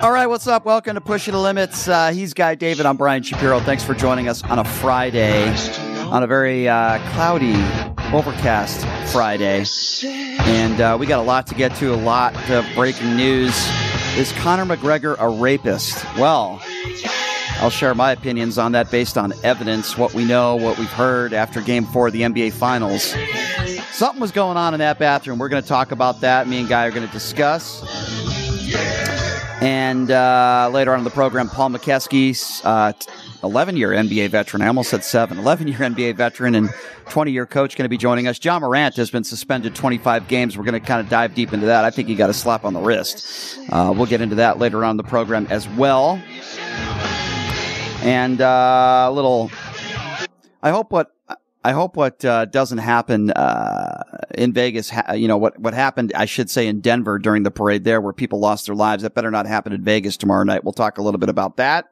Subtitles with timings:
[0.00, 0.66] All right, what's up?
[0.66, 1.88] Welcome to Pushing the Limits.
[1.88, 2.84] Uh, he's Guy David.
[2.84, 3.58] I'm Brian Shapiro.
[3.60, 5.48] Thanks for joining us on a Friday,
[6.10, 7.54] on a very uh, cloudy,
[8.12, 9.64] overcast Friday.
[10.04, 13.54] And uh, we got a lot to get to, a lot of breaking news.
[14.16, 16.04] Is Conor McGregor a rapist?
[16.16, 16.60] Well,
[17.60, 21.32] I'll share my opinions on that based on evidence, what we know, what we've heard
[21.32, 23.14] after game four of the NBA Finals.
[23.92, 25.38] Something was going on in that bathroom.
[25.38, 26.46] We're going to talk about that.
[26.46, 27.80] Me and Guy are going to discuss.
[29.60, 32.34] And uh, later on in the program, Paul Mokeski,
[33.44, 34.62] 11 year NBA veteran.
[34.62, 35.38] I almost said seven.
[35.38, 36.70] 11 year NBA veteran and
[37.10, 38.42] 20 year coach going to be joining us.
[38.42, 40.56] Ja Morant has been suspended 25 games.
[40.56, 41.84] We're going to kind of dive deep into that.
[41.84, 43.58] I think he got a slap on the wrist.
[43.70, 46.20] Uh, we'll get into that later on in the program as well.
[48.02, 49.50] And uh, a little.
[50.62, 51.13] I hope what
[51.66, 54.02] I hope what uh, doesn't happen uh,
[54.34, 57.50] in Vegas, ha- you know, what, what happened, I should say, in Denver during the
[57.50, 59.02] parade there where people lost their lives.
[59.02, 60.62] That better not happen in Vegas tomorrow night.
[60.62, 61.90] We'll talk a little bit about that.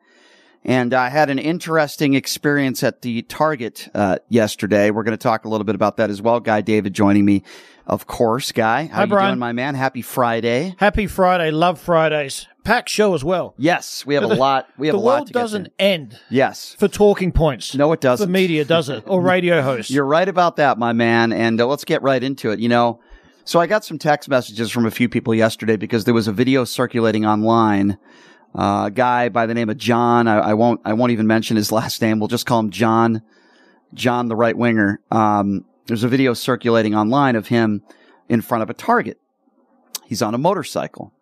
[0.62, 4.90] And I had an interesting experience at the Target uh, yesterday.
[4.90, 6.38] We're going to talk a little bit about that as well.
[6.38, 7.42] Guy David joining me,
[7.86, 8.52] of course.
[8.52, 9.30] Guy, how Hi, you Brian.
[9.30, 9.74] doing, my man?
[9.74, 10.74] Happy Friday.
[10.78, 11.50] Happy Friday.
[11.50, 12.46] Love Fridays.
[12.64, 13.54] Packed show as well.
[13.58, 14.68] Yes, we have a lot.
[14.78, 15.70] We have a lot The world doesn't to.
[15.80, 16.76] end Yes.
[16.78, 17.74] for talking points.
[17.74, 18.26] No, it doesn't.
[18.26, 19.02] For media, does it?
[19.06, 19.90] Or radio hosts.
[19.90, 21.32] You're right about that, my man.
[21.32, 22.60] And uh, let's get right into it.
[22.60, 23.00] You know,
[23.44, 26.32] so I got some text messages from a few people yesterday because there was a
[26.32, 27.98] video circulating online.
[28.54, 30.28] Uh, a guy by the name of John.
[30.28, 30.80] I, I won't.
[30.84, 32.20] I won't even mention his last name.
[32.20, 33.22] We'll just call him John.
[33.92, 35.00] John, the right winger.
[35.10, 37.82] Um, there's a video circulating online of him
[38.28, 39.18] in front of a Target.
[40.04, 41.12] He's on a motorcycle,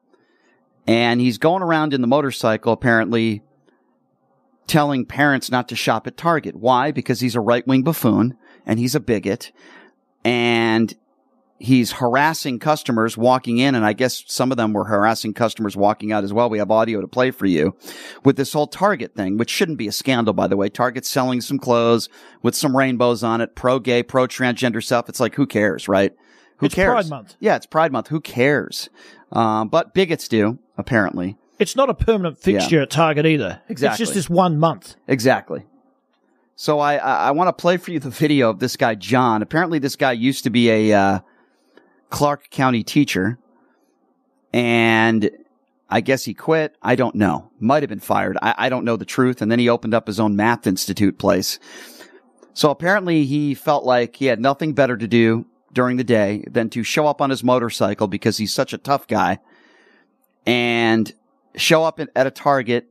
[0.87, 3.43] and he's going around in the motorcycle apparently
[4.67, 6.57] telling parents not to shop at Target.
[6.57, 6.93] Why?
[6.93, 9.51] Because he's a right wing buffoon and he's a bigot
[10.25, 10.95] and
[11.61, 13.75] he's harassing customers walking in.
[13.75, 16.51] And I guess some of them were harassing customers walking out as well.
[16.51, 17.77] We have audio to play for you
[18.25, 20.69] with this whole Target thing, which shouldn't be a scandal, by the way.
[20.69, 22.09] Target's selling some clothes
[22.43, 25.09] with some rainbows on it, pro gay, pro transgender stuff.
[25.09, 26.13] It's like, who cares, right?
[26.57, 26.93] Who It's cares?
[26.93, 27.37] Pride Month.
[27.41, 28.09] Yeah, it's Pride Month.
[28.09, 28.89] Who cares?
[29.33, 31.37] Um, but bigots do, apparently.
[31.59, 33.61] it's not a permanent fixture at Target either.
[33.69, 33.93] Exactly.
[33.93, 34.97] It's just this one month.
[35.07, 35.67] Exactly.
[36.57, 39.41] So I I, I want to play for you the video of this guy John.
[39.43, 41.21] Apparently, this guy used to be a uh,
[42.11, 43.39] Clark County teacher,
[44.53, 45.31] and
[45.89, 46.77] I guess he quit.
[46.83, 47.51] I don't know.
[47.59, 48.37] Might have been fired.
[48.41, 49.43] I, I don't know the truth.
[49.43, 51.59] And then he opened up his own math institute place.
[52.53, 56.69] So apparently, he felt like he had nothing better to do during the day than
[56.71, 59.39] to show up on his motorcycle because he's such a tough guy
[60.47, 61.13] and
[61.57, 62.87] show up at a Target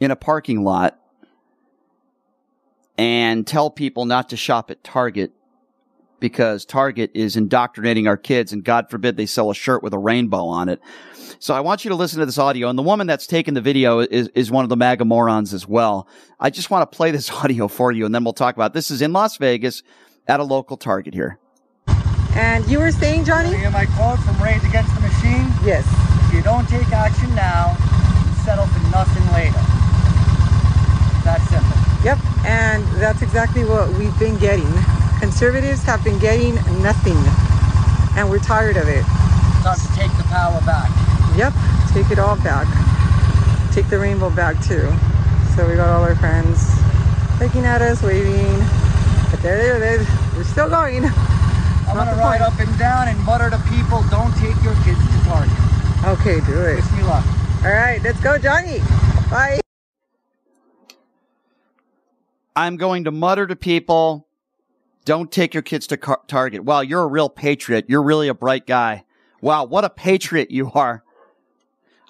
[0.00, 0.98] in a parking lot
[2.96, 5.32] and tell people not to shop at Target
[6.20, 9.98] because Target is indoctrinating our kids and God forbid they sell a shirt with a
[9.98, 10.80] rainbow on it.
[11.38, 13.60] So I want you to listen to this audio and the woman that's taken the
[13.60, 16.08] video is, is one of the MAGA morons as well.
[16.40, 18.74] I just want to play this audio for you and then we'll talk about it.
[18.74, 19.82] This is in Las Vegas
[20.26, 21.38] at a local Target here.
[22.32, 23.56] And you were saying, Johnny?
[23.56, 25.50] hear my quote from Rage Against the Machine?
[25.64, 25.86] Yes.
[26.26, 27.76] If you don't take action now,
[28.28, 29.58] you settle for nothing later.
[31.24, 31.78] That simple.
[32.04, 32.18] Yep.
[32.44, 34.72] And that's exactly what we've been getting.
[35.20, 37.16] Conservatives have been getting nothing.
[38.16, 39.04] And we're tired of it.
[39.62, 40.90] Time to take the power back.
[41.36, 41.52] Yep.
[41.92, 42.66] Take it all back.
[43.72, 44.88] Take the rainbow back too.
[45.54, 46.62] So we got all our friends
[47.40, 48.58] looking at us, waving.
[49.30, 51.04] But they're, they're, they're still going.
[51.04, 52.52] I'm Not gonna ride point.
[52.52, 55.56] up and down and mutter to people, don't take your kids to Target.
[56.04, 56.76] Okay, do it.
[56.76, 57.24] Wish me luck.
[57.64, 58.78] All right, let's go, Johnny.
[59.30, 59.60] Bye.
[62.54, 64.27] I'm going to mutter to people,
[65.08, 66.64] don't take your kids to car- Target.
[66.64, 67.86] Wow, you're a real patriot.
[67.88, 69.04] You're really a bright guy.
[69.40, 71.02] Wow, what a patriot you are.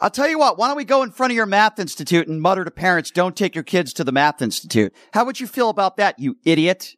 [0.01, 2.43] I'll tell you what, why don't we go in front of your math institute and
[2.43, 4.93] mutter to parents, don't take your kids to the math institute.
[5.13, 6.97] How would you feel about that, you idiot?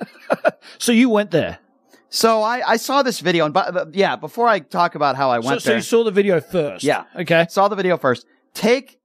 [0.78, 1.58] So you went there.
[2.10, 5.38] So I, I saw this video, and but, yeah, before I talk about how I
[5.40, 6.84] went so there, So you saw the video first.
[6.84, 7.04] Yeah.
[7.16, 7.46] Okay.
[7.48, 8.26] saw the video first.
[8.54, 9.00] Take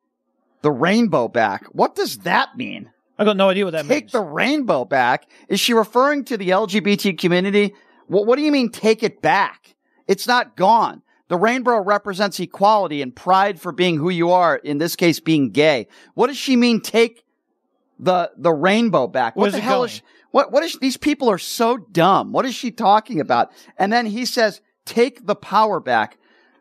[0.61, 1.65] the rainbow back.
[1.71, 2.91] What does that mean?
[3.19, 4.01] I got no idea what that take means.
[4.03, 5.29] Take the rainbow back.
[5.49, 7.75] Is she referring to the LGBT community?
[8.07, 9.75] What, what do you mean take it back?
[10.07, 11.03] It's not gone.
[11.27, 15.51] The rainbow represents equality and pride for being who you are, in this case being
[15.51, 15.87] gay.
[16.15, 17.23] What does she mean take
[17.99, 19.35] the the rainbow back?
[19.35, 19.89] What Where's the hell going?
[19.89, 20.01] is she,
[20.31, 22.31] what what is these people are so dumb.
[22.31, 23.51] What is she talking about?
[23.77, 26.17] And then he says, "Take the power back."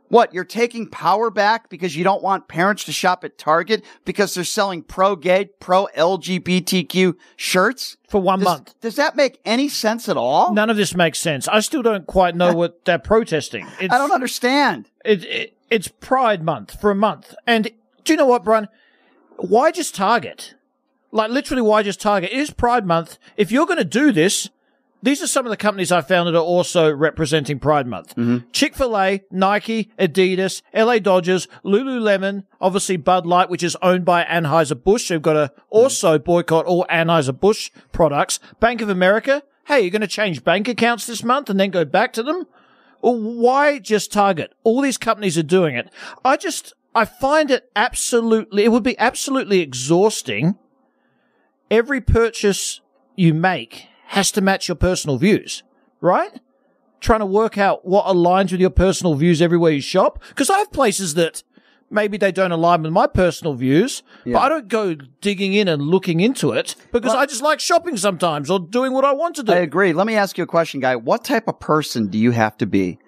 [0.09, 4.35] What, you're taking power back because you don't want parents to shop at Target because
[4.35, 7.97] they're selling pro gay, pro LGBTQ shirts?
[8.09, 8.75] For one Does, month.
[8.81, 10.55] does that make any sense at all?
[10.55, 11.47] None of this makes sense.
[11.47, 13.67] I still don't quite know what they're protesting.
[13.79, 14.89] It's, I don't understand.
[15.05, 17.35] It, it, it's Pride Month for a month.
[17.47, 17.71] And
[18.05, 18.69] do you know what, Brian?
[19.37, 20.55] Why just Target?
[21.13, 22.33] Like, literally, why just Target?
[22.33, 23.19] It is Pride Month.
[23.37, 24.49] If you're going to do this,
[25.03, 28.17] these are some of the companies I found that are also representing Pride Month.
[28.17, 28.51] Mm-hmm.
[28.53, 34.25] Chick fil A, Nike, Adidas, LA Dodgers, Lululemon, obviously Bud Light, which is owned by
[34.25, 35.09] Anheuser-Busch.
[35.09, 38.41] They've got to also boycott all Anheuser-Busch products.
[38.59, 41.85] Bank of America, hey, you're going to change bank accounts this month and then go
[41.85, 42.47] back to them?
[43.01, 44.53] Well, why just Target?
[44.65, 45.89] All these companies are doing it.
[46.25, 50.59] I just, I find it absolutely, it would be absolutely exhausting.
[51.71, 52.81] Every purchase
[53.15, 55.63] you make has to match your personal views,
[56.01, 56.41] right?
[57.01, 60.23] Trying to work out what aligns with your personal views everywhere you shop.
[60.29, 61.43] Because I have places that
[61.91, 65.83] maybe they don't align with my personal views, but I don't go digging in and
[65.83, 69.43] looking into it because I just like shopping sometimes or doing what I want to
[69.43, 69.53] do.
[69.53, 69.93] I agree.
[69.93, 70.97] Let me ask you a question, guy.
[70.97, 72.99] What type of person do you have to be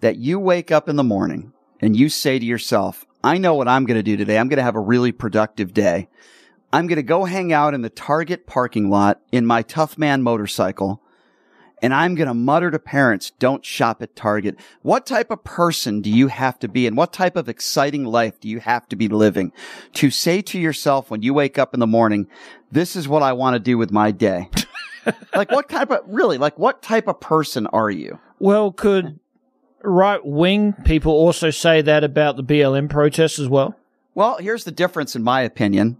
[0.00, 3.68] that you wake up in the morning and you say to yourself, I know what
[3.68, 4.38] I'm going to do today.
[4.38, 6.08] I'm going to have a really productive day.
[6.74, 10.24] I'm going to go hang out in the Target parking lot in my tough man
[10.24, 11.00] motorcycle.
[11.80, 14.56] And I'm going to mutter to parents, don't shop at Target.
[14.82, 18.40] What type of person do you have to be and what type of exciting life
[18.40, 19.52] do you have to be living
[19.92, 22.26] to say to yourself when you wake up in the morning,
[22.72, 24.50] this is what I want to do with my day?
[25.36, 28.18] like what type of, really, like what type of person are you?
[28.40, 29.20] Well, could
[29.84, 33.78] right wing people also say that about the BLM protests as well?
[34.16, 35.98] Well, here's the difference in my opinion.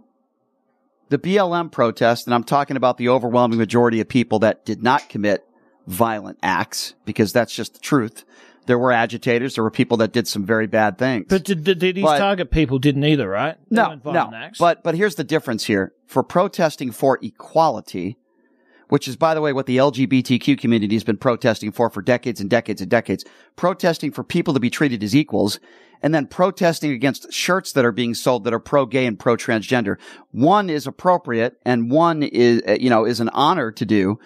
[1.09, 5.07] The BLM protest, and I'm talking about the overwhelming majority of people that did not
[5.07, 5.47] commit
[5.87, 8.25] violent acts, because that's just the truth.
[8.65, 11.27] There were agitators, there were people that did some very bad things.
[11.29, 13.57] But did, did, did these But- target people didn't either, right?
[13.69, 14.31] They no, no.
[14.33, 14.57] acts.
[14.57, 15.93] But but here's the difference here.
[16.07, 18.17] For protesting for equality,
[18.89, 22.39] which is by the way what the LGBTQ community has been protesting for for decades
[22.39, 25.59] and decades and decades, protesting for people to be treated as equals,
[26.01, 29.97] and then protesting against shirts that are being sold that are pro-gay and pro-transgender.
[30.31, 34.19] One is appropriate, and one is uh, you know is an honor to do,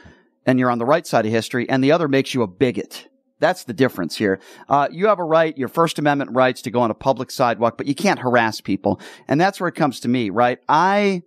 [0.45, 3.07] and you're on the right side of history, and the other makes you a bigot.
[3.39, 4.39] That's the difference here.
[4.67, 7.77] Uh, you have a right, your First Amendment rights to go on a public sidewalk,
[7.77, 8.99] but you can't harass people.
[9.27, 10.59] And that's where it comes to me, right?
[10.67, 11.23] I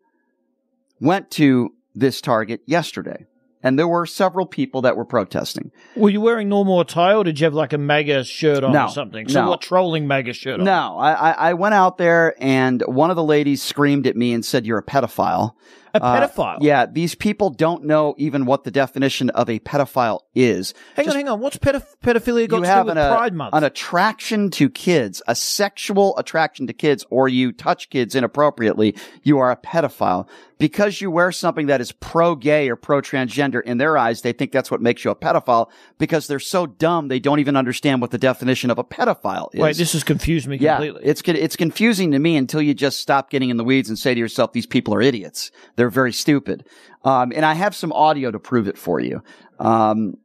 [1.00, 3.26] went to this Target yesterday
[3.64, 5.70] and there were several people that were protesting.
[5.94, 8.86] Were you wearing normal attire or did you have like a MAGA shirt on No,
[8.86, 9.28] or something?
[9.28, 9.50] So no.
[9.50, 10.64] what trolling MAGA shirt on?
[10.64, 14.32] No, I, I, I went out there and one of the ladies screamed at me
[14.32, 15.52] and said, you're a pedophile.
[15.94, 16.56] A Uh, pedophile?
[16.62, 20.72] yeah, these people don't know even what the definition of a pedophile is.
[20.96, 21.38] Hang Just- on, hang on.
[21.40, 23.54] What's pedoph- pedophilia got to have do with an, uh, Pride Month?
[23.54, 29.38] an attraction to kids, a sexual attraction to kids, or you touch kids inappropriately, you
[29.38, 30.26] are a pedophile.
[30.62, 34.70] Because you wear something that is pro-gay or pro-transgender, in their eyes, they think that's
[34.70, 35.68] what makes you a pedophile
[35.98, 39.60] because they're so dumb they don't even understand what the definition of a pedophile is.
[39.60, 41.02] Wait, this has confused me completely.
[41.02, 43.98] yeah, it's it's confusing to me until you just stop getting in the weeds and
[43.98, 45.50] say to yourself, "These people are idiots.
[45.74, 46.64] They're very stupid."
[47.04, 49.20] Um, and I have some audio to prove it for you.
[49.58, 50.18] Um,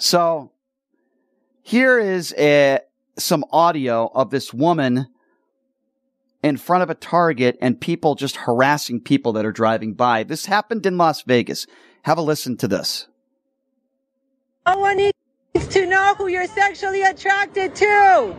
[0.00, 0.50] so
[1.62, 2.80] here is a,
[3.16, 5.06] some audio of this woman
[6.48, 10.24] in front of a Target and people just harassing people that are driving by.
[10.24, 11.66] This happened in Las Vegas.
[12.02, 13.06] Have a listen to this.
[14.66, 18.34] No one needs to know who you're sexually attracted to.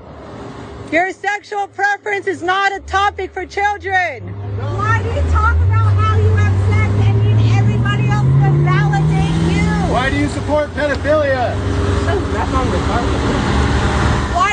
[0.91, 4.27] Your sexual preference is not a topic for children.
[4.57, 9.37] Why do you talk about how you have sex and need everybody else to validate
[9.53, 9.93] you?
[9.93, 11.55] Why do you support pedophilia?
[12.09, 13.58] Why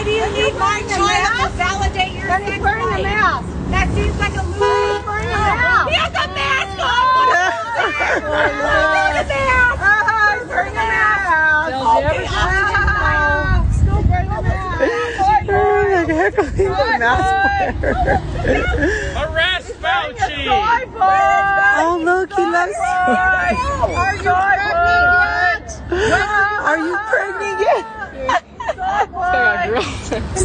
[0.06, 3.48] do you need my child to validate your Then he's wearing a mask.
[3.74, 4.62] That seems like a loser.
[4.62, 5.90] He's wearing a mask.
[5.90, 7.10] He has a mask on.
[7.10, 7.90] What a loser.
[8.06, 9.82] He's wearing a mask.
[9.82, 11.26] Ah, he's wearing a mask.
[13.82, 14.78] Still wearing a mask.
[15.48, 17.30] Oh, like, heck, he's a mask
[17.82, 19.02] wearer.
[20.48, 20.92] Arrest
[21.78, 23.14] Oh, look, he loves you.
[23.94, 24.80] Are you pregnant
[25.50, 25.68] yet?
[26.64, 27.84] Are you pregnant yet?
[29.66, 30.44] You have sex?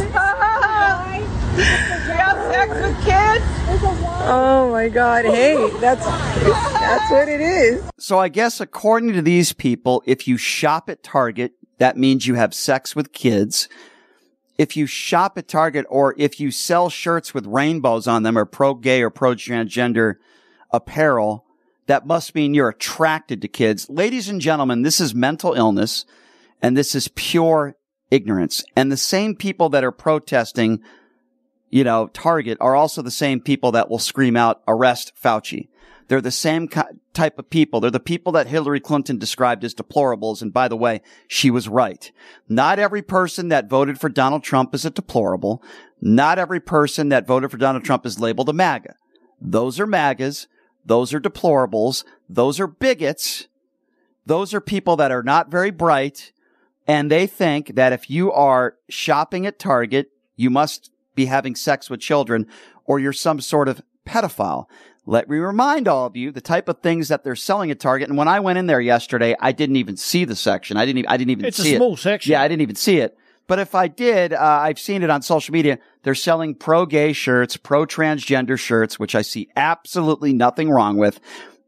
[4.24, 7.82] Oh my god, hey, that's that's what it is.
[7.98, 12.34] So I guess according to these people, if you shop at Target, that means you
[12.34, 13.68] have sex with kids.
[14.58, 18.44] If you shop at Target or if you sell shirts with rainbows on them or
[18.44, 20.16] pro gay or pro transgender
[20.70, 21.44] apparel,
[21.86, 23.88] that must mean you're attracted to kids.
[23.90, 26.04] Ladies and gentlemen, this is mental illness
[26.60, 27.76] and this is pure
[28.10, 28.64] ignorance.
[28.76, 30.80] And the same people that are protesting,
[31.70, 35.68] you know, Target are also the same people that will scream out, arrest Fauci.
[36.08, 36.82] They're the same ki-
[37.14, 37.80] type of people.
[37.80, 40.42] They're the people that Hillary Clinton described as deplorables.
[40.42, 42.10] And by the way, she was right.
[42.48, 45.62] Not every person that voted for Donald Trump is a deplorable.
[46.00, 48.96] Not every person that voted for Donald Trump is labeled a MAGA.
[49.40, 50.46] Those are MAGAs.
[50.84, 52.04] Those are deplorables.
[52.28, 53.48] Those are bigots.
[54.26, 56.32] Those are people that are not very bright.
[56.86, 61.88] And they think that if you are shopping at Target, you must be having sex
[61.88, 62.46] with children
[62.84, 64.66] or you're some sort of pedophile.
[65.04, 68.08] Let me remind all of you the type of things that they're selling at Target.
[68.08, 70.76] And when I went in there yesterday, I didn't even see the section.
[70.76, 70.98] I didn't.
[70.98, 71.98] Even, I didn't even It's a small it.
[71.98, 72.32] section.
[72.32, 73.16] Yeah, I didn't even see it.
[73.48, 75.78] But if I did, uh, I've seen it on social media.
[76.04, 81.18] They're selling pro gay shirts, pro transgender shirts, which I see absolutely nothing wrong with.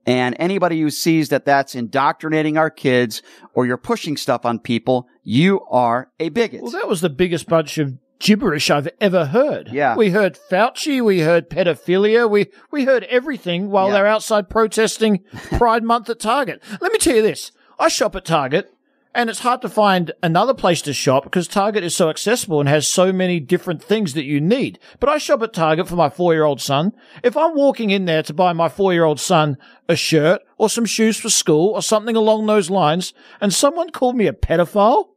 [0.06, 3.22] And anybody who sees that that's indoctrinating our kids
[3.54, 6.62] or you're pushing stuff on people, you are a bigot.
[6.62, 9.68] Well, that was the biggest bunch of gibberish I've ever heard.
[9.73, 9.97] Yeah.
[9.97, 13.94] We heard Fauci, we heard pedophilia, we, we heard everything while Yeah.
[13.94, 15.18] they're outside protesting
[15.59, 16.62] Pride Month at Target.
[16.80, 17.52] Let me tell you this.
[17.78, 18.71] I shop at Target
[19.16, 22.68] and it's hard to find another place to shop because Target is so accessible and
[22.68, 24.78] has so many different things that you need.
[25.00, 26.92] But I shop at Target for my four year old son.
[27.23, 29.56] If I'm walking in there to buy my four year old son
[29.88, 34.16] a shirt or some shoes for school or something along those lines and someone called
[34.16, 35.11] me a pedophile,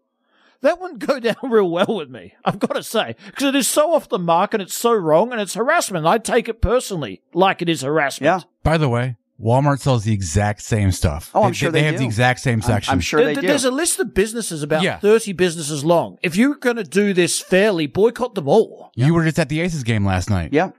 [0.61, 3.67] that wouldn't go down real well with me, I've got to say, because it is
[3.67, 6.05] so off the mark and it's so wrong and it's harassment.
[6.05, 8.25] I take it personally like it is harassment.
[8.43, 8.49] yeah.
[8.63, 11.29] By the way, Walmart sells the exact same stuff.
[11.35, 11.99] Oh, I'm They- sure they, they have do.
[11.99, 12.91] the exact same I'm- section.
[12.91, 13.47] I'm sure There- they do.
[13.47, 14.97] There's a list of businesses about Yeah.
[14.99, 16.17] 30 businesses long.
[16.23, 18.91] If you're going to do this fairly, boycott them all.
[18.95, 20.53] You were just at the Aces game last night.
[20.53, 20.71] Yeah.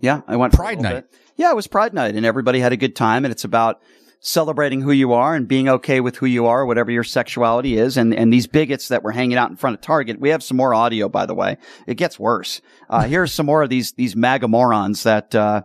[0.00, 0.22] Yeah.
[0.26, 0.94] I went for a Pride night.
[0.94, 1.10] bit.
[1.36, 3.82] Yeah, it was Pride Night and everybody had a good time and it's about
[4.20, 7.96] celebrating who you are and being okay with who you are, whatever your sexuality is.
[7.96, 10.20] And, and these bigots that were hanging out in front of Target.
[10.20, 11.58] We have some more audio, by the way.
[11.86, 12.60] It gets worse.
[12.90, 15.62] Uh, here's some more of these, these MAGA morons that, uh,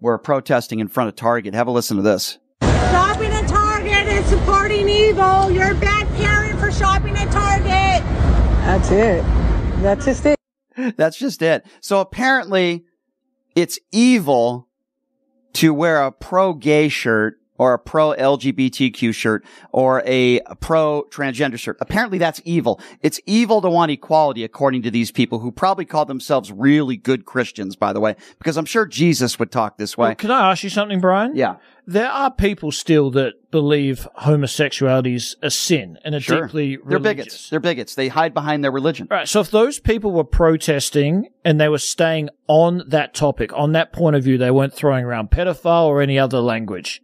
[0.00, 1.54] were protesting in front of Target.
[1.54, 2.38] Have a listen to this.
[2.62, 5.50] Shopping at Target is supporting evil.
[5.50, 8.04] You're a bad parent for shopping at Target.
[8.64, 9.22] That's it.
[9.82, 10.38] That's just it.
[10.96, 11.64] That's just it.
[11.80, 12.84] So apparently
[13.54, 14.68] it's evil
[15.54, 21.58] to wear a pro gay shirt or a pro LGBTQ shirt or a pro transgender
[21.58, 21.76] shirt.
[21.80, 22.80] Apparently that's evil.
[23.00, 27.24] It's evil to want equality according to these people who probably call themselves really good
[27.24, 30.08] Christians, by the way, because I'm sure Jesus would talk this way.
[30.08, 31.36] Well, can I ask you something, Brian?
[31.36, 31.56] Yeah.
[31.86, 36.46] There are people still that believe homosexuality is a sin and are Sure.
[36.46, 37.50] deeply They're bigots.
[37.50, 37.94] They're bigots.
[37.94, 39.06] They hide behind their religion.
[39.10, 39.28] All right.
[39.28, 43.92] So if those people were protesting and they were staying on that topic, on that
[43.92, 47.02] point of view, they weren't throwing around pedophile or any other language.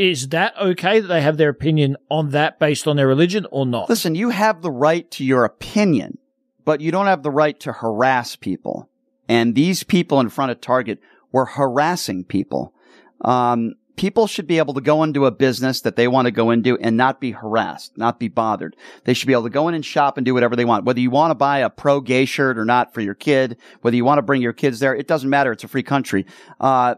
[0.00, 3.66] Is that okay that they have their opinion on that based on their religion or
[3.66, 3.90] not?
[3.90, 6.16] Listen, you have the right to your opinion,
[6.64, 8.88] but you don't have the right to harass people.
[9.28, 11.00] And these people in front of Target
[11.32, 12.72] were harassing people.
[13.20, 16.50] Um, people should be able to go into a business that they want to go
[16.50, 18.76] into and not be harassed, not be bothered.
[19.04, 20.86] They should be able to go in and shop and do whatever they want.
[20.86, 23.96] Whether you want to buy a pro gay shirt or not for your kid, whether
[23.96, 25.52] you want to bring your kids there, it doesn't matter.
[25.52, 26.24] It's a free country.
[26.58, 26.94] Uh,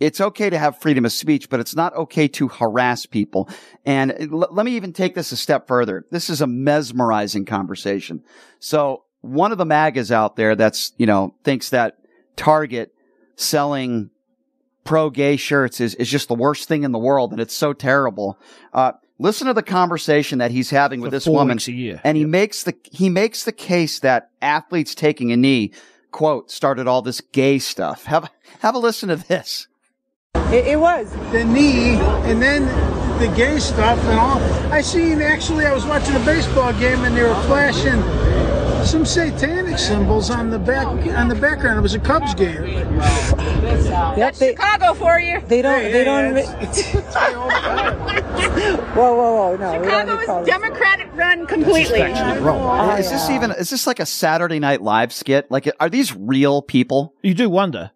[0.00, 3.48] it's okay to have freedom of speech, but it's not okay to harass people.
[3.84, 6.06] And l- let me even take this a step further.
[6.10, 8.22] This is a mesmerizing conversation.
[8.60, 11.98] So one of the magas out there that's, you know, thinks that
[12.36, 12.94] Target
[13.36, 14.10] selling
[14.84, 17.72] pro gay shirts is, is just the worst thing in the world and it's so
[17.72, 18.38] terrible.
[18.72, 21.58] Uh, listen to the conversation that he's having with For this woman.
[22.04, 25.72] And he makes the, he makes the case that athletes taking a knee,
[26.10, 28.04] quote, started all this gay stuff.
[28.04, 29.68] Have, have a listen to this.
[30.52, 31.10] It, it was.
[31.32, 31.96] The knee,
[32.28, 32.66] and then
[33.18, 34.38] the gay stuff and all.
[34.72, 38.02] I seen actually, I was watching a baseball game and they were flashing
[38.84, 41.78] some satanic symbols on the back on the background.
[41.78, 42.64] It was a Cubs game.
[44.16, 44.34] Yep.
[44.36, 45.40] They, Chicago for you.
[45.46, 45.80] they don't.
[45.80, 46.36] Hey, They hey, don't.
[48.94, 49.56] Whoa, whoa, whoa!
[49.56, 50.46] No, Chicago is colors.
[50.46, 52.02] Democratic run completely.
[52.02, 55.50] Oh, is this even, is this like a Saturday Night Live skit?
[55.50, 57.14] Like, are these real people?
[57.22, 57.90] you do wonder.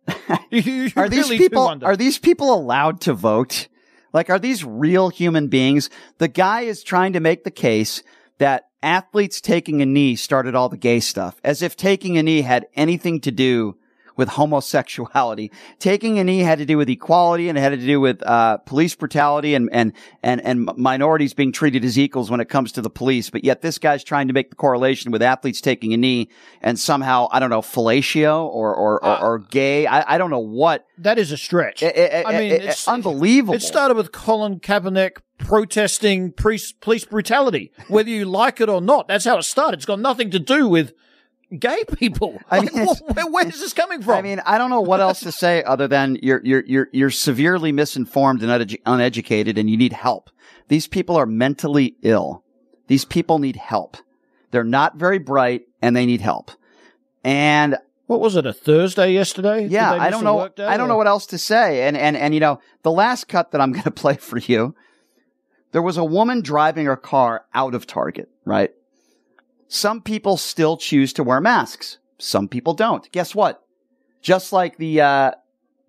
[0.50, 1.86] you, you- you Are these really do people, wonder.
[1.86, 3.68] are these people allowed to vote?
[4.12, 5.90] Like, are these real human beings?
[6.18, 8.02] The guy is trying to make the case
[8.38, 12.42] that athletes taking a knee started all the gay stuff, as if taking a knee
[12.42, 13.76] had anything to do
[14.18, 15.50] with homosexuality.
[15.78, 18.58] Taking a knee had to do with equality and it had to do with uh,
[18.58, 22.82] police brutality and, and and and minorities being treated as equals when it comes to
[22.82, 23.30] the police.
[23.30, 26.28] But yet this guy's trying to make the correlation with athletes taking a knee
[26.60, 29.86] and somehow I don't know fellatio or or or, or gay.
[29.86, 30.84] I, I don't know what.
[30.98, 31.82] That is a stretch.
[31.82, 33.54] I- mean, I- it's unbelievable.
[33.54, 36.72] It started with Colin Kaepernick protesting police
[37.04, 39.06] brutality, whether you like it or not.
[39.06, 39.78] That's how it started.
[39.78, 40.92] It's got nothing to do with
[41.56, 42.40] gay people.
[42.50, 44.14] I mean, it's- where, where is this coming from?
[44.16, 47.10] I mean, I don't know what else to say other than you're you're you're you're
[47.10, 50.30] severely misinformed and unedu- uneducated, and you need help.
[50.68, 52.44] These people are mentally ill.
[52.88, 53.96] These people need help.
[54.50, 56.50] They're not very bright, and they need help.
[57.24, 57.76] And
[58.06, 58.46] what was it?
[58.46, 59.66] A Thursday yesterday?
[59.66, 60.40] Yeah, I don't know.
[60.40, 61.86] I don't or- know what else to say.
[61.86, 64.74] And and and you know, the last cut that I'm going to play for you,
[65.72, 68.30] there was a woman driving her car out of Target.
[68.44, 68.70] Right.
[69.68, 71.98] Some people still choose to wear masks.
[72.18, 73.10] Some people don't.
[73.12, 73.62] Guess what?
[74.22, 75.32] Just like the uh,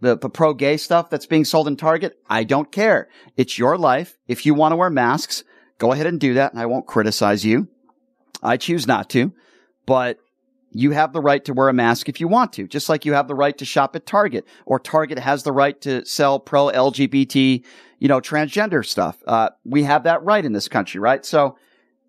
[0.02, 3.10] the the pro gay stuff that's being sold in Target, I don't care.
[3.38, 4.18] It's your life.
[4.28, 5.44] If you want to wear masks,
[5.78, 7.70] go ahead and do that, and I won't criticize you.
[8.44, 9.34] I choose not to,
[9.86, 10.20] but
[10.72, 13.14] you have the right to wear a mask if you want to, just like you
[13.14, 16.68] have the right to shop at Target, or Target has the right to sell pro
[16.68, 17.64] LGBT,
[17.98, 19.24] you know, transgender stuff.
[19.26, 21.26] Uh, we have that right in this country, right?
[21.26, 21.58] So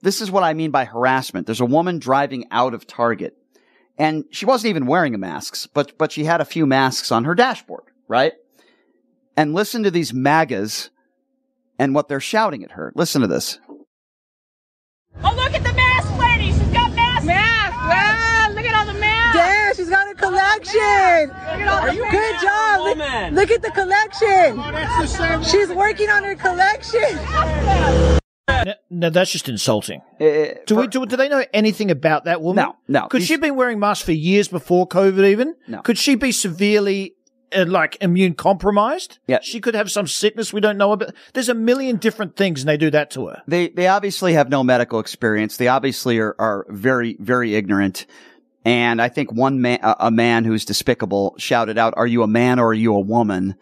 [0.02, 1.46] this is what I mean by harassment.
[1.46, 3.36] There's a woman driving out of Target,
[3.98, 7.24] and she wasn't even wearing a mask, but but she had a few masks on
[7.24, 8.32] her dashboard, right?
[9.36, 10.90] And listen to these MAGAs
[11.78, 12.92] and what they're shouting at her.
[12.94, 13.58] Listen to this.
[15.22, 16.52] Oh, look at the mask lady.
[16.52, 17.24] She's got masks.
[17.26, 17.76] Masks.
[17.76, 19.36] Wow, look at all the masks.
[19.36, 21.30] Damn, she's got a collection.
[22.10, 22.80] Good job.
[22.80, 24.58] Look, look at the collection.
[24.58, 28.19] Oh, She's working on her collection.
[28.64, 30.00] No, no, that's just insulting.
[30.20, 31.06] Uh, Do we do?
[31.06, 32.64] Do they know anything about that woman?
[32.64, 33.08] No, no.
[33.08, 35.24] Could she have been wearing masks for years before COVID?
[35.24, 35.80] Even No.
[35.82, 37.14] Could she be severely
[37.56, 39.18] uh, like immune compromised?
[39.26, 39.38] Yeah.
[39.42, 41.14] She could have some sickness we don't know about.
[41.32, 43.42] There's a million different things, and they do that to her.
[43.46, 45.56] They they obviously have no medical experience.
[45.56, 48.06] They obviously are, are very very ignorant.
[48.62, 52.28] And I think one man, a a man who's despicable, shouted out, "Are you a
[52.28, 53.54] man or are you a woman?"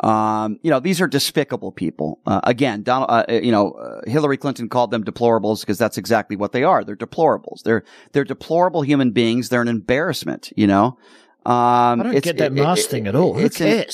[0.00, 2.20] Um, you know, these are despicable people.
[2.26, 6.36] Uh, again, Donald, uh, you know, uh, Hillary Clinton called them deplorables because that's exactly
[6.36, 6.84] what they are.
[6.84, 7.62] They're deplorables.
[7.64, 7.82] They're
[8.12, 9.48] they're deplorable human beings.
[9.48, 10.52] They're an embarrassment.
[10.56, 10.98] You know.
[11.46, 13.34] Um, I don't it's- get that it- mask it- thing at all.
[13.34, 13.84] Who it's an-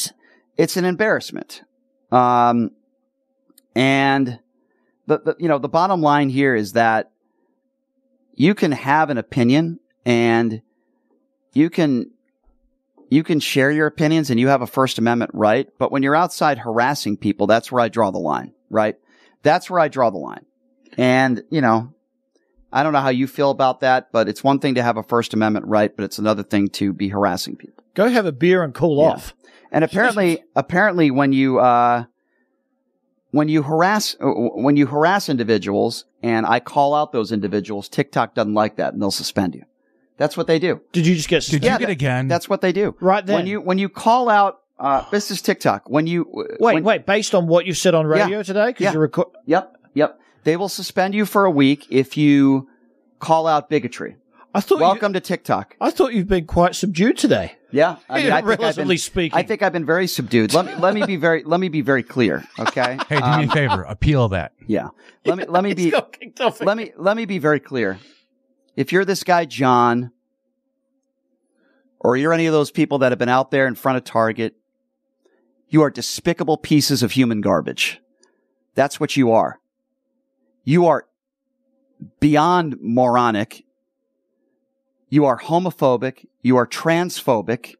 [0.57, 1.63] it's an embarrassment.
[2.11, 2.71] Um,
[3.75, 4.39] and
[5.07, 7.11] the, the, you know, the bottom line here is that
[8.35, 10.63] you can have an opinion and
[11.55, 12.12] you can,
[13.13, 15.69] you can share your opinions and you have a First Amendment right.
[15.79, 18.97] But when you're outside harassing people, that's where I draw the line, right?
[19.43, 20.47] That's where I draw the line.
[20.97, 21.93] And, you know,
[22.73, 25.03] I don't know how you feel about that, but it's one thing to have a
[25.03, 27.85] First Amendment right, but it's another thing to be harassing people.
[27.93, 29.11] Go have a beer and cool Yeah.
[29.11, 29.35] off.
[29.71, 32.05] And apparently, apparently, when you uh,
[33.31, 38.35] when you harass uh, when you harass individuals, and I call out those individuals, TikTok
[38.35, 39.65] doesn't like that, and they'll suspend you.
[40.19, 40.81] That's what they do.
[40.93, 41.43] Did you just get?
[41.45, 42.29] Did Yeah, you get that- again?
[42.29, 42.95] That's what they do.
[43.01, 43.37] Right then.
[43.37, 45.89] When you when you call out, uh, this is TikTok.
[45.89, 47.07] When you wait, when- wait.
[47.07, 48.23] Based on what you said on Yeah.
[48.25, 48.93] radio today, because Yeah.
[48.93, 49.29] you record.
[49.47, 50.21] Yep, yep.
[50.45, 52.69] They will suspend you for a week if you
[53.21, 54.17] call out bigotry.
[54.55, 54.77] I thought.
[54.77, 55.77] You, Welcome to TikTok.
[55.81, 57.53] I thought you've been quite subdued today.
[57.71, 59.39] Yeah, I mean, I think I've Relatively been, speaking.
[59.39, 60.53] I think I've been very subdued.
[60.53, 62.45] Let me let me be very let me be very clear.
[62.59, 62.99] Okay.
[63.09, 63.83] hey, do me Um, a favor.
[63.85, 64.53] Appeal that.
[64.67, 64.89] Yeah.
[65.25, 67.99] Let me let me be got kicked off let me let me be very clear.
[68.77, 70.13] If you're this guy John
[72.01, 74.55] or you're any of those people that have been out there in front of Target,
[75.69, 78.01] you are despicable pieces of human garbage.
[78.75, 79.61] That's what you are.
[80.65, 81.07] You are
[82.21, 83.65] beyond moronic.
[85.09, 86.27] You are homophobic.
[86.43, 87.75] You are transphobic.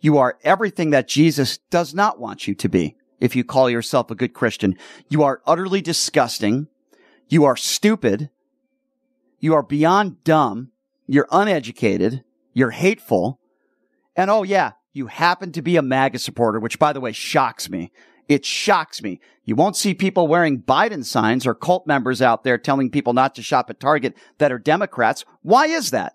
[0.00, 2.96] You are everything that Jesus does not want you to be.
[3.20, 4.76] If you call yourself a good Christian,
[5.08, 6.66] you are utterly disgusting.
[7.28, 8.30] You are stupid.
[9.42, 10.70] You are beyond dumb.
[11.08, 12.22] You're uneducated.
[12.54, 13.40] You're hateful.
[14.14, 17.68] And oh yeah, you happen to be a MAGA supporter, which by the way shocks
[17.68, 17.90] me.
[18.28, 19.20] It shocks me.
[19.44, 23.34] You won't see people wearing Biden signs or cult members out there telling people not
[23.34, 25.24] to shop at Target that are Democrats.
[25.42, 26.12] Why is that?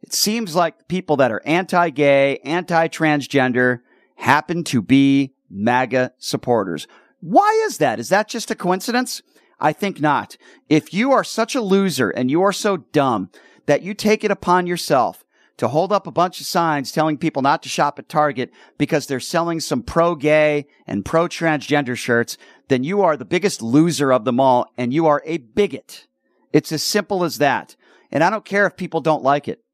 [0.00, 3.80] It seems like people that are anti-gay, anti-transgender
[4.14, 6.86] happen to be MAGA supporters.
[7.18, 7.98] Why is that?
[7.98, 9.22] Is that just a coincidence?
[9.64, 10.36] I think not.
[10.68, 13.30] If you are such a loser and you are so dumb
[13.64, 15.24] that you take it upon yourself
[15.56, 19.06] to hold up a bunch of signs telling people not to shop at Target because
[19.06, 22.36] they're selling some pro-gay and pro-transgender shirts,
[22.68, 26.08] then you are the biggest loser of them all and you are a bigot.
[26.52, 27.74] It's as simple as that.
[28.12, 29.64] And I don't care if people don't like it.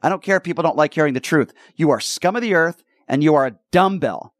[0.00, 1.52] I don't care if people don't like hearing the truth.
[1.74, 4.34] You are scum of the earth and you are a dumbbell.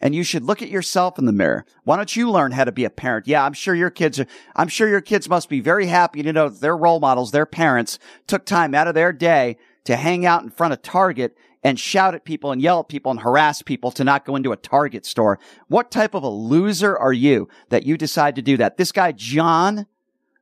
[0.00, 1.66] And you should look at yourself in the mirror.
[1.84, 3.28] Why don't you learn how to be a parent?
[3.28, 6.32] Yeah, I'm sure your kids are, I'm sure your kids must be very happy to
[6.32, 10.24] know that their role models, their parents took time out of their day to hang
[10.24, 13.60] out in front of Target and shout at people and yell at people and harass
[13.60, 15.38] people to not go into a Target store.
[15.68, 18.78] What type of a loser are you that you decide to do that?
[18.78, 19.86] This guy, John,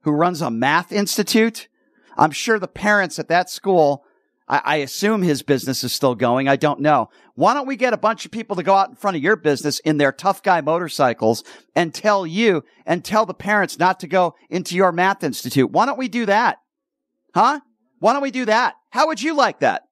[0.02, 1.68] who runs a math institute,
[2.16, 4.04] I'm sure the parents at that school
[4.48, 6.48] I, I assume his business is still going.
[6.48, 7.10] I don't know.
[7.34, 9.36] Why don't we get a bunch of people to go out in front of your
[9.36, 11.44] business in their tough guy motorcycles
[11.76, 15.70] and tell you and tell the parents not to go into your math institute?
[15.70, 16.58] Why don't we do that?
[17.34, 17.60] Huh?
[18.00, 18.74] Why don't we do that?
[18.90, 19.82] How would you like that?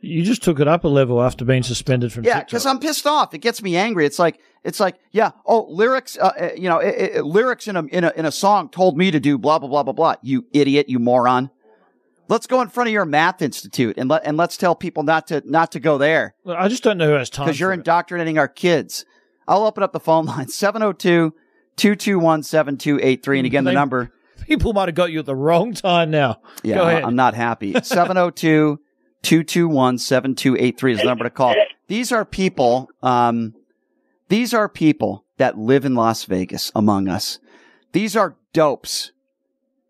[0.00, 2.46] You just took it up a level after being suspended from Yeah, TikTok.
[2.48, 3.34] because I'm pissed off.
[3.34, 4.06] It gets me angry.
[4.06, 5.32] It's like it's like yeah.
[5.44, 6.16] Oh, lyrics.
[6.16, 8.96] Uh, uh, you know, it, it, lyrics in a in a in a song told
[8.96, 10.14] me to do blah blah blah blah blah.
[10.22, 10.88] You idiot.
[10.88, 11.50] You moron.
[12.28, 15.26] Let's go in front of your math institute and let and let's tell people not
[15.28, 17.46] to not to go there I just don't know who has time.
[17.46, 17.78] because you're for it.
[17.78, 19.04] indoctrinating our kids.
[19.46, 21.32] I'll open up the phone line 702
[21.76, 24.10] 221 7283 and again the number
[24.46, 26.40] People might have got you at the wrong time now.
[26.62, 26.80] yeah.
[26.82, 27.72] I'm not happy.
[27.82, 28.78] 702
[29.22, 31.54] 221 7283 is the number to call.
[31.88, 33.54] These are people, um,
[34.28, 37.38] these are people that live in Las Vegas among us.
[37.92, 39.12] These are dopes.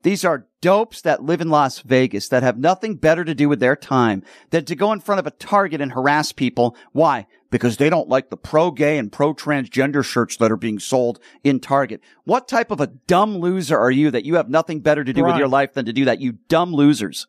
[0.03, 3.59] These are dopes that live in Las Vegas that have nothing better to do with
[3.59, 6.77] their time than to go in front of a Target and harass people.
[6.93, 7.27] Why?
[7.51, 11.19] Because they don't like the pro gay and pro transgender shirts that are being sold
[11.43, 12.01] in Target.
[12.25, 15.25] What type of a dumb loser are you that you have nothing better to do
[15.25, 16.21] with your life than to do that?
[16.21, 17.27] You dumb losers.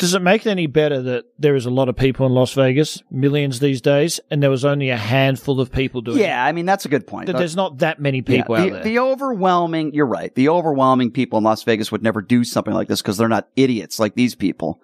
[0.00, 2.54] Does it make it any better that there is a lot of people in Las
[2.54, 6.22] Vegas, millions these days, and there was only a handful of people doing it?
[6.22, 7.26] Yeah, I mean, that's a good point.
[7.26, 8.82] That there's not that many people Yeah, out there.
[8.82, 10.34] the overwhelming, you're right.
[10.34, 13.48] The overwhelming people in Las Vegas would never do something like this because they're not
[13.56, 14.80] idiots like these people.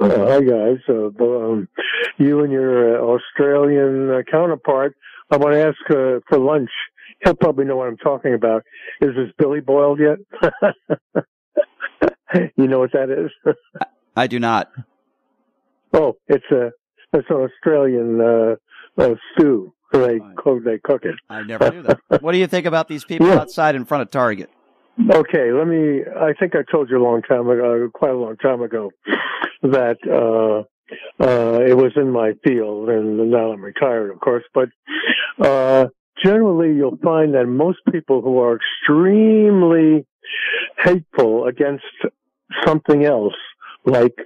[0.00, 0.78] Uh, hi guys.
[0.88, 1.68] Uh, um,
[2.18, 4.96] you and your uh, Australian uh, counterpart.
[5.30, 6.70] I want to ask uh, for lunch.
[7.24, 8.62] He'll probably know what I'm talking about.
[9.00, 10.18] Is this Billy boiled yet?
[12.56, 13.32] you know what that is?
[14.14, 14.70] I do not.
[15.92, 16.70] Oh, it's a
[17.12, 18.56] it's an Australian uh,
[18.98, 19.72] uh, stew.
[19.92, 21.14] They cook they cook it.
[21.30, 21.98] I never knew that.
[22.20, 23.40] what do you think about these people Yeah.
[23.40, 24.50] outside in front of Target?
[25.10, 26.00] Okay, let me.
[26.04, 28.90] I think I told you a long time ago, quite a long time ago,
[29.62, 30.64] that uh,
[31.24, 34.42] uh, it was in my field, and now I'm retired, of course.
[34.52, 34.68] But
[35.40, 35.86] uh,
[36.22, 40.04] generally, you'll find that most people who are extremely
[40.78, 41.84] hateful against
[42.66, 43.34] something else,
[43.84, 44.16] like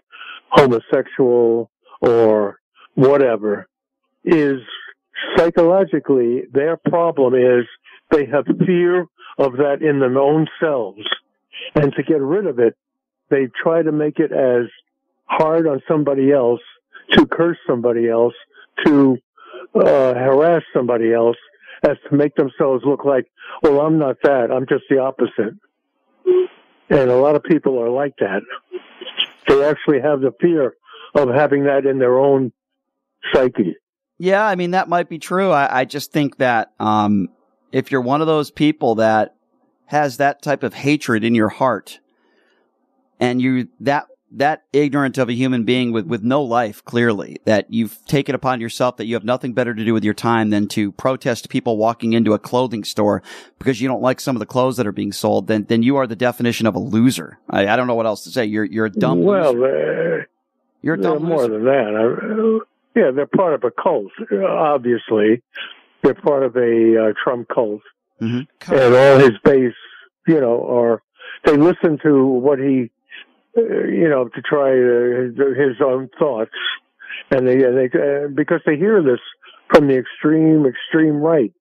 [0.52, 2.60] homosexual or
[2.94, 3.68] whatever,
[4.24, 4.60] is
[5.36, 7.64] psychologically their problem is
[8.10, 9.06] they have fear
[9.38, 11.02] of that in their own selves.
[11.74, 12.76] And to get rid of it,
[13.30, 14.66] they try to make it as
[15.24, 16.60] hard on somebody else,
[17.12, 18.34] to curse somebody else,
[18.84, 19.16] to
[19.74, 21.36] uh, harass somebody else,
[21.82, 23.26] as to make themselves look like,
[23.62, 24.50] well, I'm not that.
[24.52, 25.54] I'm just the opposite.
[26.90, 28.42] And a lot of people are like that.
[29.48, 30.74] They actually have the fear
[31.14, 32.52] of having that in their own
[33.32, 33.76] psyche.
[34.18, 35.50] Yeah, I mean that might be true.
[35.50, 37.28] I, I just think that um,
[37.72, 39.34] if you're one of those people that
[39.86, 41.98] has that type of hatred in your heart,
[43.18, 47.66] and you that that ignorant of a human being with with no life, clearly that
[47.72, 50.68] you've taken upon yourself that you have nothing better to do with your time than
[50.68, 53.22] to protest people walking into a clothing store
[53.58, 55.96] because you don't like some of the clothes that are being sold, then then you
[55.96, 57.38] are the definition of a loser.
[57.50, 58.44] I, I don't know what else to say.
[58.46, 60.20] You're you're a dumb well, loser.
[60.22, 60.24] uh,
[60.82, 61.52] You're a dumb more loser.
[61.52, 62.60] than that.
[62.60, 62.64] Uh,
[62.94, 64.12] yeah, they're part of a cult.
[64.62, 65.42] Obviously,
[66.02, 67.80] they're part of a uh, Trump cult,
[68.20, 68.46] Mhm.
[68.70, 69.74] and all his base,
[70.26, 71.02] you know, are
[71.44, 72.90] they listen to what he,
[73.56, 76.50] you know, to try uh, his, his own thoughts,
[77.30, 79.20] and they and they uh, because they hear this
[79.72, 81.52] from the extreme extreme right.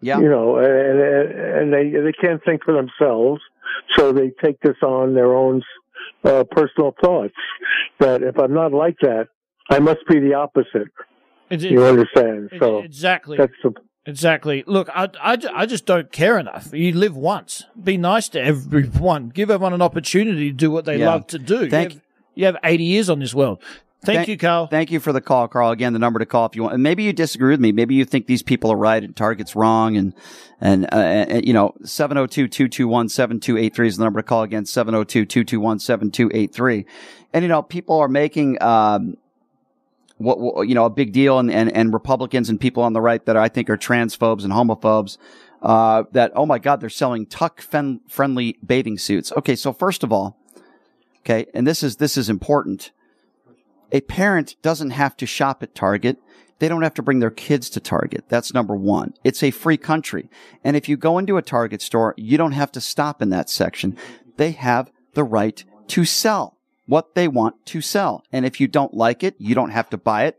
[0.00, 0.18] Yeah.
[0.20, 3.40] You know, and and they they can't think for themselves,
[3.96, 5.62] so they take this on their own
[6.24, 7.34] uh, personal thoughts.
[8.00, 9.28] That if I'm not like that,
[9.70, 10.88] I must be the opposite.
[11.50, 12.46] It's- You understand?
[12.46, 13.36] it's- So exactly.
[13.38, 13.72] that's the
[14.06, 14.64] Exactly.
[14.66, 16.68] Look, I, I, I just don't care enough.
[16.72, 17.64] You live once.
[17.82, 19.30] Be nice to everyone.
[19.30, 21.06] Give everyone an opportunity to do what they Yeah.
[21.06, 21.70] love to do.
[21.70, 22.02] Thank- you, have,
[22.34, 23.62] you have 80 years on this world.
[24.04, 24.66] Thank, you, Carl.
[24.66, 25.70] Thank you for the call, Carl.
[25.70, 26.74] Again, the number to call if you want.
[26.74, 27.72] And maybe you disagree with me.
[27.72, 29.96] Maybe you think these people are right and Target's wrong.
[29.96, 30.12] And,
[30.60, 36.84] and, uh, and you know, 702-221-7283 is the number to call again, 702-221-7283.
[37.32, 39.16] And, you know, people are making, um,
[40.18, 43.00] what, what you know, a big deal and, and, and Republicans and people on the
[43.00, 45.18] right that I think are transphobes and homophobes,
[45.62, 49.32] uh, that, oh my God, they're selling tuck fen- friendly bathing suits.
[49.32, 49.56] Okay.
[49.56, 50.38] So first of all,
[51.20, 51.46] okay.
[51.54, 52.92] And this is, this is important
[53.94, 56.18] a parent doesn't have to shop at Target.
[56.58, 58.24] They don't have to bring their kids to Target.
[58.28, 59.14] That's number one.
[59.22, 60.28] It's a free country.
[60.64, 63.48] And if you go into a Target store, you don't have to stop in that
[63.48, 63.96] section.
[64.36, 66.53] They have the right to sell
[66.86, 68.24] what they want to sell.
[68.32, 70.38] And if you don't like it, you don't have to buy it.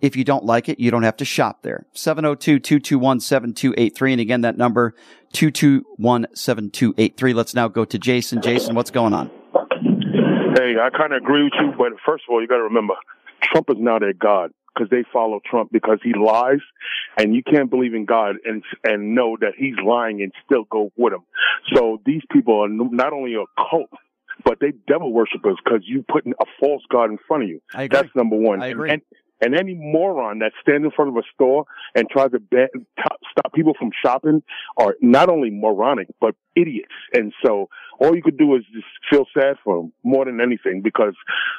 [0.00, 1.86] If you don't like it, you don't have to shop there.
[1.94, 4.12] 702-221-7283.
[4.12, 4.96] And again, that number,
[5.32, 7.34] 221-7283.
[7.34, 8.42] Let's now go to Jason.
[8.42, 9.30] Jason, what's going on?
[10.56, 12.94] Hey, I kind of agree with you, but first of all, you got to remember,
[13.42, 16.60] Trump is now their god because they follow Trump because he lies,
[17.16, 20.92] and you can't believe in God and and know that he's lying and still go
[20.96, 21.24] with him.
[21.74, 23.90] So these people are not only a cult,
[24.44, 27.60] but they devil worshippers because you putting a false god in front of you.
[27.74, 27.98] I agree.
[27.98, 28.62] That's number one.
[28.62, 28.90] I agree.
[28.90, 29.02] And,
[29.42, 31.64] and any moron that stands in front of a store
[31.96, 32.68] and tries to ban,
[33.32, 34.42] stop people from shopping
[34.76, 36.94] are not only moronic but idiots.
[37.12, 40.80] And so all you could do is just feel sad for them more than anything
[40.80, 41.14] because,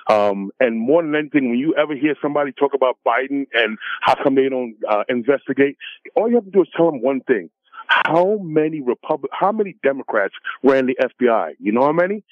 [0.10, 4.16] um, and more than anything, when you ever hear somebody talk about Biden and how
[4.22, 5.78] come they don't uh, investigate,
[6.16, 7.50] all you have to do is tell them one thing.
[7.88, 11.54] How many Republic, how many Democrats ran the FBI?
[11.60, 12.24] You know how many?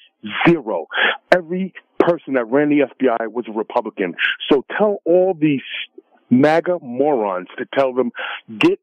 [0.46, 0.86] Zero.
[1.34, 4.14] Every person that ran the FBI was a Republican.
[4.50, 5.62] So tell all these
[6.30, 8.10] MAGA morons to tell them,
[8.58, 8.80] get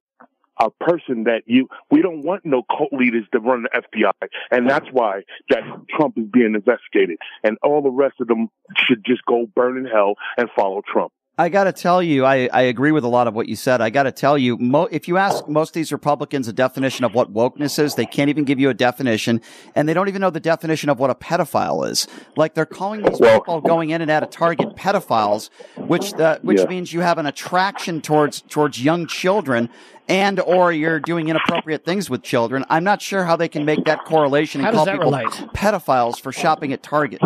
[0.59, 4.27] a person that you, we don't want no cult leaders to run the FBI.
[4.51, 5.61] And that's why that
[5.95, 7.17] Trump is being investigated.
[7.43, 11.13] And all the rest of them should just go burn in hell and follow Trump.
[11.39, 13.79] I got to tell you, I, I agree with a lot of what you said.
[13.79, 17.05] I got to tell you, mo- if you ask most of these Republicans a definition
[17.05, 19.39] of what wokeness is, they can't even give you a definition,
[19.73, 22.07] and they don't even know the definition of what a pedophile is.
[22.35, 26.59] Like they're calling these people going in and out of Target pedophiles, which uh, which
[26.59, 26.65] Yeah.
[26.65, 29.69] means you have an attraction towards towards young children.
[30.09, 32.65] And or you're doing inappropriate things with children.
[32.67, 35.29] I'm not sure how they can make that correlation and How call people relate?
[35.53, 37.21] pedophiles for shopping at Target.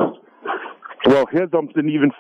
[1.06, 2.12] Well, here's something even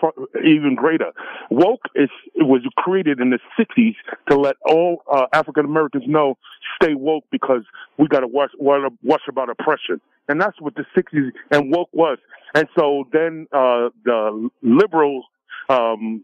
[0.46, 1.12] even greater.
[1.50, 3.96] Woke is it was created in the '60s
[4.30, 6.38] to let all uh, African Americans know
[6.82, 7.63] stay woke because
[7.98, 12.17] we got to watch watch about oppression, and that's what the '60s and woke was.
[12.56, 15.24] And so then uh, the liberal,
[15.69, 16.24] um,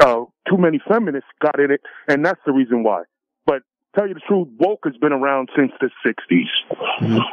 [0.00, 3.04] uh, too many feminists got in it, and that's the reason why.
[3.92, 7.24] Tell you the truth, woke has been around since the '60s.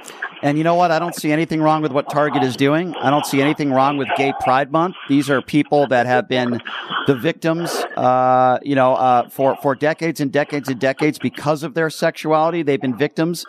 [0.41, 0.89] And you know what?
[0.89, 2.95] I don't see anything wrong with what Target is doing.
[2.95, 4.95] I don't see anything wrong with Gay Pride Month.
[5.07, 6.59] These are people that have been
[7.05, 11.75] the victims, uh, you know, uh, for for decades and decades and decades because of
[11.75, 12.63] their sexuality.
[12.63, 13.45] They've been victims,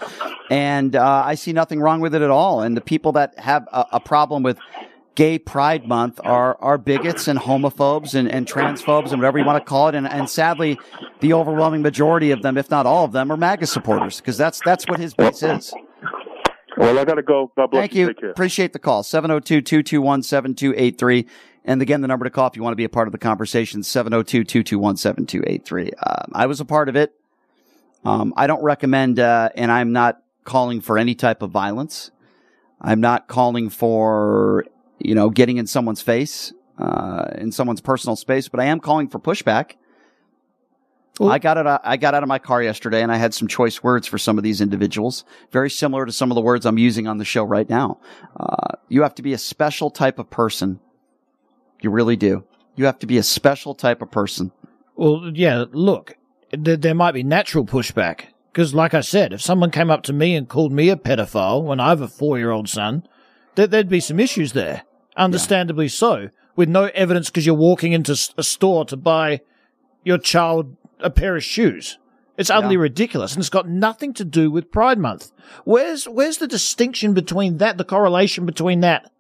[0.51, 2.61] and uh, I see nothing wrong with it at all.
[2.61, 4.59] And the people that have a, a problem with
[5.18, 9.61] Gay Pride Month are are bigots and homophobes and, and transphobes and whatever you want
[9.61, 9.96] to call it.
[9.96, 10.78] And, and sadly,
[11.18, 14.61] the overwhelming majority of them, if not all of them, are MAGA supporters because that's
[14.64, 15.74] that's what his base is.
[16.76, 17.50] Well, I got to go.
[17.57, 18.14] God bless Thank you.
[18.14, 18.31] Care.
[18.31, 19.02] Appreciate the call.
[19.02, 21.26] 702-221-7283.
[21.64, 23.18] And again, the number to call if you want to be a part of the
[23.18, 25.94] conversation, 702-221-7283.
[25.98, 27.12] Uh, I was a part of it.
[28.04, 32.12] Um, I don't recommend, uh, and I'm not calling for any type of violence.
[32.81, 34.64] I'm not calling for,
[34.99, 39.09] you know, getting in someone's face, uh, in someone's personal space, but I am calling
[39.09, 39.73] for pushback.
[41.21, 41.81] I got it.
[41.83, 44.39] I got out of my car yesterday, and I had some choice words for some
[44.39, 47.43] of these individuals, very similar to some of the words I'm using on the show
[47.43, 47.99] right now.
[48.39, 50.79] Uh, you have to be a special type of person.
[51.81, 52.45] You really do.
[52.77, 54.53] You have to be a special type of person.
[54.95, 56.17] Well, yeah, look,
[56.53, 58.27] there, there might be natural pushback.
[58.53, 61.63] Because, like I said, if someone came up to me and called me a pedophile
[61.63, 63.07] when I have a four year old son,
[63.55, 64.83] there, there'd be some issues there.
[65.18, 66.31] Understandably so.
[66.57, 69.40] With no evidence because you're walking into a store to buy
[70.04, 71.98] your child a pair of shoes.
[72.37, 75.33] It's utterly ridiculous, and it's got nothing to do with Pride Month.
[75.64, 79.11] Where's where's the distinction between that, the correlation between that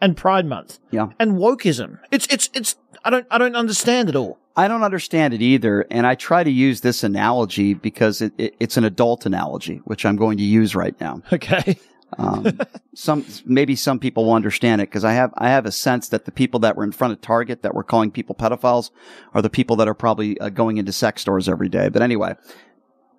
[0.00, 1.08] and Pride Month Yeah.
[1.18, 1.98] and wokeism?
[2.12, 4.38] It's it's it's I don't I don't understand it all.
[4.56, 8.54] I don't understand it either, and I try to use this analogy because it, it,
[8.58, 11.22] it's an adult analogy, which I'm going to use right now.
[11.32, 11.78] Okay.
[12.16, 12.58] Um,
[12.94, 16.24] some maybe some people will understand it because I have I have a sense that
[16.24, 18.90] the people that were in front of Target that were calling people pedophiles
[19.34, 21.90] are the people that are probably uh, going into sex stores every day.
[21.90, 22.36] But anyway,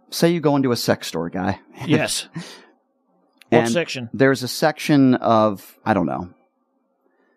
[0.09, 1.59] say you go into a sex store, guy.
[1.85, 2.27] Yes.
[3.49, 4.09] What section?
[4.13, 6.33] There's a section of I don't know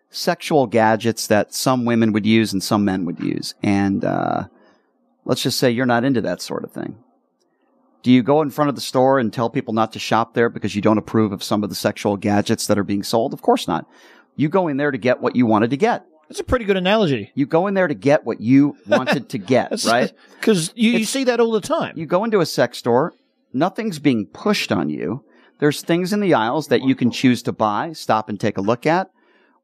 [0.09, 4.43] sexual gadgets that some women would use and some men would use, and uh,
[5.25, 7.03] let's just say you're not into that sort of thing.
[8.03, 10.49] Do you go in front of the store and tell people not to shop there
[10.49, 13.33] because you don't approve of some of the sexual gadgets that are being sold?
[13.33, 13.89] Of course not.
[14.35, 16.05] You go in there to get what you wanted to get.
[16.27, 17.31] That's a pretty good analogy.
[17.33, 20.11] You go in there to get what you wanted to get, right?
[20.39, 21.97] Because you, you see that all the time.
[21.97, 23.13] You go into a sex store,
[23.53, 25.23] nothing's being pushed on you.
[25.59, 28.61] There's things in the aisles that you can choose to buy, stop and take a
[28.61, 29.11] look at,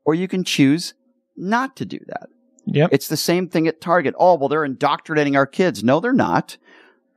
[0.06, 0.93] or you can choose
[1.36, 2.30] not to do that.
[2.67, 2.89] Yep.
[2.93, 4.13] It's the same thing at Target.
[4.17, 5.84] Oh, well, they're indoctrinating our kids.
[5.84, 6.58] No, they're not.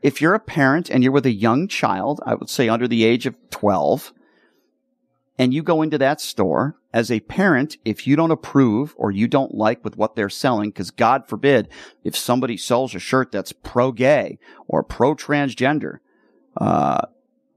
[0.03, 3.05] If you're a parent and you're with a young child, I would say under the
[3.05, 4.12] age of 12,
[5.38, 9.27] and you go into that store as a parent, if you don't approve or you
[9.27, 11.69] don't like with what they're selling, because God forbid
[12.05, 15.99] if somebody sells a shirt that's pro gay or pro transgender,
[16.57, 17.07] uh,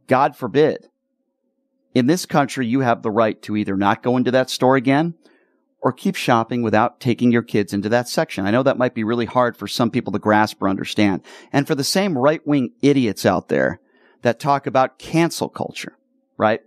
[0.07, 0.87] God forbid.
[1.93, 5.15] In this country, you have the right to either not go into that store again
[5.81, 8.45] or keep shopping without taking your kids into that section.
[8.45, 11.21] I know that might be really hard for some people to grasp or understand.
[11.53, 13.79] And for the same right wing idiots out there
[14.23, 15.97] that talk about cancel culture,
[16.37, 16.61] right?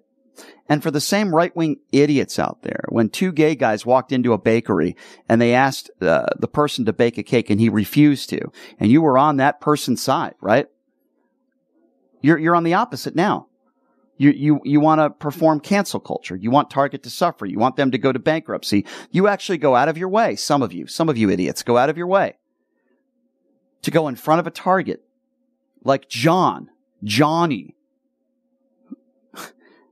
[0.68, 4.32] And for the same right wing idiots out there, when two gay guys walked into
[4.32, 4.96] a bakery
[5.28, 8.90] and they asked uh, the person to bake a cake and he refused to, and
[8.90, 10.68] you were on that person's side, right?
[12.20, 13.48] You're, you're on the opposite now.
[14.18, 16.34] You, you, you want to perform cancel culture.
[16.34, 17.46] You want Target to suffer.
[17.46, 18.84] You want them to go to bankruptcy.
[19.12, 20.34] You actually go out of your way.
[20.34, 22.34] Some of you, some of you idiots go out of your way
[23.82, 25.04] to go in front of a Target
[25.84, 26.68] like John,
[27.04, 27.76] Johnny.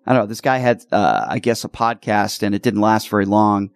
[0.08, 0.26] I don't know.
[0.26, 3.70] This guy had, uh, I guess a podcast and it didn't last very long.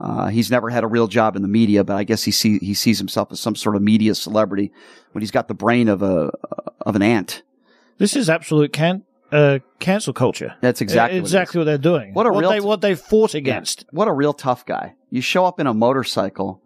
[0.00, 2.58] Uh, he's never had a real job in the media, but I guess he see,
[2.58, 4.72] he sees himself as some sort of media celebrity
[5.12, 6.32] when he's got the brain of a,
[6.80, 7.42] of an ant.
[7.98, 10.54] This is absolute can uh, cancel culture.
[10.60, 12.14] That's exactly what exactly what, they're doing.
[12.14, 13.84] What a real they what they fought against.
[13.90, 14.94] What a real tough guy.
[15.10, 16.62] You show up in a motorcycle.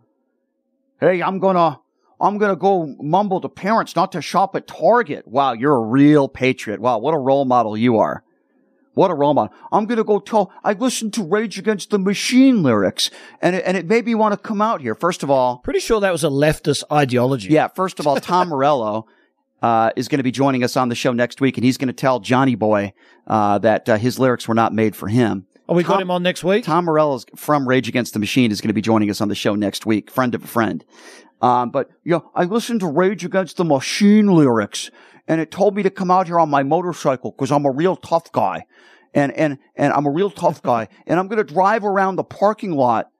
[1.01, 1.81] Hey, I'm gonna,
[2.21, 5.27] I'm gonna go mumble to parents not to shop at Target.
[5.27, 6.81] Wow, you're a real patriot.
[6.81, 8.23] Wow, what a role model you are.
[8.95, 9.53] What a role model.
[9.73, 13.11] I'm gonna go tell, I listened to Rage Against the Machine lyrics
[13.43, 14.95] and it, and it made me want to come out here.
[14.95, 17.49] First of all, Pretty sure that was a leftist ideology.
[17.49, 19.07] yeah, first of all, Tom Morello
[19.65, 21.89] uh, is going to be joining us on the show next week, and he's going
[21.89, 22.93] to tell Johnny Boy
[23.27, 25.47] uh, that uh, his lyrics were not made for him.
[25.67, 26.67] Oh, we got him on next week.
[26.67, 29.35] Tom Morello from Rage Against the Machine is going to be joining us on the
[29.35, 30.85] show next week, friend of a friend.
[31.41, 34.91] Um, but you know, I listened to Rage Against the Machine lyrics,
[35.27, 37.97] and it told me to come out here on my motorcycle because I'm a real
[37.97, 38.67] tough guy,
[39.15, 42.25] and and and I'm a real tough guy, and I'm going to drive around the
[42.25, 43.11] parking lot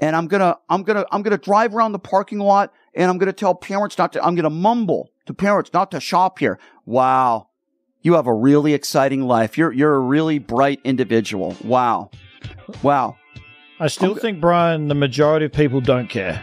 [0.00, 3.34] and I'm gonna, I'm gonna, I'm gonna drive around the parking lot and I'm gonna
[3.34, 6.58] tell parents not to, I'm gonna mumble to parents not to shop here.
[6.84, 7.48] Wow.
[8.02, 9.56] You have a really exciting life.
[9.56, 11.56] You're, you're a really bright individual.
[11.64, 12.10] Wow.
[12.82, 13.16] Wow.
[13.78, 16.42] I still think, Brian, the majority of people don't care.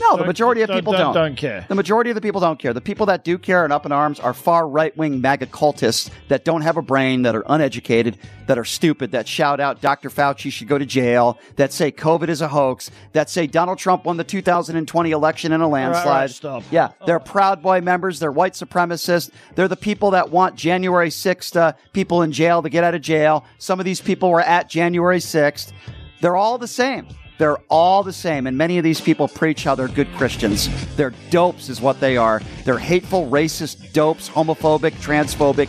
[0.00, 1.14] No, the majority of people don't- don't.
[1.14, 1.64] don't care.
[1.68, 2.72] The majority of the people don't care.
[2.72, 6.10] The people that do care and up in arms are far right wing MAGA cultists
[6.28, 10.10] that don't have a brain, that are uneducated, that are stupid, that shout out Dr.
[10.10, 14.04] Fauci should go to jail, that say COVID is a hoax, that say Donald Trump
[14.04, 16.06] won the 2020 election in a landslide.
[16.06, 16.62] right, stop.
[16.70, 18.18] Yeah, they're Proud Boy members.
[18.18, 19.30] They're white supremacists.
[19.54, 23.00] They're the people that want January 6th uh, people in jail to get out of
[23.02, 23.44] jail.
[23.58, 25.72] Some of these people were at January 6th.
[26.20, 27.06] They're all the same.
[27.38, 28.46] They're all the same.
[28.46, 30.68] And many of these people preach how they're good Christians.
[30.96, 32.40] They're dopes, is what they are.
[32.64, 35.68] They're hateful, racist dopes, homophobic, transphobic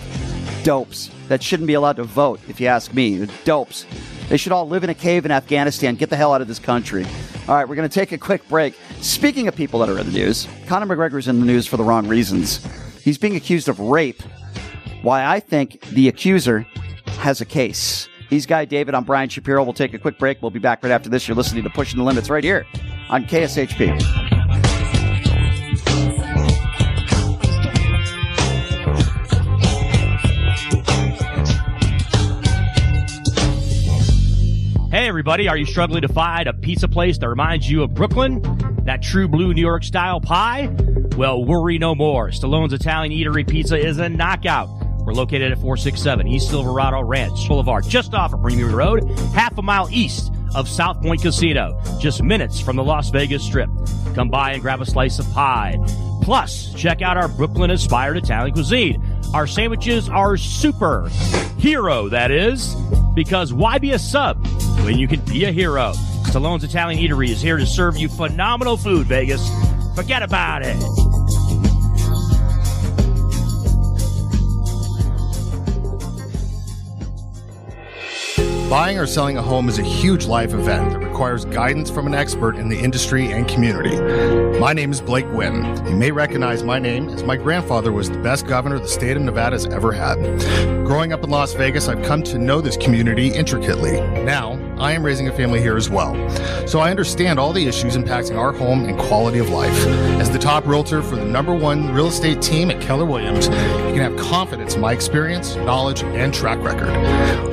[0.63, 3.27] dopes that shouldn't be allowed to vote, if you ask me.
[3.45, 3.85] Dopes.
[4.29, 5.95] They should all live in a cave in Afghanistan.
[5.95, 7.05] Get the hell out of this country.
[7.47, 8.75] All right, we're going to take a quick break.
[9.01, 11.83] Speaking of people that are in the news, Conor McGregor's in the news for the
[11.83, 12.65] wrong reasons.
[13.03, 14.21] He's being accused of rape.
[15.03, 16.65] Why I think the accuser
[17.19, 18.09] has a case.
[18.29, 18.95] He's Guy David.
[18.95, 19.63] I'm Brian Shapiro.
[19.63, 20.41] We'll take a quick break.
[20.41, 21.27] We'll be back right after this.
[21.27, 22.65] You're listening to Pushing the Limits right here
[23.09, 24.01] on KSHP.
[34.91, 38.41] Hey, everybody, are you struggling to find a pizza place that reminds you of Brooklyn?
[38.85, 40.73] That true blue New York style pie?
[41.17, 42.29] Well, worry no more.
[42.29, 44.84] Stallone's Italian Eatery Pizza is a knockout.
[45.05, 49.61] We're located at 467 East Silverado Ranch Boulevard, just off of Premier Road, half a
[49.61, 53.69] mile east of South Point Casino, just minutes from the Las Vegas Strip.
[54.15, 55.77] Come by and grab a slice of pie.
[56.23, 59.03] Plus, check out our Brooklyn inspired Italian cuisine.
[59.33, 61.07] Our sandwiches are super.
[61.59, 62.73] Hero, that is.
[63.13, 64.43] Because why be a sub
[64.83, 65.93] when you can be a hero?
[66.23, 69.47] Stallone's Italian Eatery is here to serve you phenomenal food, Vegas.
[69.95, 70.75] Forget about it.
[78.69, 82.15] Buying or selling a home is a huge life event that requires guidance from an
[82.15, 83.95] expert in the industry and community.
[84.59, 85.63] My name is Blake Wynn.
[85.85, 89.21] You may recognize my name as my grandfather was the best governor the state of
[89.21, 90.17] Nevada has ever had.
[90.83, 94.01] Growing up in Las Vegas, I've come to know this community intricately.
[94.23, 96.13] Now, I am raising a family here as well.
[96.67, 99.85] So I understand all the issues impacting our home and quality of life.
[100.19, 103.93] As the top realtor for the number one real estate team at Keller Williams, you
[103.93, 106.91] can have confidence in my experience, knowledge, and track record.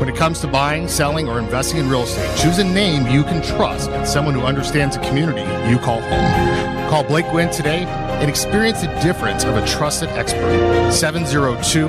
[0.00, 3.22] When it comes to buying, selling, or investing in real estate, choose a name you
[3.22, 6.90] can trust and someone who understands the community you call home.
[6.90, 10.90] Call Blake Wynn today and experience the difference of a trusted expert.
[10.92, 11.88] 702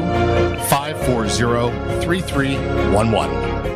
[0.69, 3.72] 540 3311.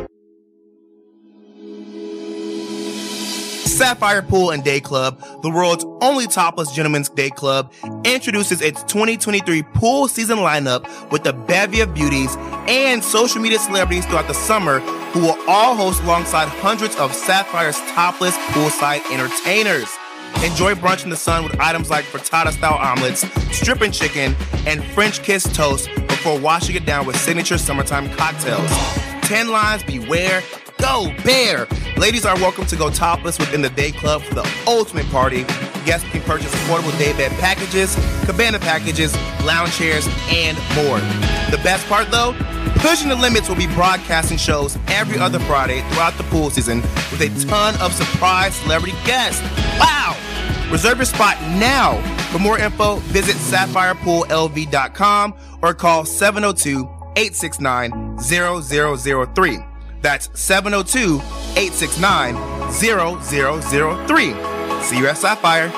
[3.68, 7.72] Sapphire Pool and Day Club, the world's only topless gentlemen's day club,
[8.04, 12.34] introduces its 2023 pool season lineup with a bevy of beauties
[12.66, 14.80] and social media celebrities throughout the summer
[15.12, 19.88] who will all host alongside hundreds of Sapphire's topless poolside entertainers.
[20.44, 24.34] Enjoy brunch in the sun with items like frittata style omelets, stripping chicken,
[24.66, 28.70] and French kiss toast before washing it down with signature summertime cocktails.
[29.22, 30.42] 10 lines beware.
[30.78, 31.66] Go bear!
[31.96, 35.42] Ladies are welcome to go topless within the day club for the ultimate party.
[35.84, 39.14] Guests can purchase affordable day bed packages, cabana packages,
[39.44, 41.00] lounge chairs, and more.
[41.50, 42.34] The best part though,
[42.78, 47.20] Pushing the Limits will be broadcasting shows every other Friday throughout the pool season with
[47.20, 49.42] a ton of surprise celebrity guests.
[49.80, 50.16] Wow!
[50.70, 52.00] Reserve your spot now.
[52.30, 59.58] For more info, visit sapphirepoolLV.com or call 702 869 0003.
[60.00, 61.16] That's 702
[61.56, 64.82] 869 0003.
[64.82, 65.72] See you at Sapphire.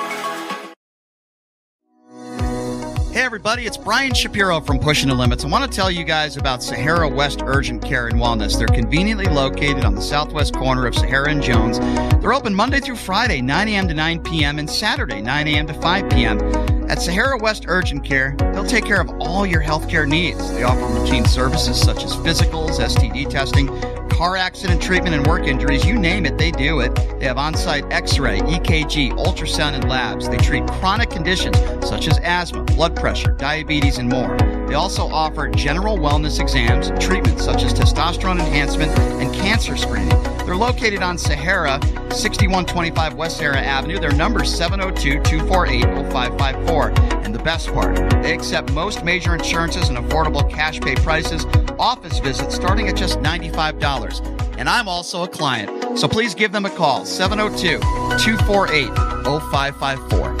[3.11, 5.43] Hey everybody, it's Brian Shapiro from Pushing the Limits.
[5.43, 8.57] I want to tell you guys about Sahara West Urgent Care and Wellness.
[8.57, 11.79] They're conveniently located on the southwest corner of Sahara and Jones.
[12.21, 13.89] They're open Monday through Friday, 9 a.m.
[13.89, 15.67] to 9 p.m., and Saturday, 9 a.m.
[15.67, 16.80] to 5 p.m.
[16.91, 20.51] At Sahara West Urgent Care, they'll take care of all your healthcare needs.
[20.51, 23.67] They offer routine services such as physicals, STD testing,
[24.09, 25.85] car accident treatment, and work injuries.
[25.85, 26.93] You name it, they do it.
[27.17, 30.27] They have on site x ray, EKG, ultrasound, and labs.
[30.27, 34.37] They treat chronic conditions such as asthma, blood pressure, diabetes, and more.
[34.67, 40.11] They also offer general wellness exams, treatments such as testosterone enhancement, and cancer screening.
[40.51, 41.79] They're located on Sahara,
[42.11, 43.97] 6125 West Sahara Avenue.
[43.99, 46.89] Their number is 702 248 0554.
[47.23, 51.45] And the best part, they accept most major insurances and affordable cash pay prices,
[51.79, 54.57] office visits starting at just $95.
[54.57, 57.79] And I'm also a client, so please give them a call 702
[58.19, 58.89] 248
[59.23, 60.40] 0554.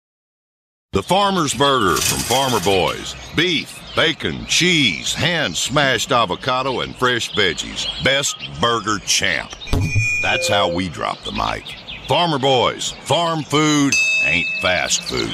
[0.93, 3.15] The Farmer's Burger from Farmer Boys.
[3.33, 7.87] Beef, bacon, cheese, hand smashed avocado, and fresh veggies.
[8.03, 9.53] Best burger champ.
[10.21, 11.63] That's how we drop the mic.
[12.09, 12.91] Farmer Boys.
[13.05, 13.93] Farm food
[14.25, 15.31] ain't fast food.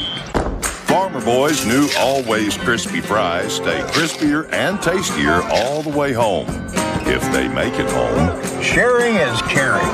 [0.64, 6.46] Farmer Boys' new always crispy fries stay crispier and tastier all the way home.
[7.08, 8.62] If they make it home.
[8.62, 9.88] Sharing is caring.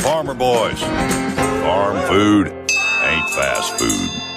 [0.00, 0.80] Farmer Boys.
[0.80, 4.27] Farm food ain't fast food.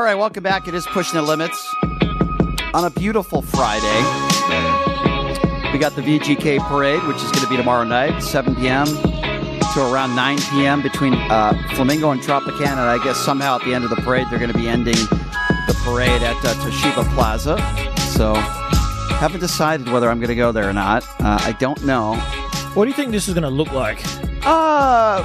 [0.00, 0.66] All right, welcome back.
[0.66, 1.74] It is Pushing the Limits
[2.72, 4.00] on a beautiful Friday.
[5.74, 8.86] We got the VGK parade, which is going to be tomorrow night, 7 p.m.
[8.86, 10.80] to around 9 p.m.
[10.80, 12.78] between uh, Flamingo and Tropicana.
[12.78, 14.94] And I guess somehow at the end of the parade, they're going to be ending
[14.94, 17.58] the parade at uh, Toshiba Plaza.
[18.14, 18.32] So,
[19.16, 21.04] haven't decided whether I'm going to go there or not.
[21.20, 22.14] Uh, I don't know.
[22.72, 24.02] What do you think this is going to look like?
[24.46, 25.22] Uh,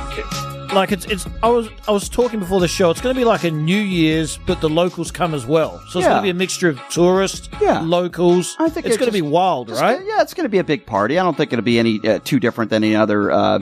[0.73, 1.25] like it's it's.
[1.43, 2.89] I was I was talking before the show.
[2.91, 5.79] It's going to be like a New Year's, but the locals come as well.
[5.89, 6.09] So it's Yeah.
[6.13, 7.79] going to be a mixture of tourists, Yeah.
[7.81, 8.55] locals.
[8.59, 9.99] I think it's it going to be just- wild, Just- right?
[10.05, 11.19] Yeah, it's going to be a big party.
[11.19, 13.59] I don't think it'll be any uh, too different than any other uh,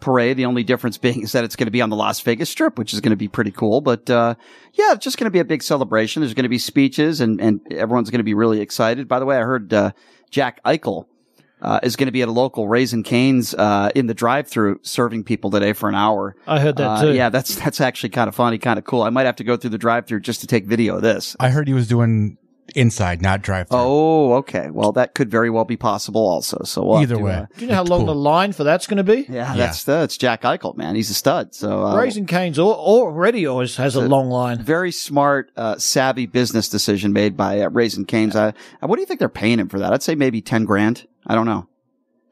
[0.00, 0.36] parade.
[0.36, 2.78] The only difference being is that it's going to be on the Las Vegas Strip,
[2.78, 3.80] which is going to be pretty cool.
[3.80, 4.34] But uh,
[4.74, 6.20] yeah, it's just going to be a big celebration.
[6.22, 9.08] There's going to be speeches, and and everyone's going to be really excited.
[9.08, 9.92] By the way, I heard uh,
[10.30, 11.06] Jack Eichel.
[11.64, 15.24] Uh, is going to be at a local Raising Cane's uh, in the drive-through serving
[15.24, 16.36] people today for an hour.
[16.46, 17.12] I heard that Uh, too.
[17.14, 19.02] Yeah, that's that's actually kind of funny, kind of cool.
[19.02, 21.34] I might have to go through the drive-through just to take video of this.
[21.40, 22.36] I heard he was doing
[22.74, 23.78] inside, not drive through.
[23.78, 24.70] Oh, okay.
[24.70, 26.62] Well, that could very well be possible also.
[26.64, 27.32] So we'll have Either to, way.
[27.34, 29.26] uh, Do you know how long the line for that's going to be?
[29.28, 30.94] yeah, that's that's Jack Eichel, man.
[30.96, 31.54] He's a stud.
[31.54, 34.62] So uh, Raising Cane's already always has a a- long line.
[34.62, 38.34] very smart, uh, savvy business decision made by uh, Raising Cane's.
[38.34, 39.92] Uh, what do you think they're paying him for that?
[39.92, 41.06] I'd say maybe ten grand.
[41.26, 41.68] I don't know.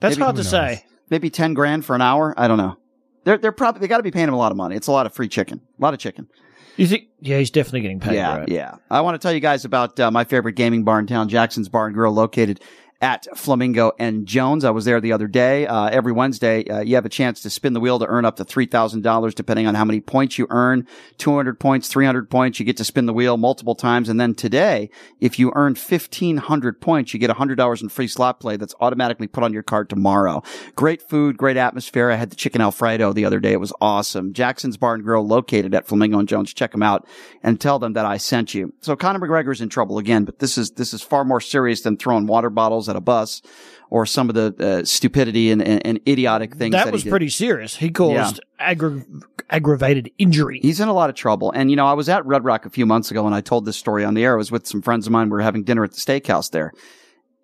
[0.01, 0.85] That's Maybe- hard to who say.
[1.11, 2.35] Maybe ten grand for an hour.
[2.37, 2.79] I don't know.
[3.25, 4.75] They're they're probably they got to be paying him a lot of money.
[4.77, 6.29] It's a lot of free chicken, a lot of chicken.
[6.77, 7.09] You think?
[7.21, 8.15] Yeah, he's definitely getting paid.
[8.15, 8.49] yeah, right?
[8.49, 8.77] yeah.
[8.91, 11.69] I want to tell you guys about uh, my favorite gaming bar in town, Jackson's
[11.69, 12.61] Bar and Grill, located
[13.03, 14.65] at Flamingo and Jones.
[14.65, 15.67] I was there the other day.
[15.67, 18.37] Uh, every Wednesday, uh, you have a chance to spin the wheel to earn up
[18.37, 20.87] to three thousand dollars, depending on how many points you earn.
[21.19, 24.09] Two hundred points, three hundred points, you get to spin the wheel multiple times.
[24.09, 24.89] And then today,
[25.21, 28.75] if you earn fifteen hundred points, you get hundred dollars in free slot play that's
[28.81, 30.43] automatically put on your card tomorrow.
[30.77, 32.11] Great food, great atmosphere.
[32.11, 33.53] I had the chicken alfredo the other day.
[33.53, 34.33] It was awesome.
[34.33, 36.55] Jackson's Bar and Grill, located at Flamingo and Jones.
[36.55, 37.05] Check them out
[37.43, 38.73] and tell them that I sent you.
[38.81, 41.97] So Conor McGregor's in trouble again, but this is this is far more serious than
[41.97, 43.43] throwing water bottles at a bus
[43.91, 46.73] or some of the uh, stupidity and, and, and idiotic things.
[46.73, 47.77] That, That was pretty serious.
[47.77, 49.05] He caused aggra-
[49.51, 50.61] aggravated injury.
[50.63, 51.53] He's in a lot of trouble.
[51.53, 53.67] And, you know, I was at Red Rock a few months ago and I told
[53.67, 54.33] this story on the air.
[54.33, 55.27] I was with some friends of mine.
[55.27, 56.73] We were having dinner at the steakhouse there.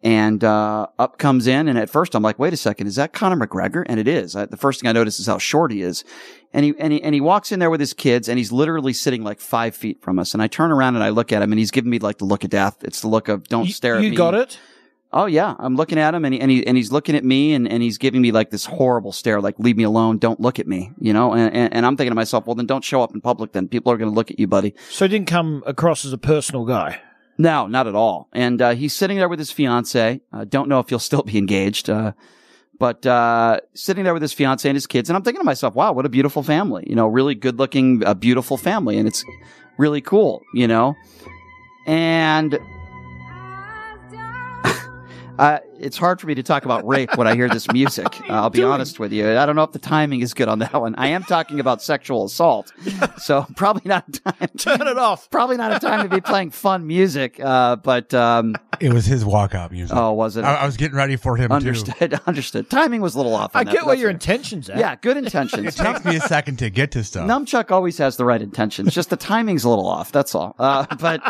[0.02, 1.68] And uh, up comes in.
[1.68, 3.84] And at first I'm like, wait a second, is that Conor McGregor?
[3.84, 4.34] And it is.
[4.34, 6.02] I, the first thing I notice is how short he is.
[6.54, 8.94] And he, and he, and he walks in there with his kids and he's literally
[8.94, 10.32] sitting like five feet from us.
[10.32, 12.24] And I turn around and I look at him and he's giving me like the
[12.24, 12.82] look of death.
[12.84, 14.12] It's the look of don't stare at you me.
[14.12, 14.58] You got it?
[15.10, 17.54] Oh yeah, I'm looking at him and he, and he and he's looking at me
[17.54, 20.58] and, and he's giving me like this horrible stare, like leave me alone, don't look
[20.58, 21.32] at me, you know.
[21.32, 23.52] And, and, and I'm thinking to myself, well then don't show up in public.
[23.52, 24.74] Then people are going to look at you, buddy.
[24.90, 27.00] So he didn't come across as a personal guy.
[27.38, 28.28] No, not at all.
[28.32, 30.20] And uh, he's sitting there with his fiance.
[30.32, 32.12] Uh, don't know if he'll still be engaged, uh,
[32.78, 35.08] but uh, sitting there with his fiance and his kids.
[35.08, 36.84] And I'm thinking to myself, wow, what a beautiful family.
[36.86, 39.24] You know, really good looking, uh, beautiful family, and it's
[39.78, 40.42] really cool.
[40.52, 40.96] You know,
[41.86, 42.58] and
[45.38, 48.06] uh, it's hard for me to talk about rape when I hear this music.
[48.28, 49.38] Uh, I'll be honest with you.
[49.38, 50.94] I don't know if the timing is good on that one.
[50.96, 52.72] I am talking about sexual assault,
[53.18, 54.48] so probably not a time.
[54.58, 55.30] Turn it off.
[55.30, 57.40] Probably not a time to be playing fun music.
[57.42, 59.96] Uh, but um, It was his walkout music.
[59.96, 60.44] oh, was it?
[60.44, 61.54] I, I was getting ready for him too.
[61.54, 62.20] understood.
[62.26, 62.68] Understood.
[62.68, 63.52] Timing was a little off.
[63.54, 64.14] I that, get what your all right.
[64.16, 64.78] intentions are.
[64.78, 65.66] Yeah, good intentions.
[65.66, 67.26] It takes me a second to get to stuff.
[67.28, 68.92] Numchuck always has the right intentions.
[68.92, 70.12] Just the timing's a little off.
[70.12, 70.54] That's all.
[70.58, 71.22] Uh, but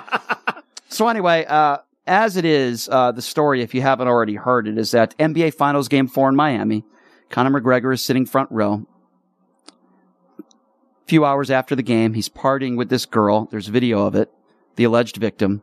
[0.88, 1.78] so anyway, uh,
[2.08, 5.54] as it is, uh, the story, if you haven't already heard it, is that NBA
[5.54, 6.84] Finals Game Four in Miami,
[7.30, 8.86] Conor McGregor is sitting front row.
[10.38, 10.42] A
[11.06, 13.46] few hours after the game, he's partying with this girl.
[13.50, 14.30] There's video of it,
[14.76, 15.62] the alleged victim,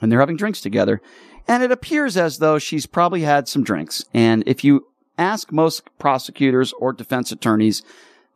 [0.00, 1.00] and they're having drinks together.
[1.48, 4.04] And it appears as though she's probably had some drinks.
[4.12, 7.82] And if you ask most prosecutors or defense attorneys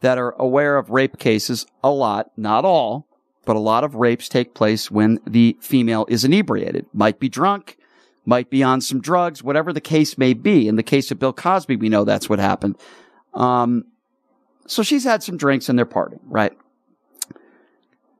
[0.00, 3.06] that are aware of rape cases, a lot, not all,
[3.44, 6.86] but a lot of rapes take place when the female is inebriated.
[6.92, 7.76] Might be drunk,
[8.24, 10.68] might be on some drugs, whatever the case may be.
[10.68, 12.76] In the case of Bill Cosby, we know that's what happened.
[13.34, 13.84] Um,
[14.66, 16.52] so she's had some drinks and they're partying, right?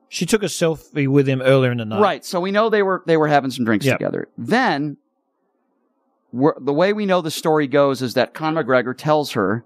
[0.09, 2.01] She took a selfie with him earlier in the night.
[2.01, 2.25] Right.
[2.25, 3.97] So we know they were they were having some drinks Yep.
[3.97, 4.27] together.
[4.37, 4.97] Then,
[6.33, 9.63] we're, the way we know the story goes is that Conor McGregor tells her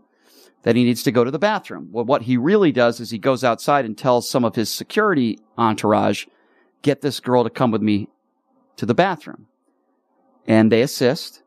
[0.65, 1.89] that he needs to go to the bathroom.
[1.91, 5.39] Well, what he really does is he goes outside and tells some of his security
[5.57, 6.25] entourage,
[6.81, 8.09] "Get this girl to come with me
[8.77, 9.45] to the bathroom,"
[10.47, 11.43] and they assist.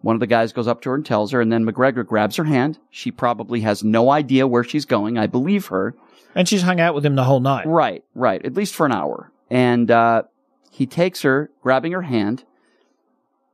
[0.00, 2.36] One of the guys goes up to her and tells her, and then McGregor grabs
[2.36, 2.78] her hand.
[2.88, 5.18] She probably has no idea where she's going.
[5.18, 5.94] I believe her.
[6.34, 7.66] And she's hung out with him the whole night.
[7.66, 8.42] Right, right.
[8.42, 9.30] At least for an hour.
[9.50, 10.22] And uh,
[10.70, 12.44] he takes her, grabbing her hand,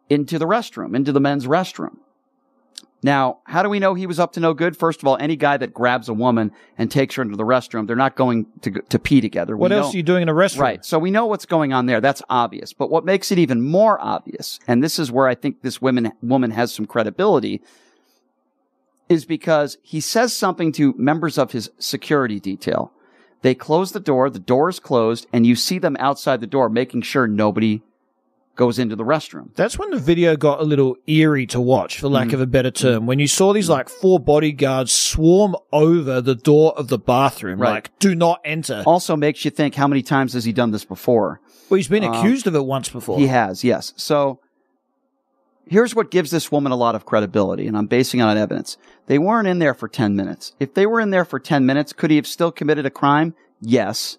[0.09, 1.97] into the restroom, into the men's restroom.
[3.03, 4.77] Now, how do we know he was up to no good?
[4.77, 7.87] First of all, any guy that grabs a woman and takes her into the restroom,
[7.87, 9.57] they're not going to to pee together.
[9.57, 10.61] We What else know- are you doing in a restroom?
[10.61, 10.85] Right.
[10.85, 12.01] So we know what's going on there.
[12.01, 12.73] That's obvious.
[12.73, 16.13] But what makes it even more obvious, and this is where I think this woman
[16.23, 17.61] woman has some credibility,
[19.09, 22.93] is because he says something to members of his security detail.
[23.43, 26.69] They close the door, the door is closed, and you see them outside the door
[26.69, 27.83] making sure nobody
[28.57, 29.55] goes into the restroom.
[29.55, 32.33] That's when the video got a little eerie to watch, for lack Mhm.
[32.35, 33.07] of a better term.
[33.07, 37.71] When you saw these like four bodyguards swarm over the door of the bathroom, Right.
[37.71, 38.83] like, do not enter.
[38.87, 41.41] Also makes you think how many times has he done this before?
[41.69, 43.19] Well, he's been Um, accused of it once before.
[43.19, 43.93] He has, yes.
[43.97, 44.41] So
[45.67, 48.77] here's what gives this woman a lot of credibility, and I'm basing it on evidence.
[49.07, 50.53] They weren't in there for 10 minutes.
[50.61, 53.35] If they were in there for 10 minutes, could he have still committed a crime?
[53.61, 54.19] Yes.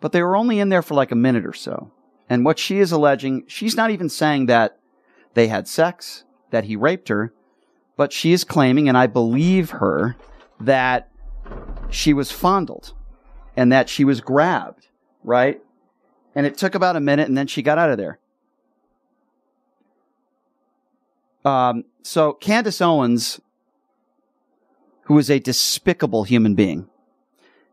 [0.00, 1.90] But they were only in there for like a minute or so.
[2.28, 4.78] And what she is alleging, she's not even saying that
[5.34, 7.32] they had sex, that he raped her,
[7.96, 10.16] but she is claiming, and I believe her,
[10.60, 11.10] that
[11.90, 12.92] she was fondled
[13.56, 14.88] and that she was grabbed,
[15.24, 15.60] right?
[16.34, 18.18] And it took about a minute and then she got out of there.
[21.44, 23.40] Um, so Candace Owens,
[25.02, 26.87] who is a despicable human being.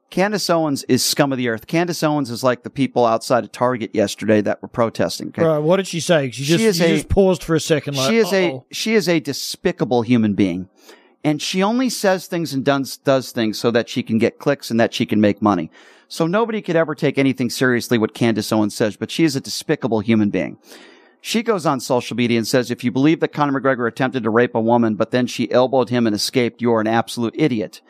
[0.09, 1.67] Candace Owens is scum of the earth.
[1.67, 5.29] Candace Owens is like the people outside of Target yesterday that were protesting.
[5.29, 5.43] okay?
[5.43, 6.31] Right, what did she say?
[6.31, 7.97] She just, She is she a- just paused for a second.
[7.97, 10.69] Like, she is a "Uh-oh." she is a despicable human being,
[11.23, 14.69] and she only says things and does does things so that she can get clicks
[14.71, 15.69] and that she can make money.
[16.07, 19.41] So nobody could ever take anything seriously what Candace Owens says, but she is a
[19.41, 20.57] despicable human being.
[21.27, 24.29] She goes on social media and says, if you believe that Conor McGregor attempted to
[24.29, 27.81] rape a woman, but then she elbowed him and escaped, you are an absolute idiot.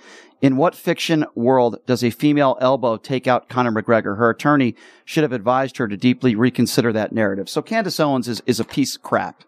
[0.42, 4.18] In what fiction world does a female elbow take out Conor McGregor?
[4.18, 4.74] Her attorney
[5.04, 7.50] should have advised her to deeply reconsider that narrative.
[7.50, 9.44] So Candace Owens is, is a piece of crap.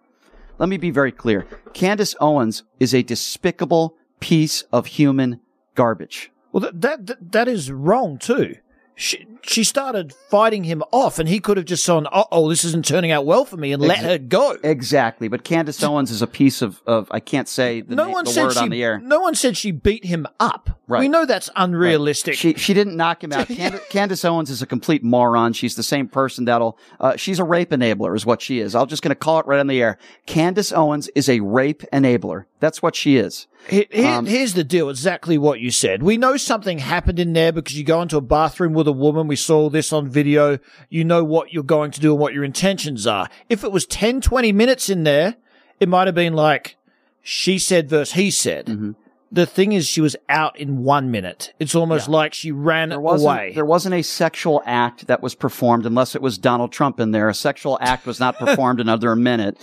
[0.57, 1.47] Let me be very clear.
[1.73, 5.39] Candace Owens is a despicable piece of human
[5.75, 6.29] garbage.
[6.51, 8.57] Well, that, that that that is wrong too.
[8.99, 12.65] She she started fighting him off, and he could have just gone, "Uh oh, this
[12.65, 14.57] isn't turning out well for me," and let her go.
[14.63, 15.27] Exactly.
[15.27, 18.25] But Candace Owens is a piece of, of I can't say the, No na- one
[18.25, 18.59] the said word she.
[18.59, 18.97] on the air.
[18.97, 20.79] No one said she beat him up.
[20.87, 21.01] Right.
[21.01, 22.33] We know that's unrealistic.
[22.33, 23.47] She she didn't knock him out.
[23.47, 25.53] Candace, Candace Owens is a complete moron.
[25.53, 26.79] She's the same person that'll.
[26.99, 28.73] Uh, she's a rape enabler, is what she is.
[28.73, 29.99] I'm just going to call it right on the air.
[30.25, 32.45] Candace Owens is a rape enabler.
[32.59, 33.45] That's what she is.
[33.69, 36.01] Here- here- Um, here's the deal exactly what you said.
[36.01, 39.27] We know something happened in there because you go into a bathroom with a woman.
[39.27, 40.57] We saw this on video.
[40.89, 43.27] You know what you're going to do and what your intentions are.
[43.49, 45.35] If it was 10, 20 minutes in there,
[45.79, 46.77] it might have been like
[47.21, 48.65] she said versus he said.
[48.67, 48.91] Mm-hmm.
[49.31, 51.53] The thing is, she was out in one minute.
[51.59, 53.51] It's almost like she ran There away.
[53.53, 57.27] there wasn't a sexual act that was performed unless it was Donald Trump in there.
[57.27, 59.57] A sexual act was not performed another minute.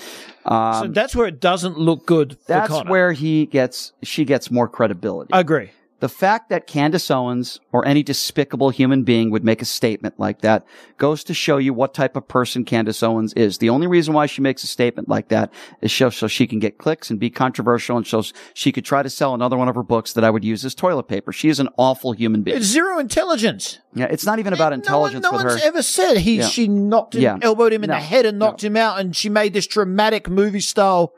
[0.45, 2.37] Um, so that's where it doesn't look good.
[2.47, 5.33] That's where he gets she gets more credibility.
[5.33, 5.71] I agree.
[6.05, 10.43] The fact that Candace Owens or any despicable human being would make a statement like
[10.43, 10.67] that
[10.99, 13.57] goes to show you what type of person Candace Owens is.
[13.57, 15.51] The only reason why she makes a statement like that
[15.81, 19.03] is so, so she can get clicks and be controversial and so she could try
[19.03, 21.33] to sell another one of her books that I would use as toilet paper.
[21.33, 22.59] She is an awful human being.
[22.59, 23.79] It's zero intelligence.
[23.95, 25.67] yeah, it's not even about intelligence no with one's her.
[25.69, 26.49] ever said he Yeah.
[26.49, 27.39] she knocked him, Yeah.
[27.41, 27.95] elbowed him in No.
[27.97, 31.15] the head and knocked him out, and she made this dramatic movie style,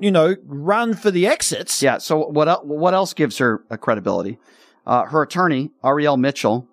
[0.00, 1.82] you know, run for the exits.
[1.82, 1.98] Yeah.
[1.98, 4.38] So what what else gives her a credibility?
[4.86, 6.66] Uh, her attorney Ariel Mitchell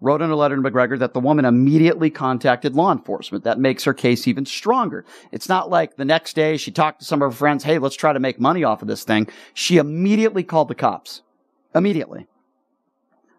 [0.00, 3.44] wrote in a letter to McGregor that the woman immediately contacted law enforcement.
[3.44, 5.06] That makes her case even stronger.
[5.32, 7.64] It's not like the next day she talked to some of her friends.
[7.64, 9.28] Hey, let's try to make money off of this thing.
[9.54, 11.22] She immediately called the cops.
[11.74, 12.26] Immediately.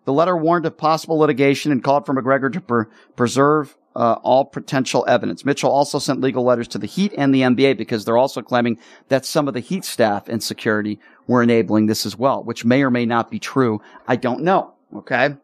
[0.06, 5.04] The letter warned of possible litigation and called for McGregor to preserve uh, all potential
[5.08, 5.44] evidence.
[5.44, 8.78] Mitchell also sent legal letters to the Heat and the NBA because they're also claiming
[9.10, 12.84] that some of the Heat staff and security were enabling this as well, which may
[12.84, 13.82] or may not be true.
[14.08, 14.76] I don't know.
[14.96, 15.36] Okay.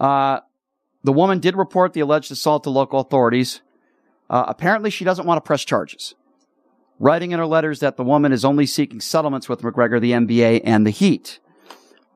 [0.00, 0.40] Uh,
[1.04, 3.60] the woman did report the alleged assault to local authorities.
[4.30, 6.14] Uh, apparently, she doesn't want to press charges,
[6.98, 10.62] writing in her letters that the woman is only seeking settlements with McGregor, the NBA,
[10.64, 11.38] and the Heat.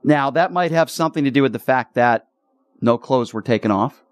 [0.03, 2.28] Now, that might have something to do with the fact that
[2.80, 4.03] no clothes were taken off.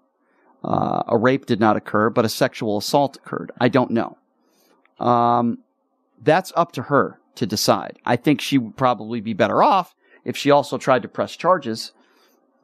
[0.63, 3.51] Uh, a rape did not occur, but a sexual assault occurred.
[3.59, 4.17] I don't know.
[4.99, 5.59] Um,
[6.21, 7.99] that's up to her to decide.
[8.05, 9.95] I think she would probably be better off
[10.25, 11.93] if she also tried to press charges.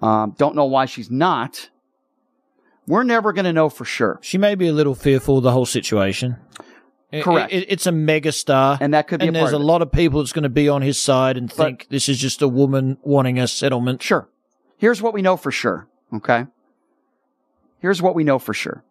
[0.01, 1.69] Um, don't know why she's not.
[2.87, 4.19] We're never going to know for sure.
[4.21, 6.37] She may be a little fearful of the whole situation.
[7.21, 7.53] Correct.
[7.53, 9.59] it- it's a megastar, and that could be and a there's a it.
[9.59, 12.41] lot of people that's going to be on his side and think this is just
[12.41, 14.01] a woman wanting a settlement.
[14.01, 14.27] Sure.
[14.77, 15.87] Here's what we know for sure.
[16.11, 16.47] Okay.
[17.83, 18.81] Here's what we know for sure.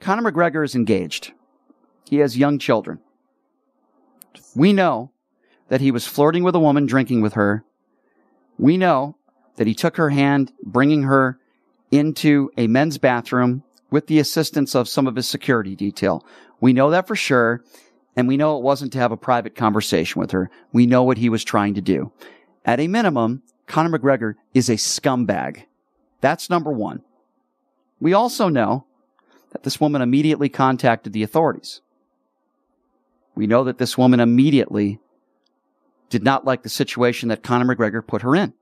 [0.00, 1.32] Conor McGregor is engaged.
[2.08, 2.98] He has young children.
[4.56, 5.10] We know
[5.68, 7.62] that he was flirting with a woman, drinking with her.
[8.56, 9.16] We know
[9.56, 11.38] that he took her hand, bringing her
[11.90, 16.24] into a men's bathroom with the assistance of some of his security detail.
[16.58, 17.62] We know that for sure.
[18.16, 20.48] And we know it wasn't to have a private conversation with her.
[20.72, 22.12] We know what he was trying to do.
[22.64, 25.64] At a minimum, Conor McGregor is a scumbag.
[26.22, 27.02] That's number one.
[28.00, 28.86] We also know
[29.52, 31.80] that this woman immediately contacted the authorities.
[33.34, 34.98] We know that this woman immediately
[36.08, 38.52] did not like the situation that Conor McGregor put her in.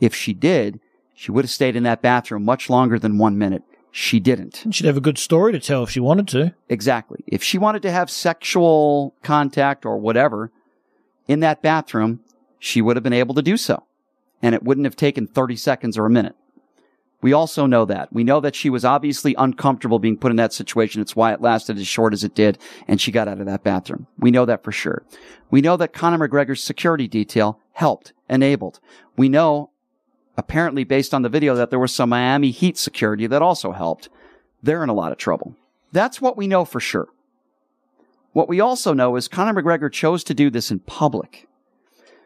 [0.00, 0.80] If she did,
[1.14, 3.62] she would have stayed in that bathroom much longer than one minute.
[3.90, 4.66] She didn't.
[4.70, 6.54] She'd have a good story to tell if she wanted to.
[6.68, 7.24] Exactly.
[7.26, 10.52] If she wanted to have sexual contact or whatever
[11.26, 12.20] in that bathroom,
[12.58, 13.84] she would have been able to do so.
[14.42, 16.36] And it wouldn't have taken 30 seconds or a minute.
[17.22, 18.12] We also know that.
[18.12, 21.02] We know that she was obviously uncomfortable being put in that situation.
[21.02, 22.58] It's why it lasted as short as it did,
[22.88, 24.06] and she got out of that bathroom.
[24.18, 25.04] We know that for sure.
[25.50, 28.80] We know that Conor McGregor's security detail helped, enabled.
[29.16, 29.70] We know,
[30.36, 34.08] apparently based on the video, that there was some Miami Heat security that also helped.
[34.62, 35.56] They're in a lot of trouble.
[35.92, 37.08] That's what we know for sure.
[38.32, 41.48] What we also know is Conor McGregor chose to do this in public.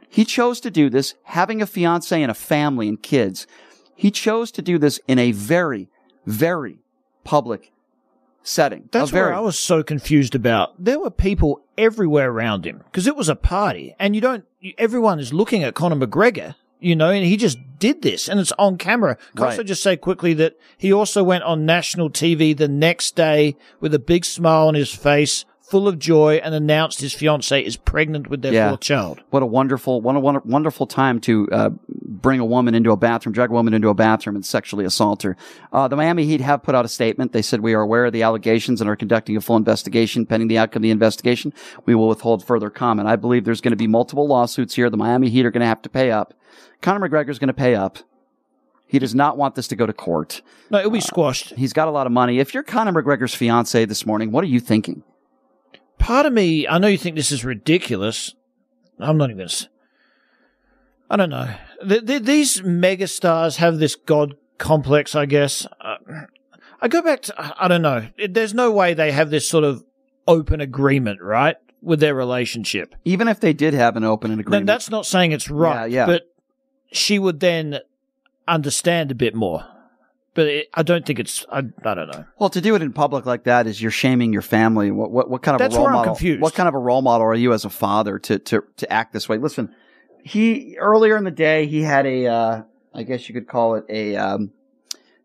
[0.09, 3.47] He chose to do this having a fiance and a family and kids.
[3.97, 5.89] He chose to do this in a very,
[6.27, 6.79] very
[7.25, 7.71] public
[8.43, 8.89] setting.
[8.93, 10.83] That's very, where I was so confused about.
[10.83, 14.45] There were people everywhere around him because it was a party, and you don't.
[14.79, 18.53] Everyone is looking at Conor McGregor, you know, and he just did this, and it's
[18.59, 19.17] on camera.
[19.35, 19.67] Can I also Right.
[19.67, 23.99] just say quickly that he also went on national TV the next day with a
[23.99, 28.43] big smile on his face, full of joy, and announced his fiancee is pregnant with
[28.43, 28.69] their Yeah.
[28.69, 29.21] fourth child.
[29.31, 33.33] What a wonderful, what a wonderful time to uh, bring a woman into a bathroom,
[33.33, 35.37] drag a woman into a bathroom, and sexually assault her.
[35.73, 37.33] Uh, the Miami Heat have put out a statement.
[37.33, 40.27] They said we are aware of the allegations and are conducting a full investigation.
[40.27, 41.53] Pending the outcome of the investigation,
[41.87, 43.09] we will withhold further comment.
[43.09, 44.91] I believe there's going to be multiple lawsuits here.
[44.91, 46.35] The Miami Heat are going to have to pay up.
[46.83, 47.99] Conor McGregor is going to pay up.
[48.87, 50.43] He does not want this to go to court.
[50.71, 51.55] No, it'll be squashed.
[51.57, 52.39] He's got a lot of money.
[52.39, 55.03] If you're Conor McGregor's fiance this morning, what are you thinking?
[55.99, 58.35] Part of me, I know you think this is ridiculous.
[58.99, 61.55] I'm not even—I don't know.
[61.87, 65.67] Th th these megastars have this god complex, I guess.
[65.81, 65.97] Uh,
[66.81, 67.35] I go back to.
[67.63, 68.09] I don't know.
[68.29, 69.85] There's no way they have this sort of
[70.27, 72.95] open agreement, right, with their relationship.
[73.05, 75.91] Even if they did have an open Then agreement, that's not saying it's right.
[75.91, 76.07] Yeah, yeah.
[76.07, 76.23] But
[76.93, 77.81] she would then
[78.47, 79.67] understand a bit more.
[80.35, 81.47] But it, I don't think it's.
[81.51, 82.25] I, I don't know.
[82.39, 84.91] Well, to do it in public like that is you're shaming your family.
[84.91, 86.15] What what, what kind of That's a role model?
[86.15, 86.41] confused.
[86.43, 89.13] What kind of a role model are you as a father to to to act
[89.13, 89.39] this way?
[89.39, 89.75] Listen,
[90.25, 92.63] he earlier in the day he had a uh,
[92.93, 94.51] I guess you could call it a um,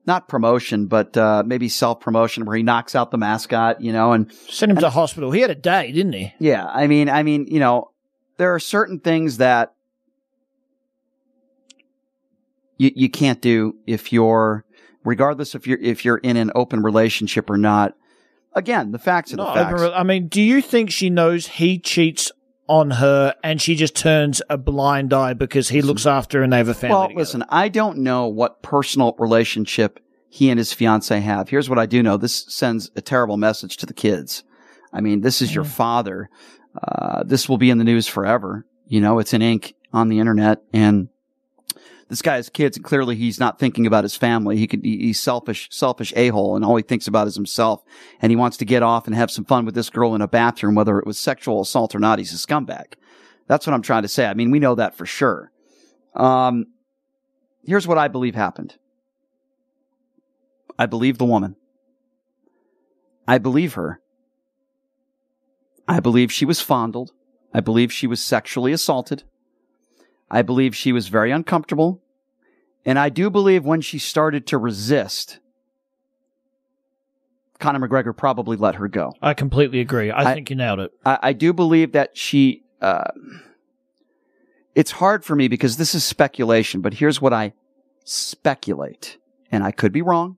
[0.06, 4.14] not promotion, but uh, maybe self promotion where he knocks out the mascot, you know,
[4.14, 5.32] and Send him to hospital.
[5.32, 6.34] He had a day, didn't he?
[6.40, 7.92] yeah, I mean, I mean, you know,
[8.38, 9.74] there are certain things that
[12.78, 14.66] you you can't do if you're
[15.10, 17.96] regardless if you're if you're in an open relationship or not.
[18.54, 19.82] Again, the facts are the No, facts.
[19.94, 22.32] I mean, do you think she knows he cheats
[22.68, 26.54] on her and she just turns a blind eye because he looks after her and
[26.54, 26.96] they have a family?
[26.96, 27.20] Well, together?
[27.20, 30.00] listen, I don't know what personal relationship
[30.30, 31.50] he and his fiance have.
[31.50, 32.18] Here's what I do know.
[32.18, 34.44] This sends a terrible message to the kids.
[34.94, 36.30] I mean, this is your father.
[36.82, 38.66] Uh, this will be in the news forever.
[38.88, 41.10] You know, it's in ink on the internet and
[42.10, 44.58] this guy has kids and clearly he's not thinking about his family.
[44.58, 47.84] He could, he's selfish, selfish a-hole and all he thinks about is himself.
[48.22, 50.28] And he wants to get off and have some fun with this girl in a
[50.28, 52.18] bathroom, whether it was sexual assault or not.
[52.20, 52.94] He's a scumbag.
[53.48, 54.26] That's what I'm trying to say.
[54.26, 55.52] I mean, we know that for sure.
[56.16, 56.66] Um,
[57.64, 58.76] here's what I believe happened.
[60.78, 61.56] I believe the woman.
[63.28, 64.02] I believe her.
[65.88, 67.12] I believe she was fondled.
[67.54, 69.24] I believe she was sexually assaulted.
[70.32, 72.02] I believe she was very uncomfortable.
[72.86, 75.40] And I do believe when she started to resist,
[77.60, 79.14] Conor McGregor probably let her go.
[79.22, 80.12] I completely agree.
[80.12, 80.92] I, I- think you nailed it.
[81.06, 82.64] I, I do believe that she.
[82.82, 83.04] Uh,
[84.76, 87.52] it's hard for me because this is speculation, but here's what I
[88.06, 89.18] speculate,
[89.52, 90.38] and I could be wrong.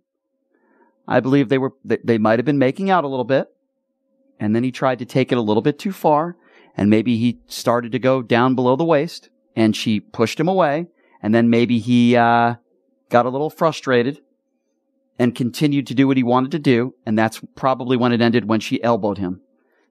[1.07, 3.49] I believe they were they, they might have been making out a little bit,
[4.39, 6.37] and then he tried to take it a little bit too far,
[6.75, 9.29] and maybe he started to go down below the waist,
[9.61, 10.87] and she pushed him away,
[11.21, 12.55] and then maybe he uh,
[13.09, 14.19] got a little frustrated
[15.19, 18.47] and continued to do what he wanted to do, and that's probably when it ended
[18.47, 19.41] when she elbowed him.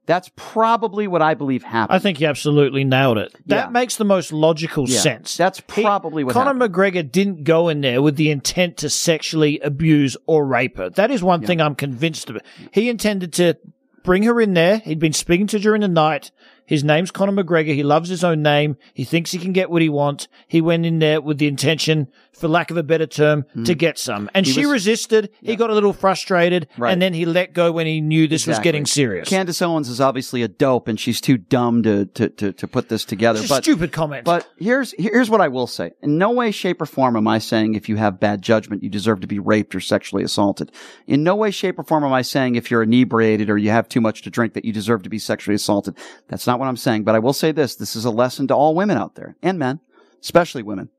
[0.07, 1.95] That's probably what I believe happened.
[1.95, 3.33] I think you absolutely nailed it.
[3.47, 3.71] That Yeah.
[3.71, 5.37] makes the most logical Yeah, sense.
[5.37, 6.75] That's probably what Conor happened.
[6.75, 10.91] McGregor didn't go in there with the intent to sexually abuse or rape her.
[10.91, 12.39] That is one thing I'm convinced of.
[12.73, 13.55] He intended to
[14.03, 14.79] bring her in there.
[14.79, 16.33] He'd been speaking to her during the night.
[16.71, 17.75] His name's Conor McGregor.
[17.75, 18.77] He loves his own name.
[18.95, 20.29] He thinks he can get what he wants.
[20.47, 23.99] He went in there with the intention, for lack of a better term, to get
[23.99, 24.31] some.
[24.35, 24.51] And Hmm.
[24.51, 25.31] He she was- resisted.
[25.43, 26.69] He got a little frustrated.
[26.79, 26.93] Right.
[26.93, 29.29] And then he let go when he knew this was getting serious.
[29.29, 32.89] Candace Owens is obviously a dope, and she's too dumb to to to, to put
[32.89, 33.41] this together.
[33.49, 34.25] But stupid comment.
[34.25, 37.41] But here's here's what I will say: in no way, shape, or form am I
[37.41, 40.71] saying if you have bad judgment, you deserve to be raped or sexually assaulted.
[41.09, 43.89] In no way, shape, or form am I saying if you're inebriated or you have
[43.89, 45.97] too much to drink that you deserve to be sexually assaulted.
[46.29, 47.03] That's not what I'm saying.
[47.05, 49.59] But I will say this: this is a lesson to all women out there and
[49.59, 49.81] men,
[50.21, 50.91] especially women.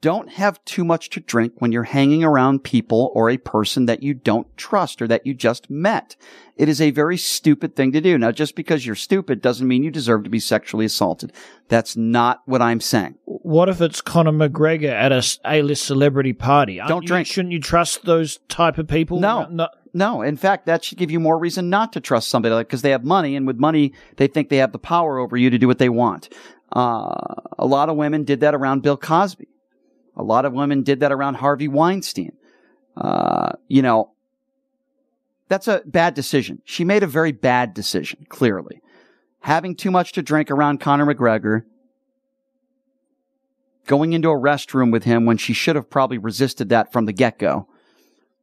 [0.00, 4.00] Don't have too much to drink when you're hanging around people or a person that
[4.00, 6.14] you don't trust or that you just met.
[6.56, 8.16] It is a very stupid thing to do.
[8.16, 11.32] Now, just because you're stupid doesn't mean you deserve to be sexually assaulted.
[11.66, 13.16] That's not what I'm saying.
[13.24, 16.80] What if it's Conor McGregor at a A-list celebrity party?
[16.86, 17.26] Don't you- drink.
[17.26, 19.18] Shouldn't you trust those type of people?
[19.18, 19.66] No, no.
[19.94, 20.22] no.
[20.22, 22.90] In fact, that should give you more reason not to trust somebody like because they
[22.90, 25.66] have money, and with money, they think they have the power over you to do
[25.66, 26.28] what they want.
[26.70, 27.14] Uh,
[27.58, 29.48] a lot of women did that around Bill Cosby.
[30.18, 32.32] A lot of women did that around Harvey Weinstein.
[32.96, 34.10] Uh, you know,
[35.48, 36.60] that's a bad decision.
[36.64, 38.82] She made a very bad decision, clearly.
[39.40, 41.62] Having too much to drink around Conor McGregor,
[43.86, 47.12] going into a restroom with him when she should have probably resisted that from the
[47.12, 47.68] get go.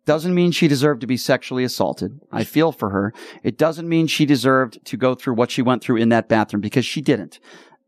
[0.06, 2.20] Doesn't mean she deserved to be sexually assaulted.
[2.32, 3.14] I feel for her.
[3.44, 6.62] It doesn't mean she deserved to go through what she went through in that bathroom
[6.62, 7.40] because she didn't.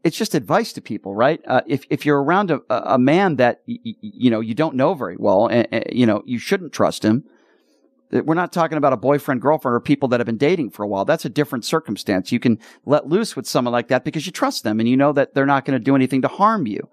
[0.03, 1.41] It's just advice to people, right?
[1.47, 4.75] Uh, if if you're around a, a man that y- y- you know you don't
[4.75, 7.23] know very well, and, and, you know you shouldn't trust him.
[8.09, 10.87] We're not talking about a boyfriend, girlfriend, or people that have been dating for a
[10.87, 11.03] while.
[11.03, 12.31] That's a different circumstance.
[12.31, 15.11] You can let loose with someone like that because you trust them and you know
[15.11, 16.89] that they're not going to do anything to harm you.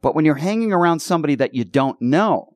[0.00, 2.54] But when you're hanging around somebody that you don't know,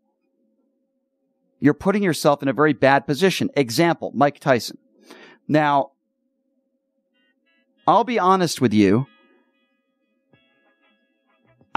[1.60, 3.50] you're putting yourself in a very bad position.
[3.56, 4.78] Example, Mike Tyson.
[5.46, 5.90] Now,
[7.86, 9.06] I'll be honest with you.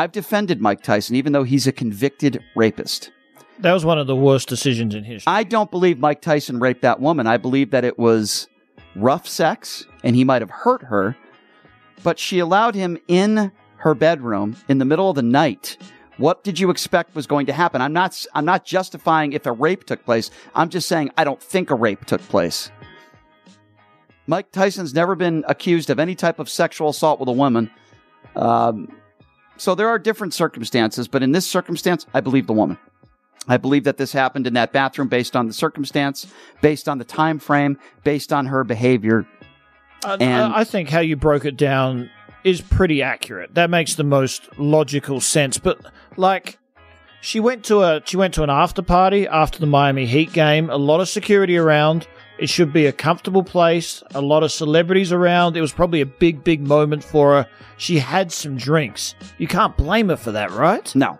[0.02, 3.12] I've defended Mike Tyson, even though he's a convicted rapist.
[3.60, 5.32] That was one of the worst decisions in history.
[5.32, 7.28] I don't believe Mike Tyson raped that woman.
[7.28, 8.47] I believe that it was
[8.95, 11.16] rough sex and he might have hurt her,
[12.02, 15.78] but she allowed him in her bedroom in the middle of the night.
[16.18, 17.80] What did you expect was going to happen?
[17.80, 20.32] I'm not I'm not justifying if a rape took place.
[20.56, 22.72] I'm just saying I don't think a rape took place.
[24.26, 27.70] Mike Tyson's never been accused of any type of sexual assault with a woman.
[28.36, 28.88] Um,
[29.62, 32.80] so there are different circumstances, but in this circumstance, I believe the woman.
[33.47, 36.26] I believe that this happened in that bathroom based on the circumstance,
[36.62, 39.28] based on the time frame, based on her behavior.
[40.03, 42.09] I- And- I think how you broke it down
[42.43, 43.53] is pretty accurate.
[43.53, 45.59] That makes the most logical sense.
[45.59, 45.78] But
[46.18, 46.57] like,
[47.22, 50.72] she went to a she went to an after party after the Miami Heat game.
[50.72, 52.07] A lot of security around.
[52.41, 54.01] It should be a comfortable place.
[54.15, 55.55] A lot of celebrities around.
[55.55, 57.49] It was probably a big, big moment for her.
[57.77, 59.13] She had some drinks.
[59.37, 60.93] You can't blame her for that, right?
[60.95, 61.19] No.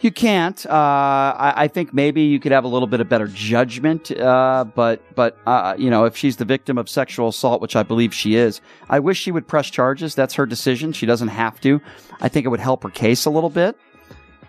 [0.00, 0.64] You can't.
[0.64, 4.64] Uh, I, I think maybe you could have a little bit of better judgment, uh,
[4.74, 8.14] but but uh, you know, if she's the victim of sexual assault, which I believe
[8.14, 10.14] she is, I wish she would press charges.
[10.14, 10.94] That's her decision.
[10.94, 11.82] She doesn't have to.
[12.22, 13.76] I think it would help her case a little bit.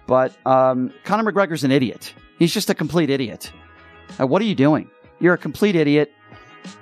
[0.08, 2.14] But um, Conor McGregor's an idiot.
[2.38, 3.52] He's just a complete idiot.
[4.20, 4.90] What are you doing?
[5.20, 6.14] You're a complete idiot.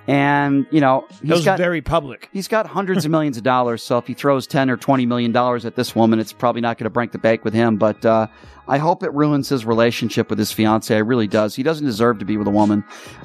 [0.07, 2.29] And you know he's was got very public.
[2.33, 3.83] He's got hundreds of millions of dollars.
[3.83, 6.77] So if he throws ten or twenty million dollars at this woman, it's probably not
[6.77, 7.77] going to break the bank with him.
[7.77, 8.27] But uh,
[8.67, 10.95] I hope it ruins his relationship with his fiance.
[10.95, 11.55] It really does.
[11.55, 12.83] He doesn't deserve to be with a woman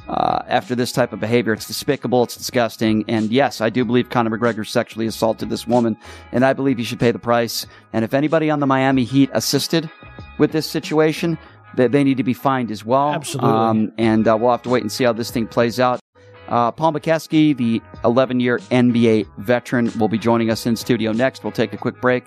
[0.09, 1.53] uh, after this type of behavior.
[1.53, 2.25] It's despicable.
[2.25, 3.05] It's disgusting.
[3.09, 5.97] And yes, I do believe Conor McGregor sexually assaulted this woman,
[6.33, 7.67] and I believe he should pay the price.
[7.93, 9.91] And if anybody on the Miami Heat assisted
[10.39, 11.39] with this situation,
[11.77, 13.13] they, they need to be fined as well.
[13.13, 13.93] Absolutely.
[13.99, 16.01] and uh, we'll have to wait and see how this thing plays out.
[16.49, 21.45] Uh, Paul Mokeski, the 11 year NBA veteran, will be joining us in studio next.
[21.45, 22.25] We'll take a quick break.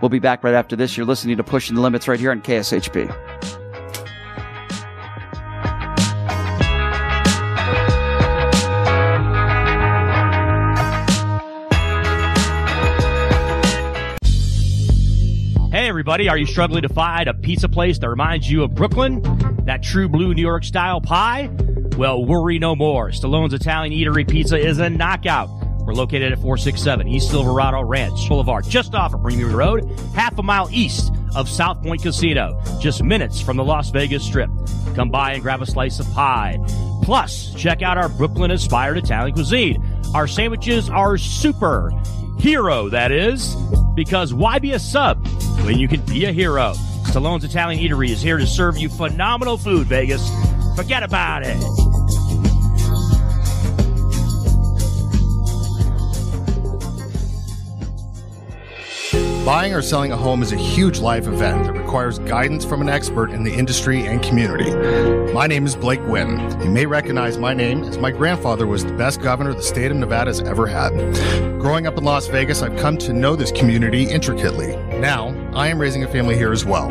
[0.00, 0.96] We'll be back right after this.
[0.96, 3.59] You're listening to Pushing the Limits right here on KSHP.
[16.00, 19.20] Everybody, are you struggling to find a pizza place that reminds you of Brooklyn?
[19.66, 21.50] That true blue New York style pie?
[21.98, 23.10] Well, worry no more.
[23.10, 25.50] Stallone's Italian Eatery Pizza is a knockout.
[25.84, 29.84] We're located at 467 East Silverado Ranch Boulevard, just off of Premier Road,
[30.14, 34.48] half a mile east of South Point Casino, just minutes from the Las Vegas Strip.
[34.94, 36.58] Come by and grab a slice of pie.
[37.02, 39.84] Plus, check out our Brooklyn inspired Italian cuisine.
[40.14, 41.92] Our sandwiches are super.
[42.40, 43.54] Hero, that is.
[43.94, 45.26] Because why be a sub
[45.66, 46.72] when you can be a hero?
[47.04, 50.26] Stallone's Italian Eatery is here to serve you phenomenal food, Vegas.
[50.74, 51.58] Forget about it.
[59.44, 62.90] Buying or selling a home is a huge life event that requires guidance from an
[62.90, 64.70] expert in the industry and community.
[65.32, 66.38] My name is Blake Wynn.
[66.60, 69.96] You may recognize my name as my grandfather was the best governor the state of
[69.96, 70.90] Nevada has ever had.
[71.58, 74.76] Growing up in Las Vegas, I've come to know this community intricately.
[74.98, 76.90] Now, I am raising a family here as well.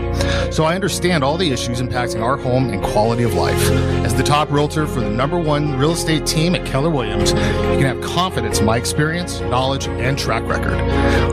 [0.52, 3.62] So I understand all the issues impacting our home and quality of life.
[4.04, 7.78] As the top realtor for the number one real estate team at Keller Williams, you
[7.78, 10.78] can have confidence in my experience, knowledge, and track record.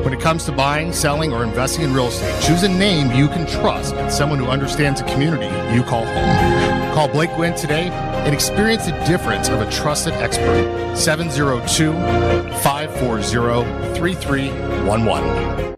[0.05, 3.29] When it comes to buying, selling, or investing in real estate, choose a name you
[3.29, 6.95] can trust and someone who understands the community you call home.
[6.95, 10.97] Call Blake Wynn today and experience the difference of a trusted expert.
[10.97, 15.77] 702 540 3311.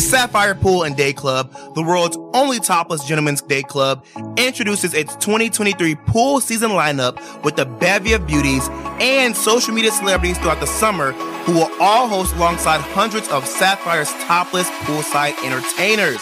[0.00, 4.04] Sapphire Pool and Day Club, the world's only topless gentlemen's day club,
[4.36, 8.68] introduces its 2023 pool season lineup with a bevy of beauties
[8.98, 11.14] and social media celebrities throughout the summer
[11.44, 16.20] who will all host alongside hundreds of Sapphire's topless poolside entertainers.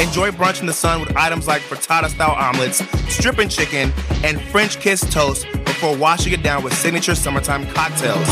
[0.00, 3.92] Enjoy brunch in the sun with items like frittata style omelets, stripping chicken,
[4.24, 8.26] and French kiss toast before washing it down with signature summertime cocktails.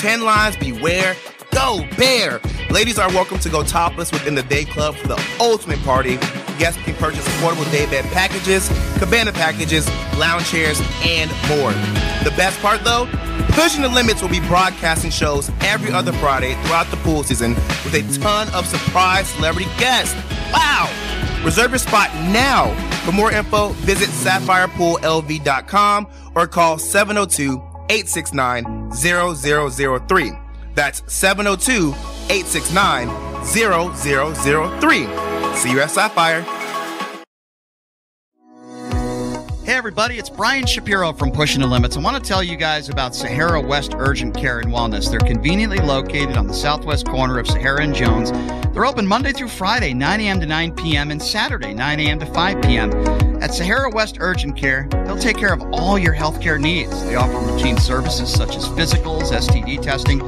[0.00, 1.14] 10 lines beware.
[1.52, 2.40] Go bare!
[2.70, 6.16] Ladies are welcome to go topless within the day club for the ultimate party.
[6.58, 9.88] Guests can purchase affordable day bed packages, cabana packages,
[10.18, 11.72] lounge chairs, and more.
[12.24, 13.08] The best part though,
[13.52, 17.94] Pushing the Limits will be broadcasting shows every other Friday throughout the pool season with
[17.94, 20.14] a ton of surprise celebrity guests.
[20.52, 20.88] Wow!
[21.44, 22.72] Reserve your spot now.
[23.04, 30.32] For more info, visit sapphirepoolLV.com or call 702 869 0003.
[30.74, 31.92] That's 702
[32.32, 33.08] 869
[33.44, 35.56] 0003.
[35.56, 36.44] See you at Sapphire.
[39.70, 41.96] Hey everybody, it's Brian Shapiro from Pushing the Limits.
[41.96, 45.08] I want to tell you guys about Sahara West Urgent Care and Wellness.
[45.08, 48.32] They're conveniently located on the southwest corner of Sahara and Jones.
[48.72, 50.40] They're open Monday through Friday, 9 a.m.
[50.40, 52.18] to 9 p.m., and Saturday, 9 a.m.
[52.18, 52.90] to 5 p.m.
[53.40, 57.04] At Sahara West Urgent Care, they'll take care of all your healthcare needs.
[57.04, 60.18] They offer routine services such as physicals, STD testing,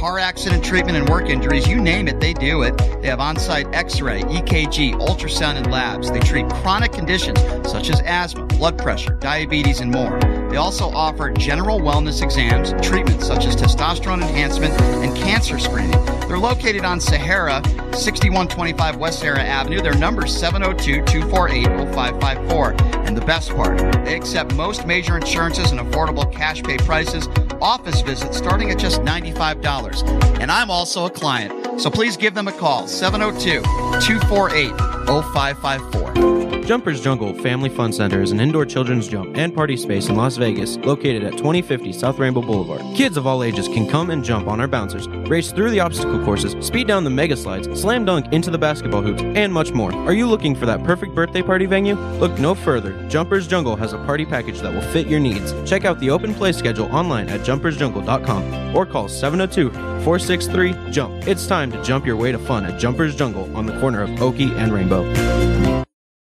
[0.00, 1.68] car accident treatment, and work injuries.
[1.68, 2.76] You name it, they do it.
[3.02, 6.10] They have on site x ray, EKG, ultrasound, and labs.
[6.10, 7.38] They treat chronic conditions
[7.70, 10.39] such as asthma, blood pressure, diabetes, and more.
[10.50, 16.04] They also offer general wellness exams, treatments such as testosterone enhancement, and cancer screening.
[16.26, 19.80] They're located on Sahara, 6125 West Sahara Avenue.
[19.80, 22.74] Their number is 702 248 0554.
[23.06, 27.28] And the best part, they accept most major insurances and affordable cash pay prices,
[27.60, 30.40] office visits starting at just $95.
[30.40, 31.80] And I'm also a client.
[31.80, 33.62] So please give them a call, 702
[34.00, 34.70] 248
[35.06, 36.39] 0554.
[36.70, 40.36] Jumpers Jungle Family Fun Center is an indoor children's jump and party space in Las
[40.36, 42.80] Vegas located at 2050 South Rainbow Boulevard.
[42.96, 46.24] Kids of all ages can come and jump on our bouncers, race through the obstacle
[46.24, 49.92] courses, speed down the mega slides, slam dunk into the basketball hoops, and much more.
[49.92, 51.96] Are you looking for that perfect birthday party venue?
[52.20, 52.92] Look no further.
[53.08, 55.52] Jumpers Jungle has a party package that will fit your needs.
[55.68, 59.70] Check out the open play schedule online at jumpersjungle.com or call 702
[60.04, 61.26] 463 JUMP.
[61.26, 64.22] It's time to jump your way to fun at Jumpers Jungle on the corner of
[64.22, 65.59] Oakey and Rainbow.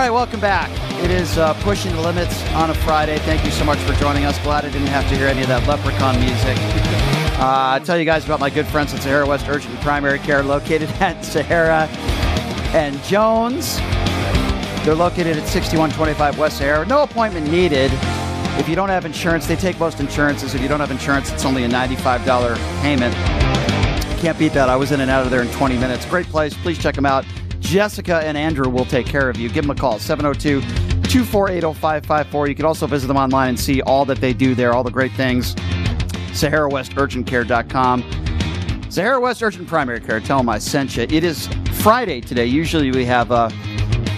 [0.00, 0.70] Right, welcome back.
[1.04, 3.18] It is uh, Pushing the Limits on a Friday.
[3.18, 4.38] Thank you so much for joining us.
[4.38, 6.56] Glad I didn't have to hear any of that leprechaun music.
[7.40, 10.18] Uh, I'll tell you guys about my good friends at Sahara West Urgent and Primary
[10.18, 11.86] Care, located at Sahara
[12.76, 13.78] and Jones.
[14.84, 16.84] They're located at 6125 West Sahara.
[16.84, 17.90] No appointment needed.
[18.58, 20.54] If you don't have insurance, they take most insurances.
[20.54, 23.14] If you don't have insurance, it's only a $95 payment.
[24.20, 24.68] Can't beat that.
[24.68, 26.04] I was in and out of there in 20 minutes.
[26.04, 26.52] Great place.
[26.52, 27.24] Please check them out.
[27.60, 29.48] Jessica and Andrew will take care of you.
[29.48, 30.60] Give them a call, 702
[31.08, 32.48] 248 0554.
[32.48, 34.90] You can also visit them online and see all that they do there, all the
[34.90, 35.54] great things.
[36.32, 38.04] SaharaWestUrgentCare.com.
[38.90, 40.18] Sahara West Urgent Primary Care.
[40.20, 41.04] Tell them I sent you.
[41.04, 42.46] It is Friday today.
[42.46, 43.48] Usually we have uh,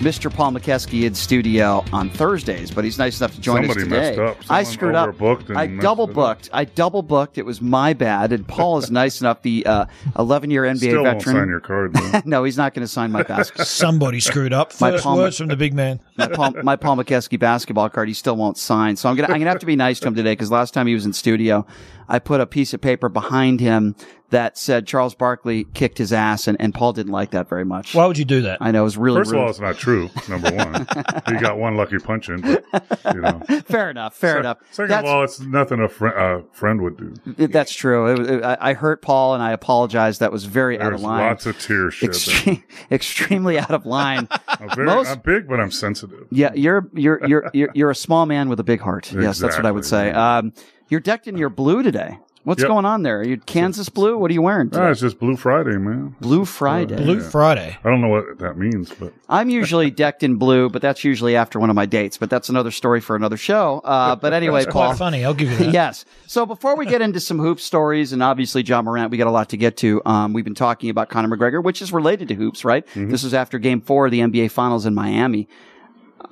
[0.03, 0.35] Mr.
[0.35, 4.17] Paul Mokeski in studio on Thursdays, but he's nice enough to join Somebody us today.
[4.17, 4.37] messed up.
[4.51, 5.21] I screwed up.
[5.21, 6.15] and I double it up.
[6.15, 6.51] booked.
[6.53, 7.39] I double booked.
[7.39, 8.33] It was my bad.
[8.33, 9.87] And Paul is nice enough, the uh,
[10.19, 11.37] 11 year NBA Still won't veteran.
[11.37, 11.97] sign your card,
[12.27, 13.53] no, he's not going to sign my basketball.
[13.65, 13.69] Card.
[13.69, 14.73] Somebody screwed up.
[14.81, 16.01] My First palm- words from the big man.
[16.17, 18.09] my Paul, my Paul Mokeski basketball card.
[18.09, 20.15] He still won't sign, so I'm gonna I'm gonna have to be nice to him
[20.17, 21.65] today because last time he was in studio,
[22.09, 23.95] I put a piece of paper behind him
[24.31, 27.95] that said Charles Barkley kicked his ass, and, and Paul didn't like that very much.
[27.95, 28.59] Why would you do that?
[28.63, 30.09] I know it was really First of all, it's not true.
[30.27, 30.87] Number one,
[31.27, 32.41] he got one lucky punch in.
[32.41, 32.65] But,
[33.15, 33.43] you know.
[33.67, 34.15] fair enough.
[34.17, 34.59] Fair Se- enough.
[34.71, 37.47] Second That's- of all, it's nothing a fri uh, friend would do.
[37.47, 38.07] That's true.
[38.13, 40.19] It, it- I I hurt Paul, and I apologize.
[40.21, 41.27] That was very out of line.
[41.27, 42.09] lots of tears shed.
[42.09, 42.15] there.
[42.15, 44.29] Extreme, extremely out of line.
[44.49, 46.27] I'm, very, Most- I'm big, but I'm sensitive.
[46.31, 49.13] Yeah, you're you're you're you're, you're a small man with a big heart.
[49.13, 50.11] Yes, that's what I would say.
[50.11, 50.55] Um,
[50.93, 52.19] you're decked in your blue today.
[52.45, 52.69] What's Yep.
[52.69, 53.21] going on there?
[53.21, 54.19] Are you Kansas blue?
[54.19, 54.69] What are you wearing?
[54.75, 56.17] Ah, it's just Blue Friday, man.
[56.21, 56.97] Blue Friday.
[56.97, 57.79] Blue Friday.
[57.85, 61.37] I don't know what that means, but I'm usually decked in blue, but that's usually
[61.37, 62.19] after one of my dates.
[62.19, 63.81] But that's another story for another show.
[63.85, 64.89] Uh, but anyway, That's Paul.
[64.89, 65.25] quite funny.
[65.25, 65.73] I'll give you that.
[65.73, 66.05] yes.
[66.27, 69.31] So before we get into some hoop stories, and obviously Ja Morant, we got a
[69.31, 70.03] lot to get to.
[70.05, 72.85] Um, we've been talking about Conor McGregor, which is related to hoops, right?
[72.97, 75.49] This is after Game Four of the NBA Finals in Miami.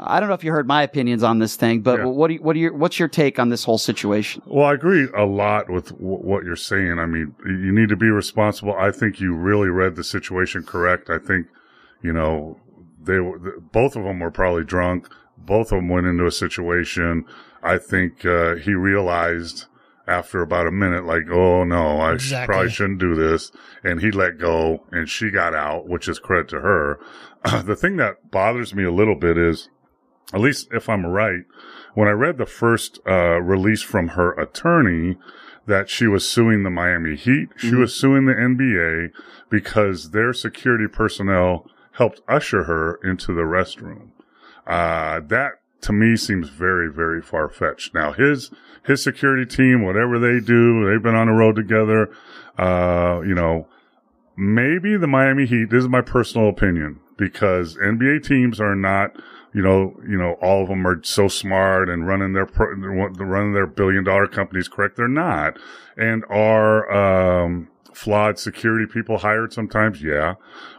[0.02, 2.40] I don't know if you heard my opinions on this thing, but what do you,
[2.42, 4.42] what do you, what's your take on this whole situation?
[4.46, 6.98] Well, I agree a lot with w- what you're saying.
[6.98, 8.74] I mean, you need to be responsible.
[8.74, 11.10] I think you really read the situation correct.
[11.10, 11.48] I think,
[12.02, 12.58] you know,
[13.02, 15.08] they were, both of them were probably drunk.
[15.36, 17.24] Both of them went into a situation.
[17.62, 19.66] I think, uh, he realized
[20.08, 22.52] after about a minute, like, oh no, I Exactly.
[22.52, 23.52] probably shouldn't do this.
[23.84, 26.98] And he let go and she got out, which is credit to her.
[27.64, 29.68] the thing that bothers me a little bit is,
[30.32, 31.44] at least if I'm right,
[31.94, 35.16] when I read the first uh, release from her attorney
[35.66, 39.10] that she was suing the Miami Heat, she was suing the NBA
[39.50, 44.10] because their security personnel helped usher her into the restroom.
[44.66, 45.52] Uh, that
[45.82, 47.94] to me seems very, very far fetched.
[47.94, 48.50] Now his
[48.86, 52.10] his security team, whatever they do, they've been on the road together.
[52.58, 53.68] Uh, you know,
[54.36, 55.70] maybe the Miami Heat.
[55.70, 59.14] This is my personal opinion because NBA teams are not,
[59.52, 63.66] you know, you know, all of them are so smart and running their running their
[63.66, 64.96] billion dollar companies correct.
[64.96, 65.58] They're not,
[65.96, 70.02] and are um, flawed security people hired sometimes.
[70.02, 70.34] Yeah,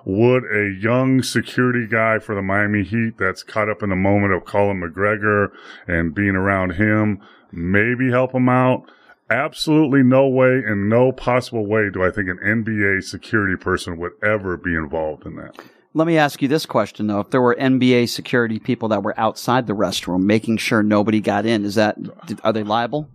[0.05, 4.33] would a young security guy for the Miami Heat that's caught up in the moment
[4.33, 5.51] of Conor McGregor
[5.87, 8.89] and being around him maybe help him out?
[9.29, 14.11] Absolutely no way and no possible way do I think an NBA security person would
[14.21, 15.57] ever be involved in that.
[15.93, 19.19] Let me ask you this question though: If there were NBA security people that were
[19.19, 21.97] outside the restroom, making sure nobody got in, is that
[22.43, 23.09] are they liable?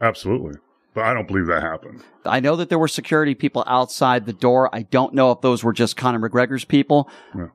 [0.00, 0.54] Absolutely.
[0.94, 2.02] But I don't believe that happened.
[2.24, 4.74] I know that there were security people outside the door.
[4.74, 7.08] I don't know if those were just Conor McGregor's people,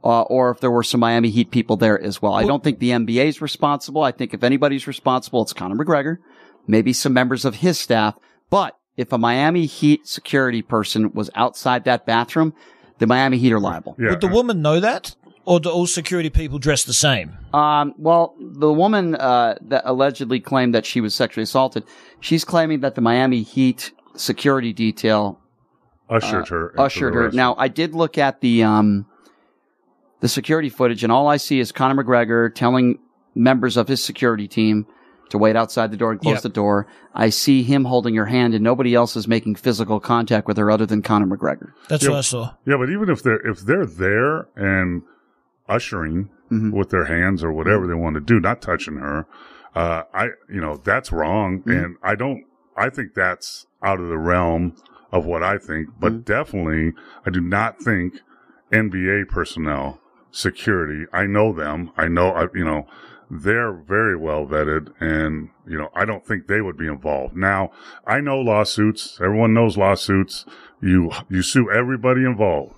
[0.03, 2.33] uh, or if there were some Miami Heat people there as well.
[2.33, 4.01] I don't think the NBA is responsible.
[4.01, 6.19] I think if anybody's responsible, it's Conor McGregor,
[6.67, 8.15] maybe some members of his staff.
[8.49, 12.53] But if a Miami Heat security person was outside that bathroom,
[13.03, 13.95] the Miami Heat are liable.
[13.99, 15.13] Would the woman know that?
[15.43, 17.37] Or do all security people dress the same?
[17.53, 21.83] Um, well, the woman uh, that allegedly claimed that she was sexually assaulted,
[22.21, 25.37] she's claiming that the Miami Heat security detail
[26.09, 27.31] Ushered uh, her Ushered her.
[27.31, 29.05] Now, I did look at the um,
[30.21, 32.99] the security footage, and all I see is Conor McGregor telling
[33.35, 34.87] members of his security team
[35.29, 36.43] to wait outside the door and close Yep.
[36.43, 36.87] the door.
[37.15, 40.69] I see him holding her hand, and nobody else is making physical contact with her
[40.69, 41.71] other than Conor McGregor.
[41.89, 42.53] That's Yeah, what I saw.
[42.65, 45.03] Yeah, but even if they're if they're there and
[45.67, 46.77] ushering Mm-hmm.
[46.77, 49.25] with their hands or whatever they want to do, not touching her,
[49.75, 51.71] uh, I you know that's wrong, Mm-hmm.
[51.71, 52.43] and I don't.
[52.77, 54.75] I think that's out of the realm
[55.11, 56.21] of what I think, but Mm-hmm.
[56.21, 56.93] definitely
[57.25, 58.21] I do not think
[58.71, 59.99] NBA personnel,
[60.29, 61.05] security.
[61.11, 61.91] I know them.
[61.97, 62.29] I know.
[62.31, 62.85] I, you know.
[63.35, 67.35] They're very well vetted and, you know, I don't think they would be involved.
[67.35, 67.71] Now,
[68.05, 69.17] I know lawsuits.
[69.19, 70.45] Everyone knows lawsuits.
[70.81, 72.75] You, you sue everybody involved.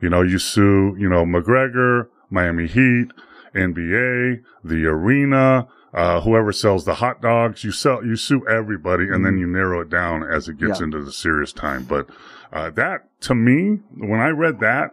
[0.00, 3.08] You know, you sue, you know, McGregor, Miami Heat,
[3.54, 7.62] NBA, the arena, uh, whoever sells the hot dogs.
[7.62, 10.84] You sell, you sue everybody and then you narrow it down as it gets Yeah.
[10.86, 11.84] into the serious time.
[11.84, 12.08] But,
[12.52, 14.92] uh, that to me, when I read that,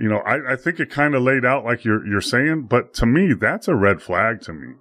[0.00, 2.94] you know, I, I think it kind of laid out like you're, you're saying, but
[2.94, 4.74] to me, that's a red flag to me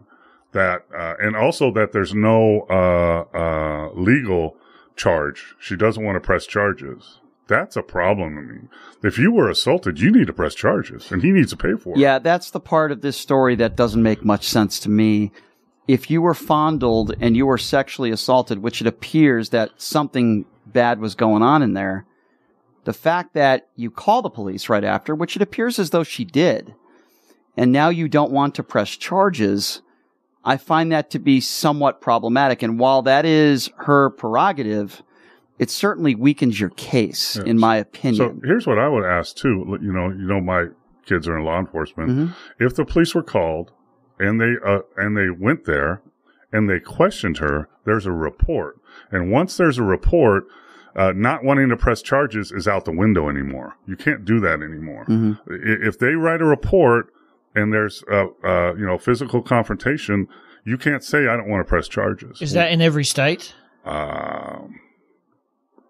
[0.51, 4.55] that, uh, and also that there's no, uh, uh, legal
[4.95, 5.55] charge.
[5.59, 7.19] She doesn't want to press charges.
[7.47, 8.61] That's a problem to me.
[9.03, 11.91] If you were assaulted, you need to press charges and he needs to pay for
[11.91, 11.97] it.
[11.97, 15.31] Yeah, that's the part of this story that doesn't make much sense to me.
[15.87, 20.99] If you were fondled and you were sexually assaulted, which it appears that something bad
[20.99, 22.05] was going on in there,
[22.85, 26.23] the fact that you call the police right after, which it appears as though she
[26.23, 26.73] did,
[27.57, 29.81] and now you don't want to press charges,
[30.43, 32.61] I find that to be somewhat problematic.
[32.61, 35.01] And while that is her prerogative,
[35.57, 38.41] it certainly weakens your case, in my opinion.
[38.41, 39.77] So here's what I would ask too.
[39.81, 40.67] You know, you know, my
[41.05, 42.09] kids are in law enforcement.
[42.09, 42.35] Mhm.
[42.59, 43.71] If the police were called
[44.19, 46.01] and they uh, and they went there
[46.51, 48.77] and they questioned her, there's a report.
[49.11, 50.45] And once there's a report,
[50.95, 53.75] uh, not wanting to press charges is out the window anymore.
[53.85, 55.05] You can't do that anymore.
[55.07, 55.39] Mhm.
[55.47, 57.07] If they write a report
[57.53, 60.27] and there's uh, uh, you know physical confrontation,
[60.63, 62.41] you can't say I don't want to press charges.
[62.41, 63.53] Is that in every state?
[63.85, 64.79] Um,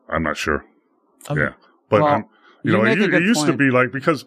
[0.09, 0.65] I'm not sure.
[1.29, 1.53] Um, yeah,
[1.89, 2.25] but well, um,
[2.63, 4.25] you, you know, it, a u- good it used to be like because.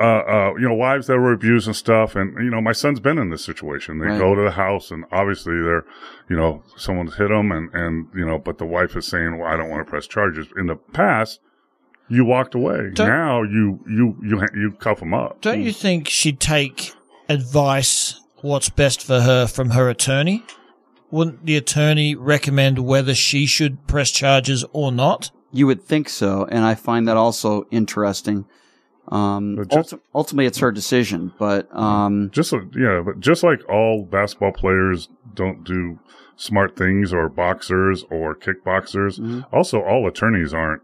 [0.00, 3.00] Uh, uh, you know, wives that were abused and stuff, and you know, my son's
[3.00, 3.98] been in this situation.
[3.98, 4.18] They Right.
[4.18, 5.84] go to the house, and obviously they're,
[6.30, 9.46] you know, someone's hit them, and and you know, but the wife is saying, "Well,
[9.52, 11.40] I don't want to press charges." In the past,
[12.08, 12.90] you walked away.
[12.94, 15.42] Don't- now you you you you cuff them up.
[15.42, 16.92] Don't you think she'd take
[17.28, 20.42] advice, what's best for her, from her attorney?
[21.10, 25.30] Wouldn't the attorney recommend whether she should press charges or not?
[25.52, 28.44] You would think so, and I find that also interesting.
[29.10, 34.04] Um, ulti- ultimately, it's her decision, but um, just so- yeah, but just like all
[34.04, 35.98] basketball players don't do
[36.36, 39.40] smart things, or boxers or kickboxers, Mm-hmm.
[39.54, 40.82] also all attorneys aren't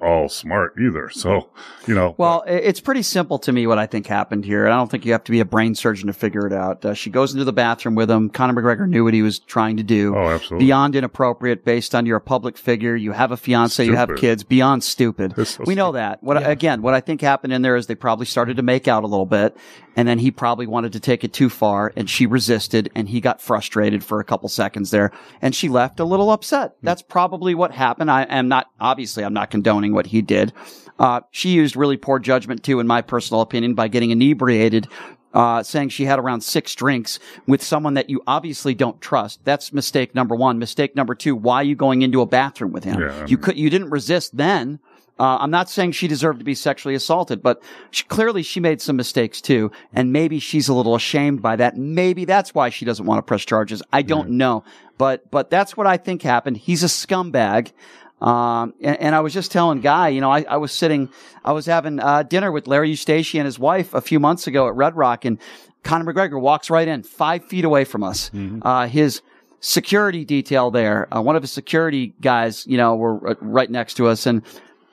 [0.00, 1.08] all smart either.
[1.10, 1.48] So
[1.86, 4.66] you know, Well, it's pretty simple to me what I think happened here.
[4.66, 6.84] I don't think you have to be a brain surgeon to figure it out.
[6.84, 8.28] Uh, she goes into the bathroom with him.
[8.30, 10.14] Conor McGregor knew what he was trying to do.
[10.16, 10.66] Oh, absolutely.
[10.66, 12.96] Beyond inappropriate based on you're a public figure.
[12.96, 14.44] You have a fiance, you have kids.
[14.44, 15.46] Beyond stupid.
[15.46, 16.22] so we know that.
[16.22, 16.82] What again?
[16.82, 19.26] What I think happened in there is they probably started to make out a little
[19.26, 19.56] bit,
[19.96, 23.20] and then he probably wanted to take it too far, and she resisted, and he
[23.20, 25.10] got frustrated for a couple seconds there,
[25.40, 26.76] and she left a little upset.
[26.82, 28.10] That's probably what happened.
[28.10, 30.52] I am not obviously I'm not condoning what he did.
[30.98, 34.86] Uh, she used really poor judgment too, in my personal opinion, by getting inebriated.
[35.34, 39.38] Uh, saying she had around six drinks with someone that you obviously don't trust.
[39.44, 40.58] That's mistake number one.
[40.58, 41.36] Mistake number two.
[41.36, 42.98] Why are you going into a bathroom with him?
[42.98, 44.80] Yeah, I you could, you didn't resist then.
[45.18, 48.82] Uh, I'm not saying she deserved to be sexually assaulted, but she, clearly she made
[48.82, 49.70] some mistakes too.
[49.92, 51.76] And maybe she's a little ashamed by that.
[51.76, 53.82] Maybe that's why she doesn't want to press charges.
[53.92, 54.64] I don't know.
[54.98, 56.58] But, but that's what I think happened.
[56.58, 57.72] He's a scumbag.
[58.20, 61.10] Um, and, and I was just telling Guy, you know, I, I was sitting,
[61.44, 64.68] I was having uh, dinner with Larry Eustace and his wife a few months ago
[64.68, 65.38] at Red Rock, and
[65.82, 68.30] Conor McGregor walks right in, five feet away from us.
[68.62, 69.20] Uh, his
[69.60, 73.94] security detail there, uh, one of his security guys, you know, were uh, right next
[73.94, 74.42] to us, and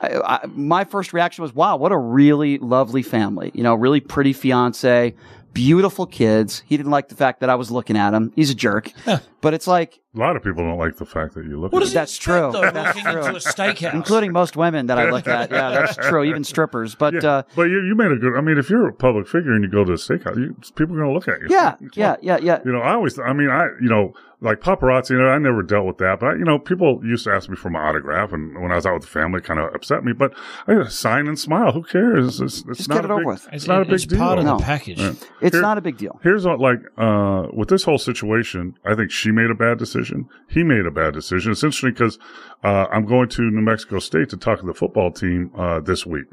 [0.04, 3.52] I, my first reaction was, "Wow, what a really lovely family!
[3.54, 5.16] You know, really pretty fiance."
[5.54, 6.64] Beautiful kids.
[6.66, 8.32] He didn't like the fact that I was looking at him.
[8.36, 8.92] He's a jerk.
[9.44, 11.74] But it's like, a lot of people don't like the fact that you look.
[11.74, 12.02] What at does them.
[12.04, 12.50] that's true.
[12.54, 13.94] though, That's walking into a steakhouse?
[13.94, 15.52] including most women that I look at.
[15.52, 16.24] Yeah, that's true.
[16.24, 16.96] Even strippers.
[16.96, 18.38] But uh, But you, you made a good.
[18.38, 20.96] I mean, if you're a public figure and you go to a steakhouse, you, people
[20.96, 21.48] are going to look at you.
[21.50, 22.60] yeah, yeah, yeah, yeah.
[22.64, 23.20] You know, I always.
[23.20, 25.10] I mean, I you know, like paparazzi.
[25.10, 27.50] You know, I never dealt with that, but I, you know, people used to ask
[27.50, 29.76] me for my autograph, and when I was out with the family, it kind of
[29.76, 30.14] upset me.
[30.14, 30.34] But
[30.70, 31.74] I just sign and smile.
[31.74, 32.40] Who cares?
[32.40, 33.50] It's, it's Just not get it a over big, with.
[33.52, 34.20] It's, not a big It's deal.
[34.20, 35.00] part of the package.
[35.02, 35.14] Yeah.
[35.44, 36.20] It's Here- not a big deal.
[36.24, 40.30] Here's what, like, uh, with this whole situation, I think she made a bad decision.
[40.48, 41.52] He made a bad decision.
[41.52, 42.18] It's interesting because,
[42.64, 46.06] uh, I'm going to New Mexico State to talk to the football team, uh, this
[46.06, 46.26] week.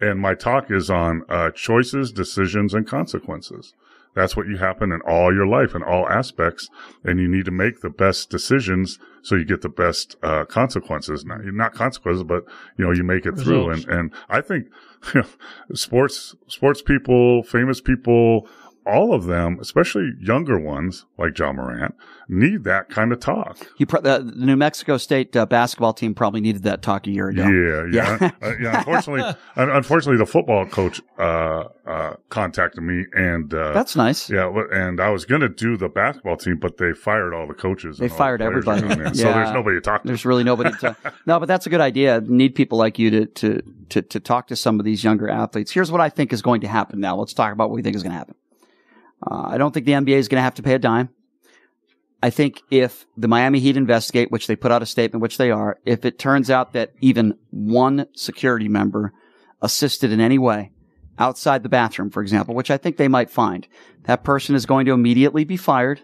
[0.00, 3.74] And my talk is on, uh, choices, decisions, and consequences.
[4.14, 6.68] That's what you happen in all your life in all aspects.
[7.04, 11.24] And you need to make the best decisions so you get the best, uh, consequences.
[11.24, 12.44] Not, not consequences, but,
[12.76, 13.70] you know, you make it through.
[13.70, 14.66] And, and I think
[15.74, 18.48] sports, sports people, famous people,
[18.88, 21.94] all of them, especially younger ones like Ja Morant,
[22.28, 23.58] need that kind of talk.
[23.78, 27.28] You pro- the, New Mexico State uh, basketball team probably needed that talk a year
[27.28, 27.46] ago.
[27.46, 28.30] Yeah, yeah, Yeah.
[28.42, 28.78] Uh, yeah.
[28.78, 34.30] Unfortunately, unfortunately, the football coach uh, uh, contacted me, and uh, That's nice.
[34.30, 37.54] Yeah, and I was going to do the basketball team, but they fired all the
[37.54, 37.98] coaches.
[37.98, 38.82] They fired the everybody.
[38.82, 39.14] doing.
[39.14, 40.08] So there's nobody to talk to.
[40.08, 40.96] There's really nobody to.
[41.26, 42.20] no, but that's a good idea.
[42.22, 45.72] Need people like you to, to to to talk to some of these younger athletes.
[45.72, 47.00] Here's what I think is going to happen.
[47.00, 48.34] Now, let's talk about what we think is going to happen.
[49.22, 51.10] Uh, I don't think the NBA is going to have to pay a dime.
[52.22, 55.50] I think if the Miami Heat investigate, which they put out a statement, which they
[55.50, 59.12] are, if it turns out that even one security member
[59.62, 60.72] assisted in any way
[61.18, 63.68] outside the bathroom, for example, which I think they might find,
[64.04, 66.00] that person is going to immediately be fired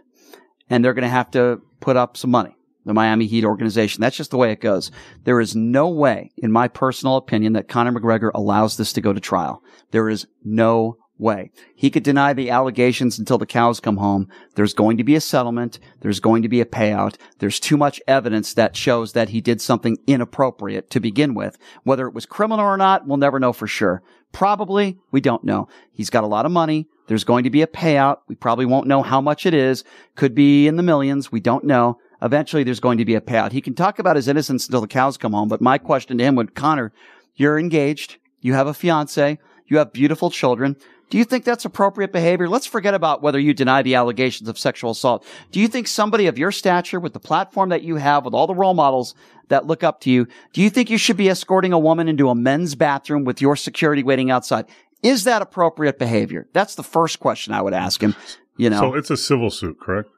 [0.70, 2.56] and they're going to have to put up some money.
[2.86, 4.02] The Miami Heat organization.
[4.02, 4.90] That's just the way it goes.
[5.24, 9.14] There is no way, in my personal opinion, that Conor McGregor allows this to go
[9.14, 9.62] to trial.
[9.90, 11.50] There is no way.
[11.74, 14.28] He could deny the allegations until the cows come home.
[14.56, 15.78] There's going to be a settlement.
[16.00, 17.16] There's going to be a payout.
[17.38, 21.56] There's too much evidence that shows that he did something inappropriate to begin with.
[21.84, 24.02] Whether it was criminal or not, we'll never know for sure.
[24.32, 25.68] Probably, we don't know.
[25.92, 26.88] He's got a lot of money.
[27.06, 28.18] There's going to be a payout.
[28.26, 29.84] We probably won't know how much it is.
[30.16, 31.30] Could be in the millions.
[31.30, 31.98] We don't know.
[32.20, 33.52] Eventually, there's going to be a payout.
[33.52, 35.48] He can talk about his innocence until the cows come home.
[35.48, 36.92] But my question to him would, Connor,
[37.36, 38.16] you're engaged.
[38.40, 39.38] You have a fiance.
[39.66, 40.76] You have beautiful children.
[41.14, 42.48] Do you think that's appropriate behavior?
[42.48, 45.24] Let's forget about whether you deny the allegations of sexual assault.
[45.52, 48.48] Do you think somebody of your stature with the platform that you have, with all
[48.48, 49.14] the role models
[49.46, 52.30] that look up to you, do you think you should be escorting a woman into
[52.30, 54.66] a men's bathroom with your security waiting outside?
[55.04, 56.48] Is that appropriate behavior?
[56.52, 58.16] That's the first question I would ask him.
[58.56, 60.08] You know, So it's a civil suit, correct?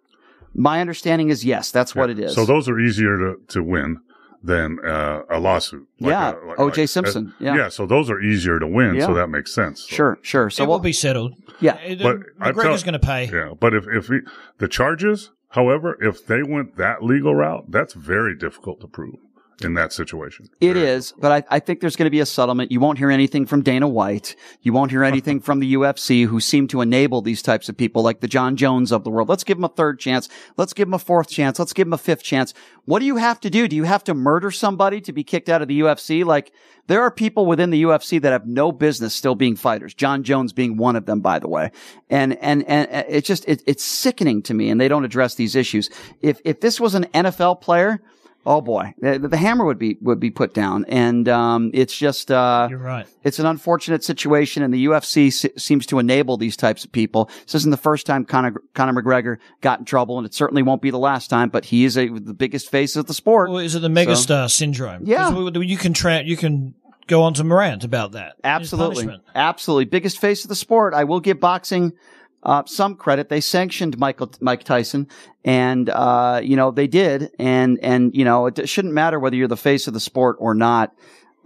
[0.54, 2.34] my understanding is yes, that's what it is.
[2.34, 4.00] So those are easier to, to win
[4.42, 5.86] than uh, a lawsuit.
[5.98, 6.82] Yeah, a- like- O.J.
[6.82, 7.56] like- Simpson, uh, yeah.
[7.56, 7.68] yeah.
[7.68, 8.94] So those are easier to win.
[8.96, 9.06] Yeah.
[9.06, 9.80] So that makes sense.
[9.82, 10.50] So- Sure, sure.
[10.50, 11.34] So it will be settled.
[11.60, 13.26] Yeah, Uh, But McGregor's going to pay.
[13.32, 14.18] Yeah, but if if he,
[14.58, 19.14] the charges, however, if they went that legal route, that's very difficult to prove
[19.62, 20.48] in that situation.
[20.60, 22.70] It is, but I, I think there's going to be a settlement.
[22.70, 24.36] You won't hear anything from Dana White.
[24.60, 28.02] You won't hear anything from the UFC who seem to enable these types of people
[28.02, 29.28] like the Jon Jones of the world.
[29.28, 30.28] Let's give them a third chance.
[30.56, 31.58] Let's give them a fourth chance.
[31.58, 32.52] Let's give them a fifth chance.
[32.84, 33.66] What do you have to do?
[33.66, 36.24] Do you have to murder somebody to be kicked out of the UFC?
[36.24, 36.52] Like
[36.86, 39.94] there are people within the UFC that have no business still being fighters.
[39.94, 41.70] Jon Jones being one of them, by the way.
[42.10, 45.56] And, and, and it's just, it, it's sickening to me and they don't address these
[45.56, 45.88] issues.
[46.20, 48.02] If, if this was an NFL player,
[48.48, 52.30] Oh boy, the, the hammer would be would be put down, and um, it's just
[52.30, 53.06] uh, You're right.
[53.24, 57.28] It's an unfortunate situation, and the UFC se- seems to enable these types of people.
[57.44, 60.80] This isn't the first time Conor, Conor McGregor got in trouble, and it certainly won't
[60.80, 61.48] be the last time.
[61.48, 63.50] But he is a, the biggest face of the sport.
[63.50, 65.02] Well, is it the So- megastar syndrome?
[65.04, 65.36] Yeah.
[65.50, 66.74] you can tra- you can
[67.08, 68.34] go on to Morant about that.
[68.44, 69.20] Absolutely.
[69.34, 69.84] Absolutely.
[69.86, 70.94] Biggest face of the sport.
[70.94, 71.92] I will give boxing
[72.42, 73.28] uh, some credit.
[73.28, 75.08] They sanctioned Michael Mike Tyson,
[75.44, 79.48] and uh, you know they did, and and you know it shouldn't matter whether you're
[79.48, 80.94] the face of the sport or not.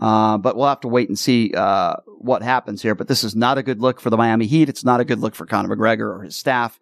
[0.00, 2.94] Uh, but we'll have to wait and see uh, what happens here.
[2.94, 4.70] But this is not a good look for the Miami Heat.
[4.70, 6.80] It's not a good look for Conor McGregor or his staff.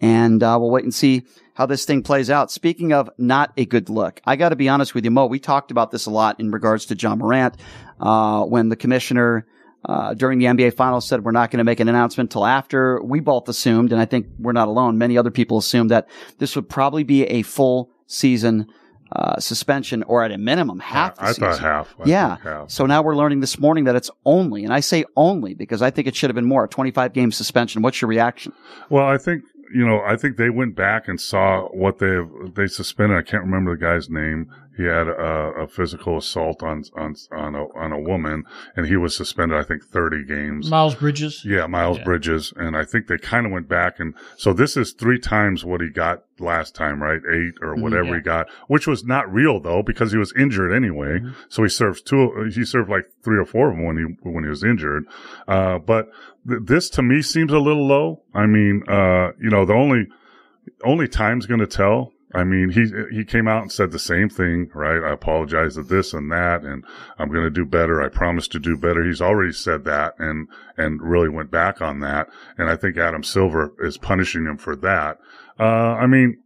[0.00, 1.24] And uh, we'll wait and see
[1.54, 2.52] how this thing plays out.
[2.52, 5.26] Speaking of not a good look, I got to be honest with you, Mo.
[5.26, 7.56] We talked about this a lot in regards to Ja Morant
[8.00, 9.46] uh, when the commissioner
[9.88, 13.02] uh, during the NBA Finals said we're not going to make an announcement till after.
[13.02, 14.98] We both assumed, and I think we're not alone.
[14.98, 16.08] Many other people assumed that
[16.38, 18.66] this would probably be a full season
[19.10, 21.14] uh, suspension, or at a minimum half.
[21.18, 21.44] I season.
[21.44, 21.94] thought half.
[21.98, 22.36] I yeah.
[22.42, 22.70] half.
[22.70, 25.90] So now we're learning this morning that it's only, and I say only because I
[25.90, 27.80] think it should have been more, a 25 game suspension.
[27.80, 28.52] What's your reaction?
[28.90, 29.44] Well, I think
[29.74, 30.02] you know.
[30.06, 32.18] I think they went back and saw what they
[32.54, 33.16] they suspended.
[33.16, 34.52] I can't remember the guy's name.
[34.78, 38.44] He had a, a physical assault on on on a, on a woman,
[38.76, 39.58] and he was suspended.
[39.58, 40.70] I think thirty games.
[40.70, 41.42] Miles Bridges.
[41.44, 42.04] Yeah, Miles Yeah.
[42.04, 45.64] Bridges, and I think they kind of went back and so this is three times
[45.64, 47.20] what he got last time, right?
[47.30, 47.80] Eight or Mhm.
[47.82, 48.14] whatever Yeah.
[48.14, 51.20] he got, which was not real though because he was injured anyway.
[51.48, 52.48] So he serves two.
[52.54, 55.04] He served like three or four of them when he when he was injured.
[55.48, 56.06] Uh, but
[56.48, 58.22] th- this to me seems a little low.
[58.32, 60.06] I mean, uh, you know, the only
[60.84, 62.12] only time's going to tell.
[62.34, 65.02] I mean, he he came out and said the same thing, right?
[65.02, 66.84] I apologize for this and that, and
[67.18, 68.02] I'm going to do better.
[68.02, 69.02] I promise to do better.
[69.02, 70.46] He's already said that, and
[70.76, 72.28] and really went back on that.
[72.58, 75.18] And I think Adam Silver is punishing him for that.
[75.58, 76.38] Uh, I mean,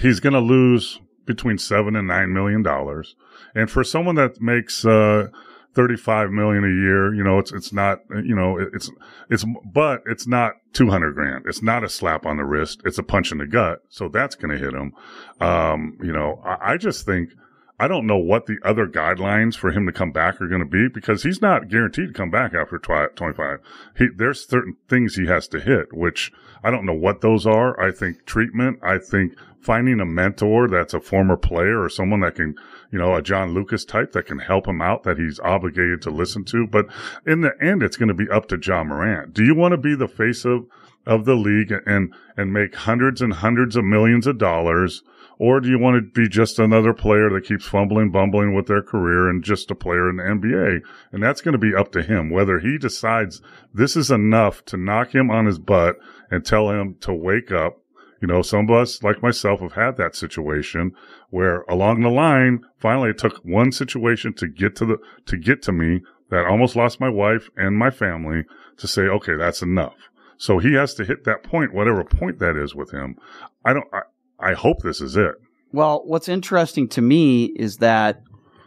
[0.00, 3.16] he's going to lose between seven and nine million dollars,
[3.54, 5.28] and for someone that makes uh,
[5.76, 8.90] 35 million a year, you know, it's, it's not, you know, it's,
[9.28, 11.44] it's, but it's not 200 grand.
[11.46, 12.80] It's not a slap on the wrist.
[12.86, 13.82] It's a punch in the gut.
[13.90, 14.94] So that's going to hit him.
[15.38, 17.30] Um, you know, I, I just think,
[17.78, 20.66] I don't know what the other guidelines for him to come back are going to
[20.66, 23.58] be because he's not guaranteed to come back after twi- 25.
[23.98, 26.32] He, there's certain things he has to hit, which
[26.64, 27.78] I don't know what those are.
[27.78, 28.78] I think treatment.
[28.82, 32.54] I think finding a mentor that's a former player or someone that can,
[32.90, 36.10] you know, a John Lucas type that can help him out that he's obligated to
[36.10, 36.66] listen to.
[36.66, 36.86] But
[37.26, 39.32] in the end, it's going to be up to Ja Morant.
[39.32, 40.66] Do you want to be the face of,
[41.06, 45.02] of the league and, and make hundreds and hundreds of millions of dollars?
[45.38, 48.82] Or do you want to be just another player that keeps fumbling, bumbling with their
[48.82, 50.80] career and just a player in the NBA?
[51.12, 53.42] And that's going to be up to him, whether he decides
[53.74, 55.96] this is enough to knock him on his butt
[56.30, 57.82] and tell him to wake up.
[58.20, 60.92] You know, some of us, like myself, have had that situation
[61.30, 65.62] where along the line, finally it took one situation to get to the, to get
[65.62, 68.44] to me that almost lost my wife and my family
[68.78, 69.94] to say, okay, that's enough.
[70.38, 73.16] So he has to hit that point, whatever point that is with him.
[73.64, 75.34] I don't, I, I hope this is it.
[75.72, 78.22] Well, what's interesting to me is that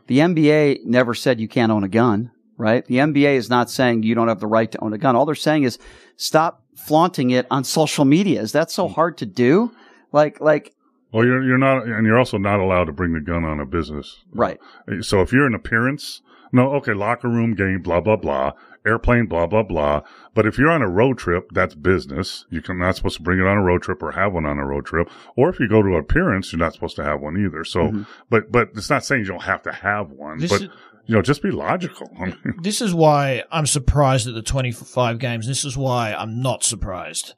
[0.08, 2.32] the NBA never said you can't own a gun.
[2.60, 2.86] right?
[2.86, 5.16] The NBA is not saying you don't have the right to own a gun.
[5.16, 5.80] All they're saying is
[6.18, 8.42] stop flaunting it on social media.
[8.42, 9.72] Is that so hard to do?
[10.12, 10.74] Like, like,
[11.12, 13.66] Well, you're you're not, and you're also not allowed to bring the gun on a
[13.66, 14.24] business.
[14.34, 14.60] Right.
[15.02, 18.54] So if you're an appearance, no, okay, locker room game, blah blah blah,
[18.86, 20.02] airplane, blah blah blah.
[20.34, 22.46] But if you're on a road trip, that's business.
[22.50, 24.58] You can not supposed to bring it on a road trip or have one on
[24.58, 25.10] a road trip.
[25.36, 27.64] Or if you go to an appearance, you're not supposed to have one either.
[27.64, 28.08] So, Mhm.
[28.32, 30.40] but but it's not saying you don't have to have one.
[30.40, 30.70] This but is-
[31.10, 32.08] you know, just be logical.
[32.62, 35.48] This is why I'm surprised at the 25 games.
[35.48, 37.34] This is why I'm not surprised.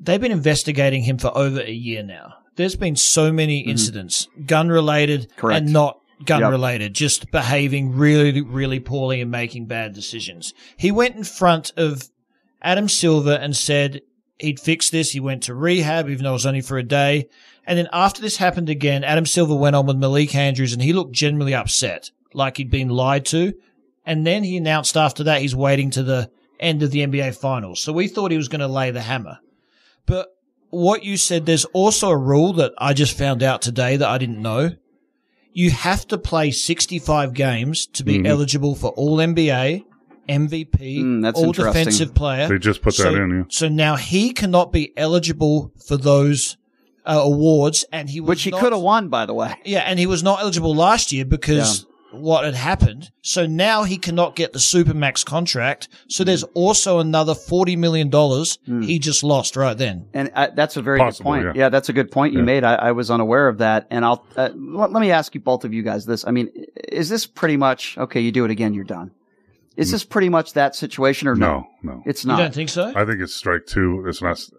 [0.00, 2.34] They've been investigating him for over a year now.
[2.56, 3.70] There's been so many mm-hmm.
[3.70, 5.62] incidents, gun related Correct.
[5.62, 6.50] and not gun Yep.
[6.50, 10.52] related, just behaving really, really poorly and making bad decisions.
[10.76, 12.08] He went in front of
[12.62, 14.00] Adam Silver and said
[14.40, 15.12] he'd fix this.
[15.12, 17.28] He went to rehab, even though it was only for a day.
[17.64, 20.92] And then after this happened again, Adam Silver went on with Malika Andrews and he
[20.92, 23.54] looked genuinely upset, like he'd been lied to.
[24.06, 26.30] And then he announced after that he's waiting to the
[26.60, 27.80] end of the NBA finals.
[27.82, 29.38] So we thought he was going to lay the hammer.
[30.06, 30.28] But
[30.70, 34.18] what you said, there's also a rule that I just found out today that I
[34.18, 34.72] didn't know.
[35.52, 38.26] You have to play 65 games to be Mhm.
[38.26, 39.84] eligible for all NBA,
[40.28, 42.48] MVP, Mm, all defensive player.
[42.48, 43.42] They just put that So- in, yeah.
[43.48, 46.56] So now he cannot be eligible for those
[47.06, 49.52] uh, awards, and he was which he could have won, by the way.
[49.66, 51.84] yeah, and he was not eligible last year because
[52.16, 53.10] what had happened.
[53.22, 55.88] So now he cannot get the supermax contract.
[56.08, 60.08] So there's also another forty million dollars he just lost right then.
[60.14, 61.56] And uh, that's a very Possible, good point.
[61.56, 61.64] yeah.
[61.64, 61.68] Yeah.
[61.68, 62.44] that's a good point you Yeah.
[62.44, 62.64] made.
[62.64, 63.86] I, I was unaware of that.
[63.90, 66.26] And I'll uh, let, let me ask you both of you guys this.
[66.26, 66.48] I mean,
[66.88, 68.20] is this pretty much okay?
[68.20, 69.10] You do it again, you're done.
[69.76, 71.66] Is this pretty much that situation or no?
[71.82, 72.02] No, no.
[72.06, 72.38] It's not.
[72.38, 72.92] You don't think so?
[72.94, 74.04] I think it's strike two.
[74.06, 74.52] It's not s-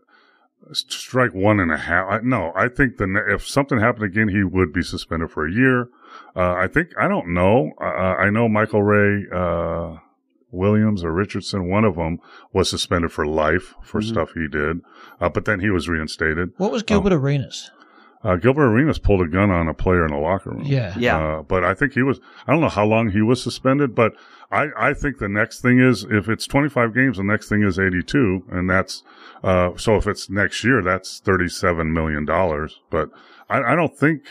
[0.72, 2.08] strike one and a half.
[2.10, 5.52] I, no, I think the if something happened again, he would be suspended for a
[5.52, 5.90] year.
[6.36, 7.72] Uh, I think I don't know.
[7.80, 9.98] Uh, I know Michael Ray uh,
[10.52, 11.70] Williams or Richardson.
[11.70, 12.20] One of them
[12.54, 14.06] was suspended for life for Mhm.
[14.10, 14.82] stuff he did,
[15.20, 16.52] uh, but then he was reinstated.
[16.58, 17.72] What was Gilbert Arenas?
[18.26, 20.64] Uh, Gilbert Arenas pulled a gun on a player in the locker room.
[20.66, 20.96] Yeah.
[20.98, 21.18] Yeah.
[21.18, 24.14] Uh, but I think he was, I don't know how long he was suspended, but
[24.52, 27.78] I, I think the next thing is, if it's 25 games, the next thing is
[27.78, 28.46] 82.
[28.50, 29.04] And that's,
[29.44, 32.26] uh, so if it's next year, that's $37 million.
[32.90, 33.12] But
[33.48, 34.24] I, I don't think,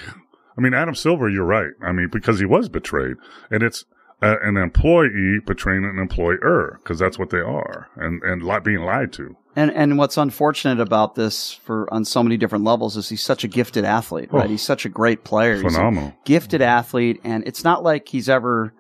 [0.59, 1.71] I mean, Adam Silver, you're right.
[1.81, 3.17] I mean, because he was betrayed
[3.49, 3.85] and it's,
[4.23, 8.81] a, an employee betraying an employer because that's what they are and, and li- being
[8.81, 9.37] lied to.
[9.57, 13.45] And and what's unfortunate about this for on so many different levels is he's such
[13.45, 14.47] a gifted athlete, right?
[14.47, 14.49] Oh.
[14.49, 15.55] he's such a great player.
[15.55, 16.13] He's a Phenomenal.
[16.25, 18.73] gifted athlete, and it's not like he's ever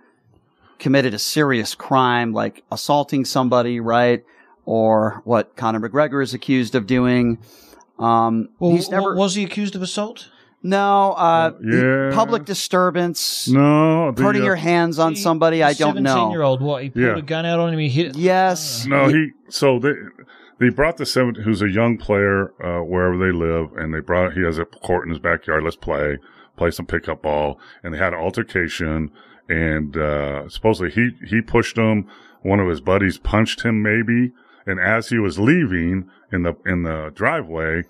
[0.80, 4.24] committed a serious crime like assaulting somebody, right?
[4.66, 7.38] Or what Conor McGregor is accused of doing.
[7.98, 10.28] Um, Well, he's never was he accused of assault?
[10.64, 12.10] No uh, yeah.
[12.12, 13.46] public disturbance.
[13.48, 15.62] No, the, putting uh, your hands on somebody.
[15.62, 16.10] I don't know.
[16.10, 16.60] Seventeen year old.
[16.60, 17.16] What he pulled Yeah.
[17.18, 17.78] a gun out on him.
[17.78, 18.16] He hit.
[18.16, 18.86] Yes.
[18.86, 19.30] No, he.
[19.50, 19.92] So they
[20.58, 24.32] they brought the seven, who's a young player uh, wherever they live, and they brought.
[24.32, 25.62] He has a court in his backyard.
[25.62, 26.18] Let's play,
[26.56, 29.10] play some pickup ball, and they had an altercation.
[29.48, 32.08] And uh, supposedly he he pushed him.
[32.42, 34.32] One of his buddies punched him, maybe.
[34.66, 37.82] And as he was leaving in the in the driveway,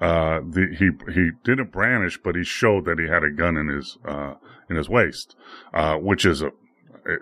[0.00, 3.68] uh, the, he he didn't brandish, but he showed that he had a gun in
[3.68, 4.34] his uh,
[4.68, 5.36] in his waist,
[5.74, 6.50] uh, which is a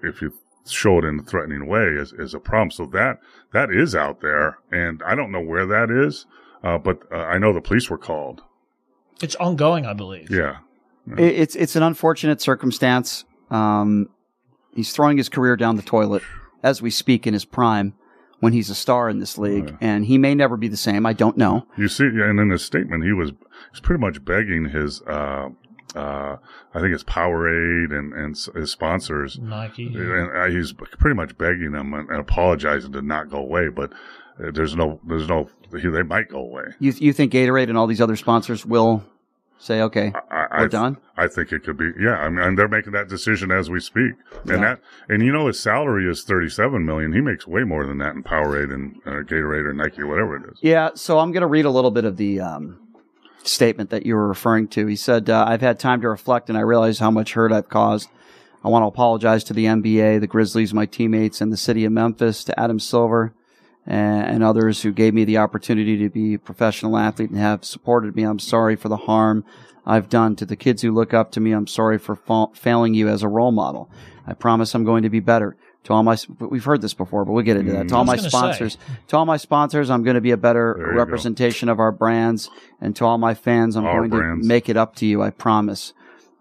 [0.03, 0.33] if you
[0.67, 2.71] show it in a threatening way is, is a problem.
[2.71, 3.19] So that
[3.53, 6.27] that is out there, and I don't know where that is,
[6.63, 8.43] uh, but uh, I know the police were called.
[9.23, 10.31] It's ongoing, I believe.
[10.31, 10.59] Yeah,
[11.17, 13.25] It- It's it's an unfortunate circumstance.
[13.51, 14.11] Um,
[14.75, 16.23] he's throwing his career down the toilet
[16.63, 17.95] as we speak in his prime
[18.41, 21.05] when he's a star in this league, and he may never be the same.
[21.07, 21.67] I don't know.
[21.77, 23.33] you see, and in his statement, he was
[23.73, 25.03] he's pretty much begging his.
[25.03, 25.49] Uh,
[25.95, 26.37] uh,
[26.75, 29.39] I think it's Powerade and, and his sponsors.
[29.39, 29.87] Nike.
[29.87, 33.93] And uh, he's pretty much begging them and, and apologizing to not go away, but
[34.39, 36.65] uh, there's no, there's no, they might go away.
[36.79, 39.03] You you think Gatorade and all these other sponsors will
[39.59, 40.97] say, okay, I, we're I, done?
[41.17, 42.17] I think it could be, yeah.
[42.17, 44.13] I mean, and they're making that decision as we speak.
[44.45, 44.55] Yeah.
[44.55, 47.13] And that, and you know, his salary is 37 million.
[47.13, 50.53] He makes way more than that in Powerade and uh, Gatorade or Nike whatever it
[50.53, 50.59] is.
[50.63, 52.79] Yeah, so I'm going to read a little bit of the um,
[53.43, 54.87] statement that you were referring to.
[54.87, 57.69] He said, uh, I've had time to reflect and I realize how much hurt I've
[57.69, 58.09] caused.
[58.65, 61.93] I want to apologize to the NBA, the Grizzlies, my teammates, and the city of
[61.93, 63.33] Memphis, to Adam Silver
[63.89, 67.65] and, and others who gave me the opportunity to be a professional athlete and have
[67.65, 68.23] supported me.
[68.23, 69.45] I'm sorry for the harm
[69.87, 71.53] I've done to the kids who look up to me.
[71.53, 73.91] I'm sorry for fa- failing you as a role model.
[74.27, 75.57] I promise I'm going to be better.
[75.85, 77.89] To all my, we've heard this before, but we'll get into that.
[77.89, 78.79] To all my sponsors, say.
[79.07, 80.99] to all my sponsors, I'm going to be a better There you go.
[80.99, 82.51] representation of our brands.
[82.81, 84.45] And to all my fans, I'm Our going brands.
[84.45, 85.23] to make it up to you.
[85.23, 85.95] I promise.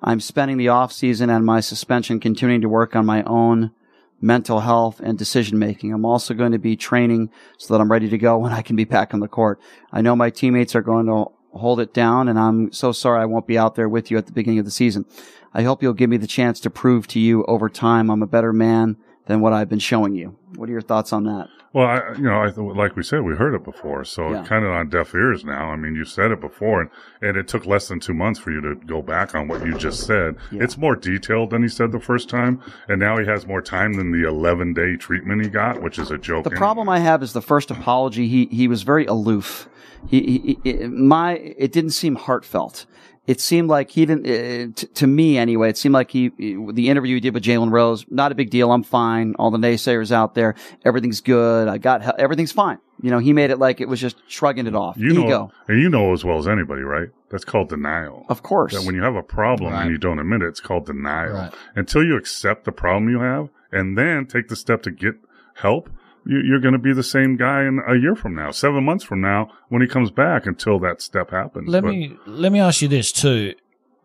[0.04, 3.72] I'm spending the off season and my suspension continuing to work on my own
[4.20, 5.94] mental health, and decision making.
[5.94, 8.76] I'm also going to be training so that I'm ready to go when I can
[8.76, 9.60] be back on the court.
[9.92, 11.26] I know my teammates are going to
[11.58, 14.26] hold it down, and I'm so sorry I won't be out there with you at
[14.26, 15.06] the beginning of the season.
[15.54, 18.28] I hope you'll give me the chance to prove to you over time I'm a
[18.28, 20.38] better man than what I've been showing you.
[20.56, 21.48] What are your thoughts on that?
[21.78, 24.40] Well, I, you know, I, th- like we said, we heard it before, so Yeah.
[24.40, 25.70] it's kind of on deaf ears now.
[25.70, 26.90] I mean, you said it before, and,
[27.22, 29.78] and it took less than two months for you to go back on what you
[29.78, 30.38] just said.
[30.52, 33.94] It's more detailed than he said the first time, and now he has more time
[33.94, 36.46] than the 11 day treatment he got, which is a joke.
[36.46, 38.28] The problem I have is the first apology.
[38.28, 39.70] He he was very aloof.
[40.08, 42.88] He, he, he my it didn't seem heartfelt.
[43.28, 44.26] It seemed like he didn't.
[44.26, 46.30] Uh, t- to me, anyway, it seemed like he
[46.72, 48.06] the interview he did with Jalen Rose.
[48.10, 48.72] Not a big deal.
[48.72, 49.36] I'm fine.
[49.38, 50.56] All the naysayers out there,
[50.86, 51.68] everything's good.
[51.68, 52.80] I got hel- everything's fine.
[53.02, 54.96] You know, he made it like it was just shrugging it off.
[54.98, 55.28] You Ego.
[55.28, 57.10] know, and you know as well as anybody, right?
[57.30, 58.26] That's called denial.
[58.30, 58.74] Of course.
[58.74, 59.82] That when you have a problem Right.
[59.84, 61.34] and you don't admit it, it's called denial.
[61.34, 61.54] Right.
[61.76, 65.16] Until you accept the problem you have and then take the step to get
[65.56, 65.97] help, you,
[66.28, 69.22] you're going to be the same guy in a year from now, seven months from
[69.22, 70.46] now, when he comes back.
[70.46, 71.68] Until that step happens.
[71.70, 73.54] Let But- me let me ask you this too.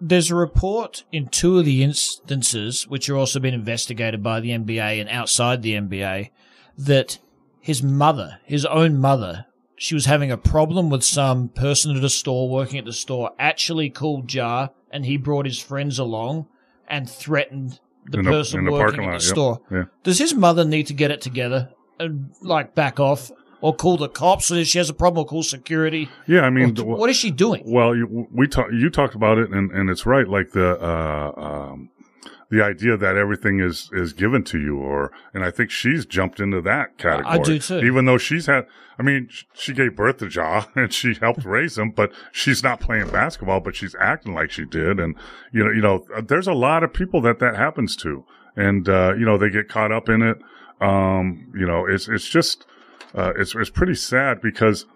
[0.01, 4.51] There's a report in two of the instances, which are also being investigated by the
[4.51, 6.31] NBA and outside the NBA,
[6.79, 7.19] that
[7.61, 9.47] his mother, his own mother,
[9.77, 13.31] she was having a problem with some person at a store working at the store,
[13.39, 16.47] actually called Jar, and he brought his friends along
[16.89, 17.79] and threatened
[18.11, 19.61] the In the- person in the working parking at the yep, store.
[19.71, 19.85] yeah.
[20.03, 21.71] Does his mother need to get it together
[22.03, 23.31] and like back off?
[23.61, 26.09] Or call the cops, or if she has a problem, or call security.
[26.27, 27.63] Yeah, I mean, what is she doing?
[27.65, 30.27] Well, you, we talk, you talked about it, and, and it's right.
[30.27, 31.89] Like the uh, um,
[32.53, 36.39] the idea that everything is is given to you, or and I think she's jumped
[36.39, 37.39] into that category.
[37.39, 37.79] I do too.
[37.79, 38.67] Even though she's had,
[38.99, 42.79] I mean, she gave birth to Ja and she helped raise him, but she's not
[42.79, 45.17] playing basketball, but she's acting like she did, and
[45.51, 49.15] you know, you know, there's a lot of people that that happens to, and uh,
[49.15, 50.37] you know, they get caught up in it.
[50.83, 52.67] Um, you know, it's it's just
[53.15, 54.87] uh, it's it's pretty sad because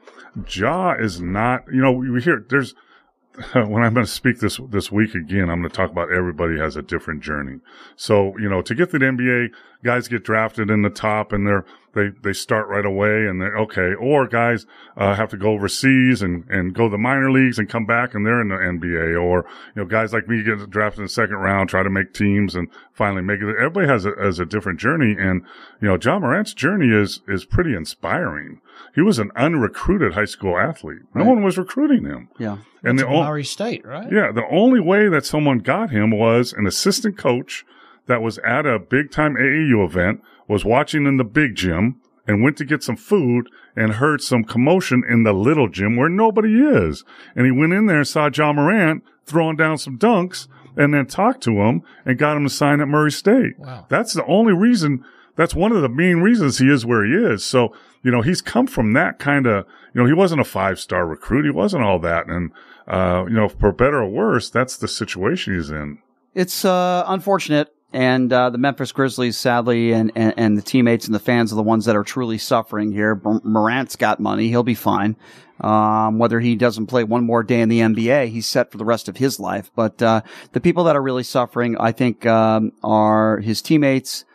[0.49, 1.65] Ja is not.
[1.73, 2.75] You know, we hear there's
[3.53, 6.59] when I'm going to speak this this week again, I'm going to talk about everybody
[6.59, 7.61] has a different journey.
[7.95, 9.49] So you know, to get to the NBA,
[9.85, 13.57] guys get drafted in the top, and they're they they start right away, and they're
[13.59, 13.95] okay.
[13.95, 14.65] Or guys
[14.97, 18.15] uh, have to go overseas and and go to the minor leagues and come back,
[18.15, 19.21] and they're in the NBA.
[19.21, 19.45] Or
[19.75, 22.55] you know, guys like me get drafted in the second round, try to make teams,
[22.55, 23.49] and finally make it.
[23.57, 25.43] Everybody has a has a different journey, and
[25.83, 28.61] you know, Ja Morant's journey is is pretty inspiring.
[28.95, 31.01] He was an unrecruited high school athlete.
[31.15, 31.29] No Right.
[31.31, 32.29] one was recruiting him.
[32.39, 32.59] Yeah.
[32.85, 34.11] And Went the to o- State, right?
[34.13, 37.65] yeah, the only way that someone got him was an assistant coach
[38.07, 42.43] that was at a big time AAU event, was watching in the big gym, and
[42.43, 46.61] went to get some food and heard some commotion in the little gym where nobody
[46.61, 47.05] is.
[47.35, 51.07] And he went in there and saw Ja Morant throwing down some dunks and then
[51.07, 53.59] talked to him and got him to sign at Murray State.
[53.59, 53.87] Wow.
[53.89, 55.05] That's the only reason.
[55.37, 57.45] That's one of the main reasons he is where he is.
[57.45, 60.81] So, you know, he's come from that kind of, you know, he wasn't a five
[60.81, 61.45] star recruit.
[61.45, 62.27] He wasn't all that.
[62.27, 62.53] And,
[62.87, 65.99] uh, you know, for better or worse, that's the situation he's in.
[66.35, 71.15] It's uh, unfortunate, and uh, the Memphis Grizzlies, sadly, and, and and the teammates and
[71.15, 73.19] the fans are the ones that are truly suffering here.
[73.25, 75.17] Mor- Morant's got money; he'll be fine.
[75.63, 78.85] Um, whether he doesn't play one more day in the NBA, he's set for the
[78.85, 79.71] rest of his life.
[79.75, 80.21] But uh,
[80.53, 84.27] the people that are really suffering, I think, um, are his teammates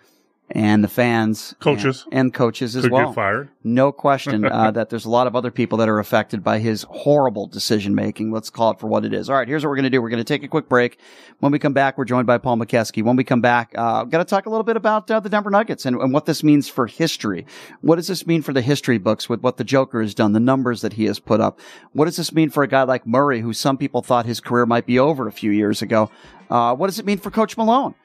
[0.54, 2.04] and the fans, Coaches.
[2.12, 3.08] and, and coaches as Could well.
[3.08, 3.50] get fired.
[3.64, 6.84] No question uh, that there's a lot of other people that are affected by his
[6.90, 8.32] horrible decision making.
[8.32, 9.30] Let's call it for what it is.
[9.30, 10.02] All right, here's what we're going to do.
[10.02, 10.98] We're going to take a quick break.
[11.40, 13.04] When we come back, we're joined by Paul Mokeski.
[13.04, 15.50] When we come back, uh, got to talk a little bit about uh, the Denver
[15.50, 17.46] Nuggets and, and what this means for history.
[17.82, 20.40] What does this mean for the history books with what the Joker has done, the
[20.40, 21.60] numbers that he has put up?
[21.94, 24.66] What does this mean for a guy like Murray, who some people thought his career
[24.66, 26.12] might be over a few years ago?
[26.50, 27.96] Uh, what does it mean for Coach Malone?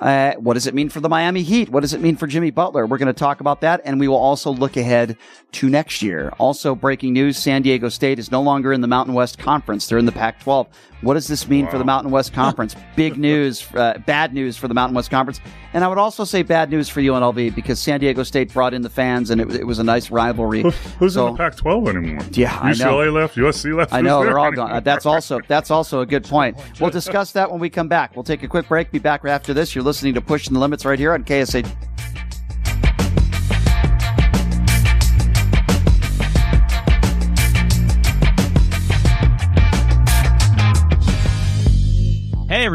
[0.00, 1.68] Uh, what does it mean for the Miami Heat?
[1.68, 2.84] What does it mean for Jimmy Butler?
[2.84, 5.16] We're going to talk about that, and we will also look ahead
[5.52, 6.32] to next year.
[6.38, 9.98] Also, breaking news: San Diego State is no longer in the Mountain West Conference; they're
[9.98, 10.66] in the Pac-12.
[11.04, 12.74] What does this mean for the Mountain West Conference?
[12.96, 15.40] Big news, uh, bad news for the Mountain West Conference,
[15.72, 18.82] and I would also say bad news for UNLV because San Diego State brought in
[18.82, 20.62] the fans, and it, was- it was a nice rivalry.
[20.98, 22.26] Who's So- in the Pac-12 anymore?
[22.32, 22.96] Yeah, I know.
[22.98, 23.92] UCLA left, USC left.
[23.92, 24.66] I know they're all anymore?
[24.68, 24.76] gone.
[24.76, 26.56] Uh, That's also that's also a good point.
[26.80, 28.14] We'll discuss that when we come back.
[28.16, 28.90] We'll take a quick break.
[28.90, 29.74] Be back after this.
[29.74, 31.66] You're listening to Pushing the Limits right here on KSA.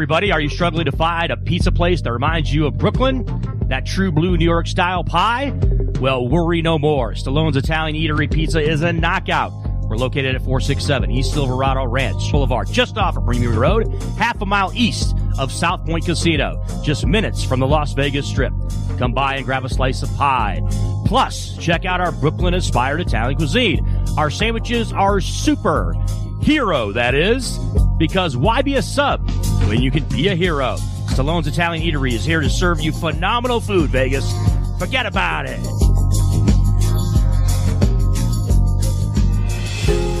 [0.00, 3.22] Everybody, are you struggling to find a pizza place that reminds you of Brooklyn?
[3.68, 5.52] That true blue New York style pie?
[6.00, 7.12] Well, worry no more.
[7.12, 9.52] Stallone's Italian Eatery Pizza is a knockout.
[9.90, 14.46] We're located at 467 East Silverado Ranch Boulevard, just off of Premium Road, half a
[14.46, 18.54] mile east of South Point Casino, just minutes from the Las Vegas Strip.
[18.96, 20.62] Come by and grab a slice of pie.
[21.04, 23.86] Plus, check out our Brooklyn inspired Italian cuisine.
[24.16, 25.94] Our sandwiches are super.
[26.42, 27.58] Hero, that is.
[27.98, 29.28] Because why be a sub
[29.68, 30.76] when you can be a hero?
[31.08, 34.32] Stallone's Italian Eatery is here to serve you phenomenal food, Vegas.
[34.78, 35.58] Forget about it.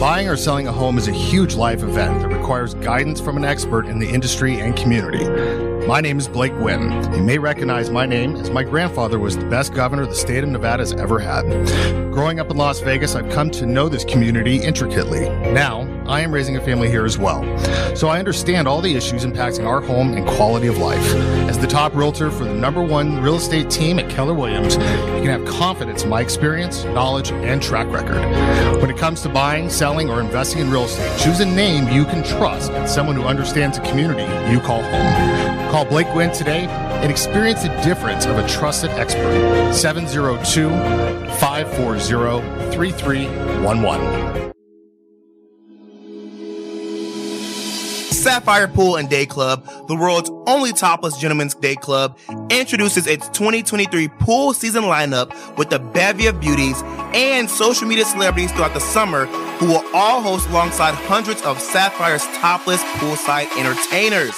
[0.00, 3.44] Buying or selling a home is a huge life event that requires guidance from an
[3.44, 5.26] expert in the industry and community.
[5.86, 7.12] My name is Blake Guinn.
[7.14, 10.50] You may recognize my name as my grandfather was the best governor the state of
[10.50, 11.44] Nevada has ever had.
[12.12, 15.28] Growing up in Las Vegas, I've come to know this community intricately.
[15.52, 17.44] Now, I am raising a family here as well.
[17.96, 21.04] So I understand all the issues impacting our home and quality of life.
[21.48, 25.22] As the top realtor for the number one real estate team at Keller Williams, you
[25.22, 28.20] can have confidence in my experience, knowledge, and track record.
[28.80, 32.04] When it comes to buying, selling, or investing in real estate, choose a name you
[32.04, 35.70] can trust and someone who understands the community you call home.
[35.70, 36.66] Call Blake Guinn today
[37.02, 39.72] and experience the difference of a trusted expert.
[39.74, 40.68] 702
[41.38, 44.49] 540 3311.
[48.10, 52.18] Sapphire Pool and Day Club, the world's only topless gentlemen's day club,
[52.50, 56.82] introduces its 2023 pool season lineup with a bevy of beauties
[57.14, 59.26] and social media celebrities throughout the summer
[59.58, 64.34] who will all host alongside hundreds of Sapphire's topless poolside entertainers.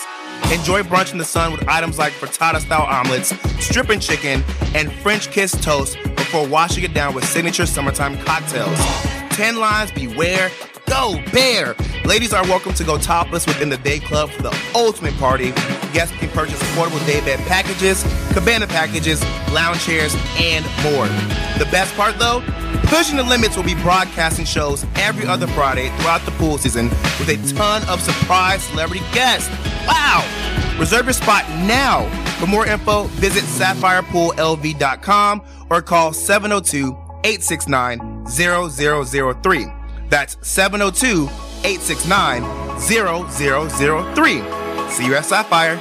[0.53, 3.33] Enjoy brunch in the sun with items like frittata style omelets,
[3.65, 4.43] stripping chicken,
[4.75, 8.79] and French kiss toast before washing it down with signature summertime cocktails.
[9.31, 10.51] 10 lines beware.
[10.93, 11.75] Go bare!
[12.05, 15.53] Ladies are welcome to go topless within the day club for the ultimate party.
[15.95, 18.03] Guests can purchase affordable day bed packages,
[18.35, 19.23] cabana packages,
[19.55, 21.07] lounge chairs, and more.
[21.59, 22.43] The best part though,
[22.89, 27.31] Pushing the Limits will be broadcasting shows every other Friday throughout the pool season with
[27.31, 29.49] a ton of surprise celebrity guests.
[29.87, 30.23] Wow!
[30.79, 32.07] Reserve your spot now.
[32.39, 36.95] For more info, visit sapphirepoolLV.com or call 702
[37.25, 39.82] 869 0003.
[40.13, 41.25] That's 702
[41.65, 44.91] 869 0003.
[44.91, 45.77] See you at Sapphire.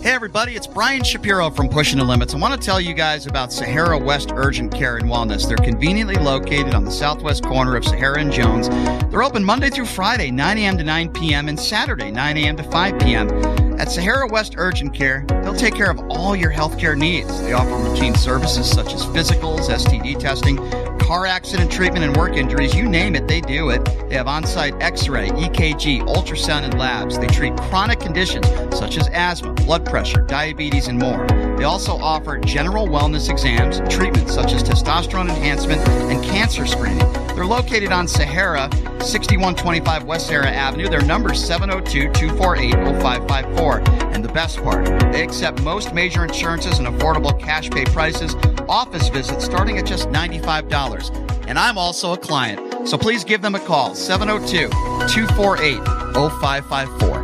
[0.00, 2.32] Hey, everybody, it's Brian Shapiro from Pushing the Limits.
[2.32, 5.48] I want to tell you guys about Sahara West Urgent Care and Wellness.
[5.48, 8.68] They're conveniently located on the southwest corner of Sahara and Jones.
[9.10, 10.78] They're open Monday through Friday, 9 a.m.
[10.78, 12.56] to 9 p.m., and Saturday, 9 a.m.
[12.56, 13.28] to 5 p.m.
[13.80, 17.40] At Sahara West Urgent Care, they'll take care of all your healthcare needs.
[17.40, 20.58] They offer routine services such as physicals, STD testing,
[21.04, 22.74] car accident treatment, and work injuries.
[22.74, 23.84] You name it, they do it.
[24.08, 27.18] They have on site x ray, EKG, ultrasound, and labs.
[27.18, 31.26] They treat chronic conditions such as asthma, blood pressure, diabetes, and more.
[31.64, 35.80] They also offer general wellness exams, treatments such as testosterone enhancement,
[36.10, 37.10] and cancer screening.
[37.28, 38.68] They're located on Sahara,
[39.00, 40.90] 6125 West Sahara Avenue.
[40.90, 43.78] Their number is 702 248 0554.
[44.12, 48.34] And the best part, they accept most major insurances and affordable cash pay prices,
[48.68, 51.48] office visits starting at just $95.
[51.48, 54.68] And I'm also a client, so please give them a call 702
[55.08, 55.78] 248
[56.12, 57.23] 0554.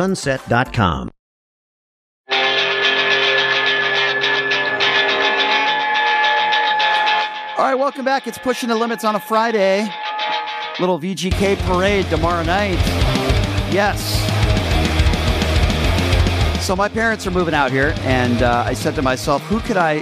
[0.01, 1.11] klondikesunset.com.
[7.57, 8.25] All right, welcome back.
[8.27, 9.87] It's Pushing the Limits on a Friday.
[10.79, 12.79] Little VGK parade tomorrow night.
[13.71, 14.17] Yes.
[16.65, 19.77] So my parents are moving out here, and uh, I said to myself, who could
[19.77, 19.99] I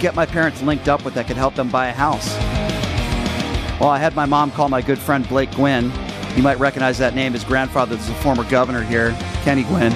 [0.00, 2.36] get my parents linked up with that could help them buy a house?
[3.80, 5.92] Well, I had my mom call my good friend Blake Guinn.
[6.36, 7.34] You might recognize that name.
[7.34, 9.92] His grandfather is a former governor here, Kenny Guinn.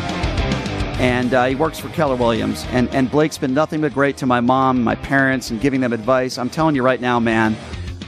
[0.98, 2.64] And uh, he works for Keller Williams.
[2.70, 5.92] And, and Blake's been nothing but great to my mom, my parents, and giving them
[5.92, 6.38] advice.
[6.38, 7.56] I'm telling you right now, man,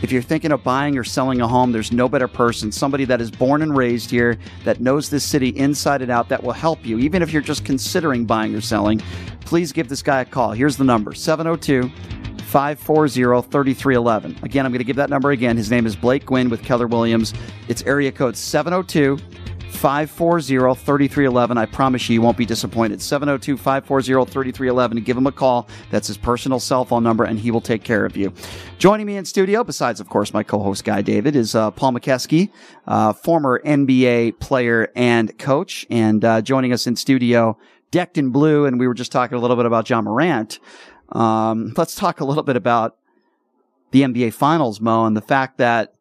[0.01, 3.21] If you're thinking of buying or selling a home, there's no better person, somebody that
[3.21, 6.87] is born and raised here, that knows this city inside and out, that will help
[6.87, 6.99] you.
[6.99, 9.03] Even if you're just considering buying or selling,
[9.41, 10.53] please give this guy a call.
[10.53, 11.91] Here's the number 702
[12.49, 14.39] 540 3311.
[14.43, 15.59] Again, I'm going to give that number again.
[15.59, 17.35] His name is Blake Guinn with Keller Williams.
[17.69, 19.19] It's area code 702
[19.71, 21.59] 540 3311.
[21.59, 23.03] I promise you, you won't be disappointed.
[23.03, 25.05] 702 540 3311.
[25.05, 25.69] Give him a call.
[25.91, 28.33] That's his personal cell phone number, and he will take care of you.
[28.79, 31.93] Joining me in studio, besides, of course, my co host, Guy David, is uh, Paul
[31.93, 32.51] Mokeski,
[32.87, 35.87] uh, former NBA player and coach.
[35.91, 37.59] And uh, joining us in studio,
[37.91, 40.59] decked in blue, and we were just talking a little bit about Ja Morant.
[41.11, 42.97] Um, let's talk a little bit about
[43.91, 45.95] the NBA Finals, Mo, and the fact that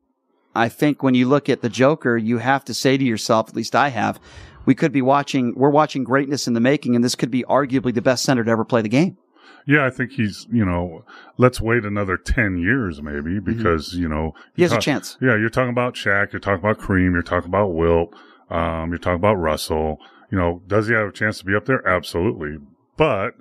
[0.53, 3.55] I think when you look at the Joker, you have to say to yourself, at
[3.55, 4.19] least I have,
[4.65, 7.93] we could be watching, we're watching greatness in the making, and this could be arguably
[7.93, 9.17] the best center to ever play the game.
[9.65, 11.03] Yeah, I think he's, you know,
[11.37, 14.51] let's wait another 10 years maybe because, you know, Mm-hmm.
[14.55, 15.17] He has a chance.
[15.21, 18.13] Yeah, you're talking about Shaq, you're talking about Kareem, you're talking about Wilt,
[18.49, 19.99] um, you're talking about Russell.
[20.31, 21.85] You know, does he have a chance to be up there?
[21.87, 22.57] Absolutely.
[22.97, 23.35] But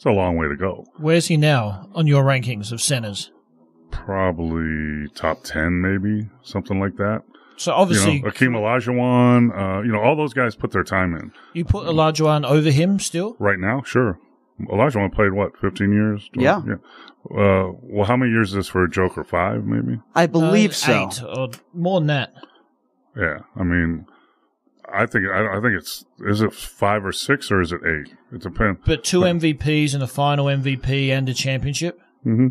[0.00, 0.86] it's a long way to go.
[0.96, 3.30] Where's he now on your rankings of centers?
[3.90, 7.22] Probably top 10, maybe something like that.
[7.58, 11.14] So obviously, you know, Akeem Olajuwon, uh, you know, all those guys put their time
[11.14, 11.32] in.
[11.52, 13.36] you put Olajuwon over him still.
[13.38, 14.18] Right now, sure.
[14.62, 16.30] Olajuwon played what, 15 years?
[16.32, 16.62] Yeah.
[16.66, 16.74] Yeah.
[17.30, 19.22] Uh, well, how many years is this for a Joker?
[19.22, 20.00] Five, maybe?
[20.14, 20.92] I believe Uh, so.
[21.08, 22.32] Eight or more than that.
[23.14, 23.40] Yeah.
[23.54, 24.06] I mean,
[24.92, 28.14] I think, I, I think it's, is it five or six or is it eight?
[28.32, 28.80] It depends.
[28.84, 32.00] But two MVPs and a final MVP and a championship.
[32.22, 32.48] hmm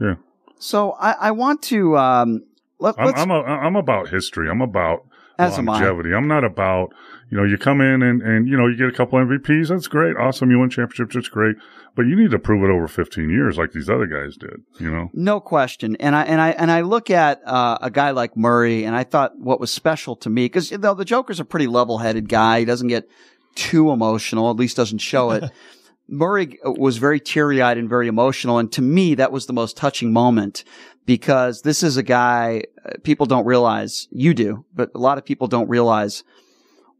[0.00, 0.14] Yeah.
[0.58, 2.44] So I, I want to, um,
[2.78, 4.48] let, I'm, let's, I'm, a, I'm about history.
[4.50, 5.06] I'm about
[5.38, 5.72] As am I.
[5.72, 6.14] longevity.
[6.14, 6.92] I'm not about,
[7.30, 9.68] you know, you come in and, and, you know, you get a couple MVPs.
[9.68, 10.16] That's great.
[10.16, 10.50] Awesome.
[10.50, 11.14] You win championships.
[11.14, 11.56] That's great.
[11.96, 14.90] But you need to prove it over 15 years like these other guys did, you
[14.90, 15.10] know?
[15.14, 15.96] No question.
[15.96, 19.02] And I and I and I look at uh, a guy like Murray, and I
[19.02, 22.64] thought what was special to me because though the Joker's a pretty level-headed guy, he
[22.66, 23.08] doesn't get
[23.54, 24.50] too emotional.
[24.50, 25.50] At least doesn't show it.
[26.08, 30.12] Murray was very teary-eyed and very emotional, and to me, that was the most touching
[30.12, 30.64] moment
[31.06, 34.06] because this is a guy uh, people don't realize.
[34.10, 36.22] You do, but a lot of people don't realize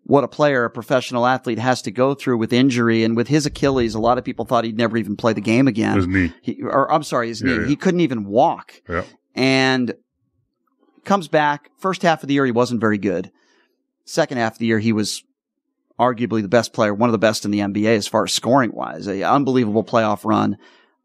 [0.08, 3.02] what a player, a professional athlete has to go through with injury.
[3.02, 5.66] And with his Achilles, a lot of people thought he'd never even play the game
[5.66, 5.96] again.
[5.96, 6.32] His knee.
[6.42, 7.62] He, or I'm sorry, his Yeah, knee.
[7.62, 7.68] yeah.
[7.68, 8.80] He couldn't even walk.
[8.88, 9.02] Yeah.
[9.34, 9.94] And
[11.04, 11.70] comes back.
[11.78, 13.30] First half of the year, he wasn't very good.
[14.04, 15.22] Second half of the year, he was
[15.98, 18.72] arguably the best player, one of the best in the NBA as far as scoring
[18.72, 19.08] wise.
[19.08, 20.56] A unbelievable playoff run.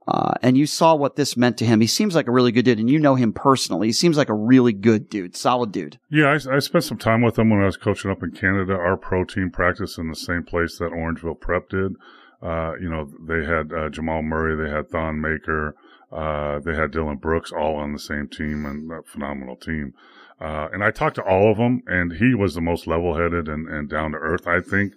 [0.07, 1.79] Uh, and you saw what this meant to him.
[1.79, 3.87] He seems like a really good dude, and you know him personally.
[3.87, 5.99] He seems like a really good dude, solid dude.
[6.09, 8.73] Yeah, I, I spent some time with him when I was coaching up in Canada.
[8.73, 11.93] Our pro team practiced in the same place that Orangeville Prep did.
[12.41, 15.75] Uh, you know, they had uh, Jamal Murray, they had Thon Maker,
[16.11, 19.93] uh, they had Dylan Brooks, all on the same team, and a phenomenal team.
[20.39, 23.67] Uh, and I talked to all of them, and he was the most level-headed and,
[23.67, 24.93] and down to earth, I think.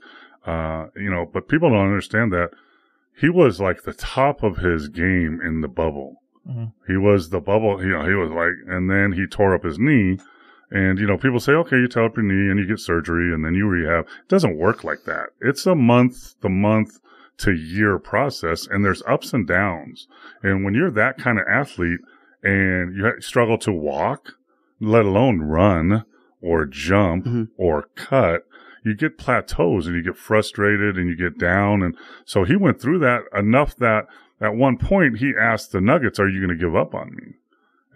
[0.46, 2.50] Uh, you know, but people don't understand that
[3.16, 6.22] he was like the top of his game in the bubble.
[6.48, 6.92] Mm-hmm.
[6.92, 9.78] He was the bubble, you know, he was like, and then he tore up his
[9.78, 10.18] knee.
[10.70, 13.32] And, you know, people say, okay, you tear up your knee and you get surgery
[13.32, 14.06] and then you rehab.
[14.06, 15.28] It doesn't work like that.
[15.40, 17.00] It's a month, the month
[17.38, 20.08] to year process and there's ups and downs.
[20.42, 22.00] And when you're that kind of athlete
[22.42, 24.32] and you struggle to walk,
[24.80, 26.04] let alone run
[26.40, 27.44] or jump mm-hmm.
[27.56, 28.42] or cut,
[28.84, 31.82] you get plateaus and you get frustrated and you get down.
[31.82, 34.06] And so he went through that enough that
[34.40, 37.34] at one point he asked the Nuggets, are you going to give up on me?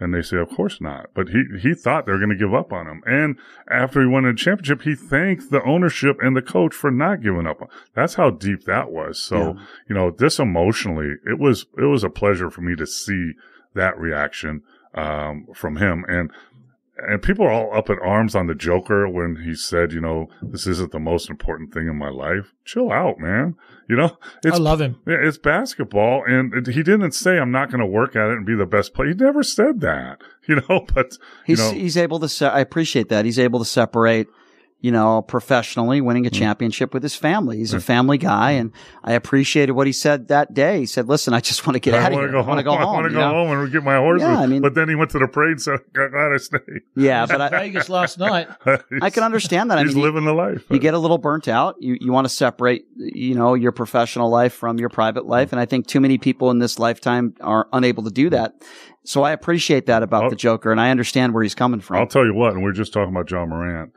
[0.01, 1.07] And they say, of course not.
[1.13, 3.03] But he, he thought they were going to give up on him.
[3.05, 3.37] And
[3.69, 7.45] after he won a championship, he thanked the ownership and the coach for not giving
[7.45, 7.61] up.
[7.61, 9.21] on That's how deep that was.
[9.21, 9.65] So, Yeah.
[9.89, 13.33] you know, this emotionally, it was, it was a pleasure for me to see
[13.75, 14.63] that reaction,
[14.95, 16.05] um, from him.
[16.07, 16.31] And,
[17.07, 20.27] and people are all up in arms on the Joker when he said, you know,
[20.41, 22.53] this isn't the most important thing in my life.
[22.65, 23.55] Chill out, man.
[23.87, 24.99] You know, it's, I love him.
[25.07, 28.33] Yeah, it's basketball, and it- he didn't say I'm not going to work at it
[28.37, 29.09] and be the best player.
[29.09, 30.85] He never said that, you know.
[30.93, 32.29] But you He's know, he's able to.
[32.29, 33.25] Se- I appreciate that.
[33.25, 34.27] He's able to separate,
[34.81, 36.27] you know, professionally winning Mm.
[36.27, 37.57] a championship with his family.
[37.57, 38.21] He's a family mm.
[38.21, 38.71] guy, and
[39.03, 40.79] I appreciated what he said that day.
[40.79, 42.29] He said, "Listen, I just want to get I out of here.
[42.29, 43.29] go I want to go home." I want to go know?
[43.29, 44.27] home and get my horses.
[44.27, 46.37] Yeah, I mean- but then he went to the parade, So said, "God, glad I
[46.37, 48.47] stayed." Yeah, but I, Vegas last night.
[49.01, 49.77] I can understand that.
[49.77, 50.63] I He's mean, you- living the life.
[50.69, 51.75] You get a little burnt out.
[51.79, 55.29] You you want to separate, you know, your professional life from your private mm.
[55.29, 58.31] life, and I think too many people in this lifetime are unable to do mm.
[58.31, 58.55] that.
[59.03, 61.97] So I appreciate that about the Joker, and I understand where he's coming from.
[61.97, 63.91] I'll tell you what, and we're just talking about Ja Morant.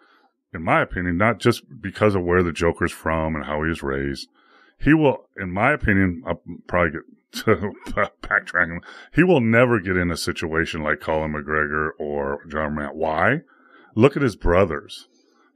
[0.54, 3.82] In my opinion, not just because of where the Joker's from and how he was
[3.82, 4.28] raised,
[4.78, 7.02] he will, in my opinion, I'll probably get
[7.44, 7.72] to
[9.14, 12.94] he will never get in a situation like Conor McGregor or Ja Morant.
[12.94, 13.40] Why?
[13.94, 15.08] Look at his brothers.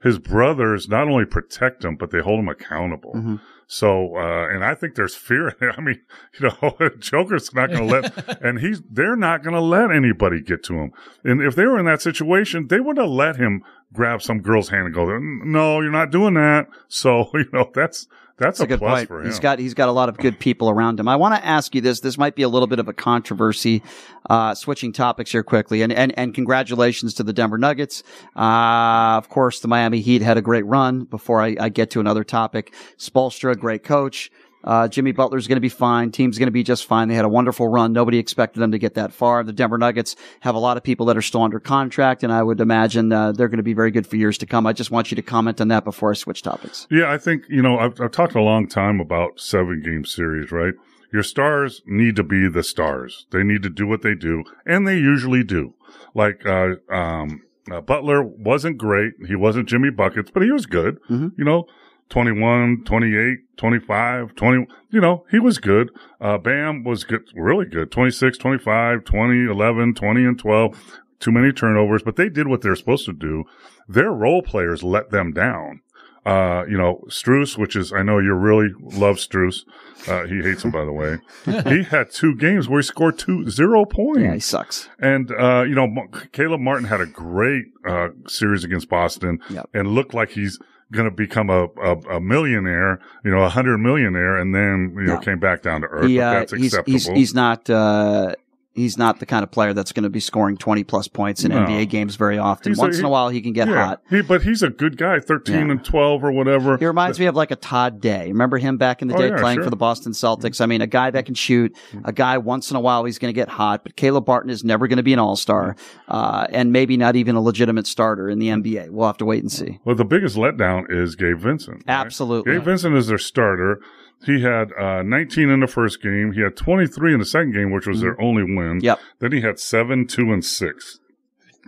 [0.02, 3.12] His brothers not only protect him, but they hold him accountable.
[3.14, 3.36] Mm-hmm.
[3.68, 5.56] So, uh, and I think there's fear.
[5.76, 6.01] I mean,
[6.38, 10.40] you know, Joker's not going to let, and he's, they're not going to let anybody
[10.40, 10.93] get to him.
[11.24, 13.62] And if they were in that situation, they would have let him
[13.93, 16.68] grab some girl's hand and go, no, you're not doing that.
[16.88, 18.06] So, you know, that's,
[18.38, 19.08] that's, That's a, good plus point.
[19.08, 19.26] for him.
[19.26, 21.08] He's got he's got a lot of good people around him.
[21.08, 22.00] I want to ask you this.
[22.00, 23.82] This might be a little bit of a controversy.
[24.28, 28.02] Uh, switching topics here quickly, and and and congratulations to the Denver Nuggets.
[28.36, 31.04] Uh, of course, the Miami Heat had a great run.
[31.04, 34.30] Before I, I get to another topic, Spoelstra, great coach.
[34.66, 36.10] Uh, Jimmy Butler's going to be fine.
[36.10, 37.09] Team's going to be just fine.
[37.09, 37.93] They had a wonderful run.
[37.93, 39.44] Nobody expected them to get that far.
[39.44, 42.43] The Denver Nuggets have a lot of people that are still under contract, and I
[42.43, 44.66] would imagine uh, they're going to be very good for years to come.
[44.66, 46.86] I just want you to comment on that before I switch topics.
[46.90, 50.51] Yeah, I think, you know, I've, I've talked a long time about seven game series,
[50.51, 50.74] right?
[51.12, 53.26] Your stars need to be the stars.
[53.30, 55.74] They need to do what they do, and they usually do.
[56.14, 59.14] Like, uh, um, uh, Butler wasn't great.
[59.26, 60.98] He wasn't Jimmy Buckets, but he was good.
[61.09, 61.28] Mm-hmm.
[61.38, 61.66] You know,
[62.09, 65.91] 21, 28, 25, 20, you know, he was good.
[66.20, 67.91] Uh, Bam was good, really good.
[67.91, 71.01] 26, 25, 20, 11, 20, and 12.
[71.19, 73.45] Too many turnovers, but they did what they're supposed to do.
[73.89, 75.81] Their role players let them down.
[76.27, 79.65] Uh, you know, Strus, which is, I know you really love Strus.
[80.09, 81.19] Uh, he hates him, by the way.
[81.73, 84.20] he had two games where he scored two, zero points.
[84.20, 84.89] Yeah, he sucks.
[84.99, 89.39] And, uh, you know, M- Caleb Martin had a great, uh, series against Boston
[89.73, 90.59] and looked like he's
[90.92, 95.04] going to become a, a, a millionaire, you know, a hundred millionaire, and then, you
[95.06, 95.20] know, No.
[95.20, 96.08] came back down to earth.
[96.08, 98.34] He, but uh, that's he's, he's, he's not, uh,
[98.77, 101.51] he's not the kind of player that's going to be scoring 20 plus points in
[101.51, 101.65] No.
[101.65, 102.70] NBA games very often.
[102.73, 104.03] He's a- Once in a while, he can get yeah, hot.
[104.09, 105.70] He, but he's a good guy, 13 Yeah.
[105.73, 106.77] and 12 or whatever.
[106.77, 108.28] He reminds me of like a Todd Day.
[108.28, 109.65] Remember him back in the Oh, day yeah, playing sure.
[109.65, 110.61] for the Boston Celtics?
[110.61, 113.32] I mean, a guy that can shoot, a guy once in a while he's going
[113.32, 115.74] to get hot, but Caleb Martin is never going to be an all star,
[116.09, 118.90] uh, and maybe not even a legitimate starter in the NBA.
[118.90, 119.81] We'll have to wait and see.
[119.85, 121.77] Well, the biggest letdown is Gabe Vincent.
[121.78, 121.85] right?
[121.89, 122.53] Absolutely.
[122.53, 123.81] Gabe Vincent is their starter.
[124.24, 126.32] He had uh, 19 in the first game.
[126.32, 128.78] He had 23 in the second game, which was their only win.
[128.78, 128.84] Mm-hmm.
[128.84, 129.01] Yep.
[129.20, 130.98] Then he had 7, 2, and 6.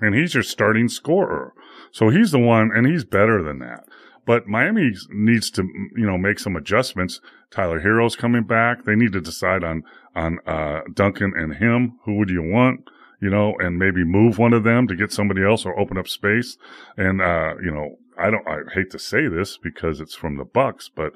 [0.00, 1.52] And he's your starting scorer.
[1.92, 3.84] So he's the one, and he's better than that.
[4.26, 5.62] But Miami needs to,
[5.96, 7.20] you know, make some adjustments.
[7.50, 8.84] Tyler Herro's coming back.
[8.84, 9.84] They need to decide on,
[10.14, 11.98] on, uh, Duncan and him.
[12.04, 12.90] Who would you want?
[13.20, 16.08] You know, and maybe move one of them to get somebody else or open up
[16.08, 16.56] space.
[16.96, 20.44] And, uh, you know, I don't, I hate to say this because it's from the
[20.44, 21.12] Bucks, but,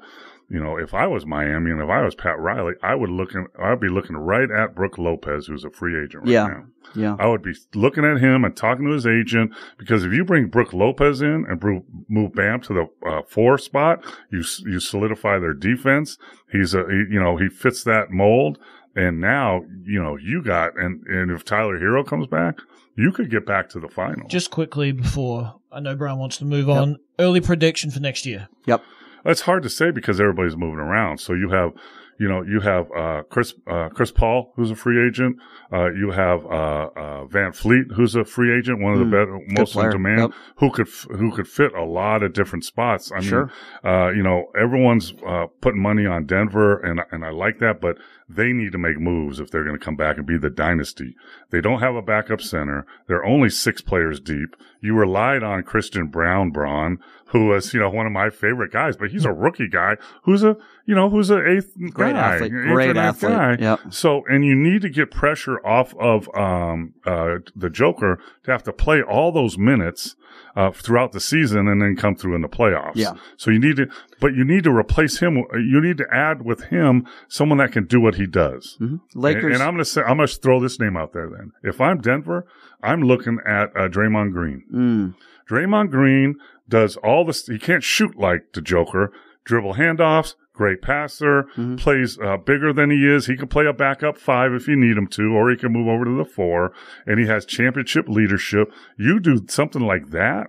[0.53, 3.31] you know, if I was Miami and if I was Pat Riley, I would look,
[3.59, 6.45] I'd be looking right at Brook Lopez, who's a free agent right yeah.
[6.45, 6.65] now.
[6.93, 7.15] Yeah.
[7.19, 10.49] I would be looking at him and talking to his agent because if you bring
[10.49, 15.39] Brook Lopez in and bro- move Bam to the uh, four spot, you you solidify
[15.39, 16.19] their defense.
[16.51, 18.59] He's a he, you know he fits that mold,
[18.95, 22.59] and now you know you got and and if Tyler Herro comes back,
[22.95, 24.27] you could get back to the final.
[24.27, 28.49] Just quickly before I know Brown wants to move on, early prediction for next year.
[28.67, 28.83] Yep.
[29.25, 31.19] It's hard to say because everybody's moving around.
[31.19, 31.71] So you have,
[32.19, 35.37] you know, you have uh, Chris uh, Chris Paul, who's a free agent.
[35.71, 36.49] Uh, you have uh,
[36.95, 40.31] uh, VanVleet, who's a free agent, one of the Mm, better, most in demand, Yep.
[40.57, 43.11] who could f- who could fit a lot of different spots.
[43.11, 43.45] I Sure.
[43.83, 47.81] mean, uh, you know, everyone's uh, putting money on Denver, and and I like that,
[47.81, 47.97] but
[48.29, 51.15] they need to make moves if they're going to come back and be the dynasty.
[51.49, 52.85] They don't have a backup center.
[53.07, 54.55] They're only six players deep.
[54.81, 58.95] You relied on Christian Brown, Braun, who was, you know, one of my favorite guys,
[58.95, 60.55] but he's a rookie guy who's a,
[60.85, 62.53] you know, who's a eighth Great guy, athlete.
[62.53, 63.31] eighth Great athlete.
[63.31, 63.57] guy.
[63.59, 63.79] Yep.
[63.89, 68.63] So, and you need to get pressure off of, um, uh, the Joker to have
[68.63, 70.15] to play all those minutes,
[70.55, 72.95] uh, throughout the season and then come through in the playoffs.
[72.95, 73.13] Yeah.
[73.37, 73.87] So you need to,
[74.19, 75.37] but you need to replace him.
[75.53, 78.77] You need to add with him someone that can do what he does.
[78.79, 78.97] Mm-hmm.
[79.19, 81.29] Lakers- And, and I'm going to say, I'm going to throw this name out there
[81.29, 81.51] then.
[81.63, 82.45] If I'm Denver,
[82.81, 84.63] I'm looking at uh, Draymond Green.
[84.73, 85.15] Mm.
[85.49, 86.35] Draymond Green
[86.69, 87.45] does all this.
[87.47, 89.11] He can't shoot like the Joker.
[89.45, 91.75] Dribble handoffs, great passer, Mm-hmm.
[91.77, 93.25] plays uh, bigger than he is.
[93.25, 95.87] He can play a backup five if you need him to, or he can move
[95.87, 96.71] over to the four.
[97.07, 98.71] And he has championship leadership.
[98.97, 100.47] You do something like that,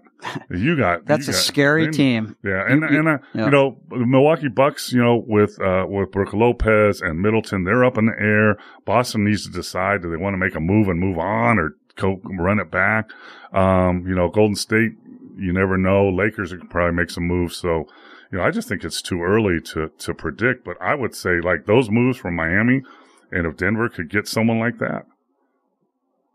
[0.51, 2.37] you got That's you a got- scary team.
[2.45, 3.45] Yeah, and You- you- and uh, yeah.
[3.47, 7.85] you know the Milwaukee Bucks, you know with uh, with Brook Lopez and Middleton, they're
[7.85, 8.57] up in the air.
[8.85, 11.77] Boston needs to decide do they want to make a move and move on or
[11.97, 13.11] go run it back.
[13.53, 14.93] Um, you know, Golden State,
[15.37, 16.09] you never know.
[16.09, 17.57] Lakers could probably make some moves.
[17.57, 17.87] So,
[18.35, 20.65] you know, I just think it's too early to to predict.
[20.65, 22.83] But I would say like those moves from Miami,
[23.31, 25.07] and if Denver could get someone like that.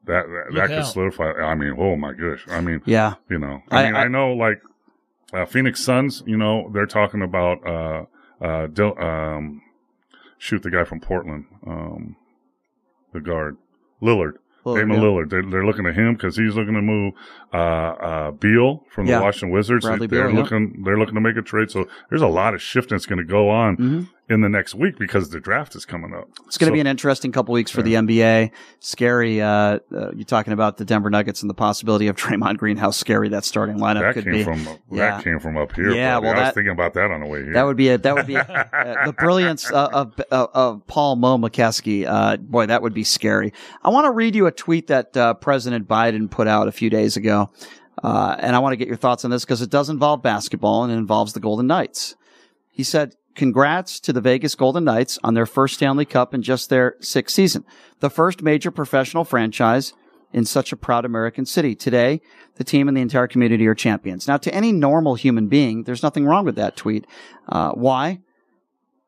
[0.05, 1.33] That that, that could solidify.
[1.33, 2.45] I mean, oh my gosh!
[2.47, 3.15] I mean, Yeah.
[3.29, 4.61] you know, I, I- mean, I, I- know like
[5.33, 6.23] uh, Phoenix Suns.
[6.25, 8.05] You know, they're talking about uh,
[8.41, 9.61] uh, Dil- um,
[10.37, 12.15] shoot the guy from Portland, um,
[13.11, 13.57] the guard
[14.01, 14.35] Lillard.
[14.73, 15.03] Lillard, Damon yeah.
[15.07, 15.29] Lillard.
[15.29, 17.13] They're, they're looking at him because he's looking to move
[17.53, 19.21] uh, uh, Beal from the Yeah.
[19.21, 19.85] Washington Wizards.
[19.85, 20.81] Bradley they're Beal, looking.
[20.83, 21.71] They're looking to make a trade.
[21.71, 24.09] So there's a lot of shifting that's going to go on Mhm.
[24.29, 26.29] In the next week because the draft is coming up.
[26.45, 28.51] It's going to So- be an interesting couple weeks for the NBA.
[28.79, 29.41] Scary.
[29.41, 29.79] Uh, uh,
[30.13, 32.77] you're talking about the Denver Nuggets and the possibility of Draymond Green.
[32.77, 34.43] How scary that starting lineup that could came be.
[34.43, 34.59] from
[34.91, 35.15] Yeah.
[35.17, 35.89] that came from up here.
[35.91, 37.53] Yeah, well, I was thinking about that on the way here.
[37.53, 38.43] That would be a, that would be uh,
[39.07, 42.05] the brilliance uh, of, of of Paul Mo Mokeski.
[42.07, 43.51] Uh, boy, that would be scary.
[43.83, 46.91] I want to read you a tweet that uh, President Biden put out a few
[46.91, 47.49] days ago,
[48.03, 50.83] uh, and I want to get your thoughts on this because it does involve basketball
[50.83, 52.15] and it involves the Golden Knights.
[52.69, 56.69] He said, "Congrats to the Vegas Golden Knights on their first Stanley Cup in just
[56.69, 57.63] their sixth season,
[58.01, 59.93] the first major professional franchise."
[60.31, 61.73] In such a proud American city.
[61.73, 62.21] Today,
[62.57, 64.27] the team and the entire community are champions.
[64.27, 67.07] Now, to any normal human being, there's nothing wrong with that tweet.
[67.47, 68.19] Uh, why?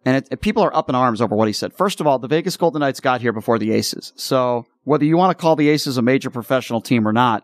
[0.04, 1.74] And it, it- people are up in arms over what he said.
[1.78, 4.14] First of all, the Vegas Golden Knights got here before the Aces.
[4.16, 7.44] So whether you want to call the Aces a major professional team or not,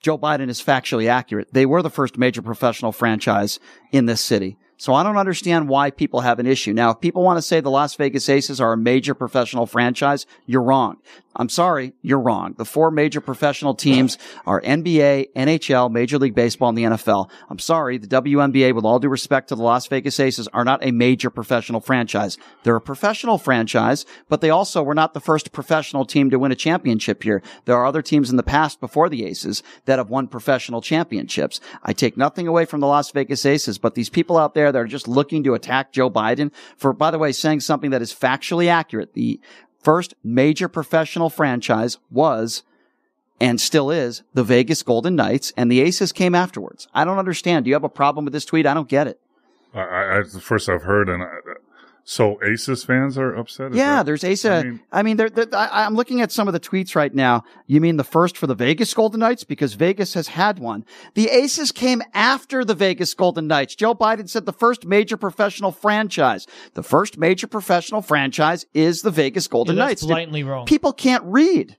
[0.00, 1.52] Joe Biden is factually accurate.
[1.52, 3.60] They were the first major professional franchise
[3.92, 4.56] in this city.
[4.78, 6.72] So I don't understand why people have an issue.
[6.72, 10.26] Now, if people want to say the Las Vegas Aces are a major professional franchise,
[10.44, 10.98] you're wrong.
[11.38, 12.54] I'm sorry, you're wrong.
[12.56, 14.16] The four major professional teams
[14.46, 17.28] are NBA, NHL, Major League Baseball, and the NFL.
[17.50, 20.84] I'm sorry, the WNBA, with all due respect to the Las Vegas Aces, are not
[20.84, 22.38] a major professional franchise.
[22.62, 26.52] They're a professional franchise, but they also were not the first professional team to win
[26.52, 27.42] a championship here.
[27.66, 31.60] There are other teams in the past before the Aces that have won professional championships.
[31.82, 34.78] I take nothing away from the Las Vegas Aces, but these people out there that
[34.78, 38.14] are just looking to attack Joe Biden for, by the way, saying something that is
[38.14, 39.14] factually accurate.
[39.14, 39.40] The
[39.82, 42.62] first major professional franchise was
[43.40, 46.88] and still is the Vegas Golden Knights, and the Aces came afterwards.
[46.94, 47.64] I don't understand.
[47.64, 48.66] Do you have a problem with this tweet?
[48.66, 49.20] I don't get it.
[49.74, 51.26] I, I, it's the first I've heard, and I,
[52.08, 53.72] so Aces fans are upset.
[53.72, 54.44] Is yeah, that- there's Ace.
[54.44, 57.12] I mean, I mean they're, they're, I, I'm looking at some of the tweets right
[57.12, 57.42] now.
[57.66, 59.42] You mean the first for the Vegas Golden Knights?
[59.42, 60.84] Because Vegas has had one.
[61.14, 63.74] The Aces came after the Vegas Golden Knights.
[63.74, 66.46] Joe Biden said the first major professional franchise.
[66.74, 70.02] The first major professional franchise is the Vegas Golden Yeah, Knights.
[70.02, 70.64] that's blatantly wrong.
[70.66, 71.76] People can't read.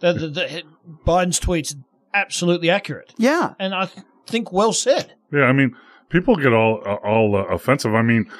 [0.00, 0.62] The, the, the,
[1.06, 1.74] Biden's tweet's
[2.12, 3.14] absolutely accurate.
[3.16, 3.54] Yeah.
[3.58, 5.14] And I th- think well said.
[5.32, 5.74] Yeah, I mean,
[6.10, 7.94] people get all uh, all uh, offensive.
[7.94, 8.30] I mean,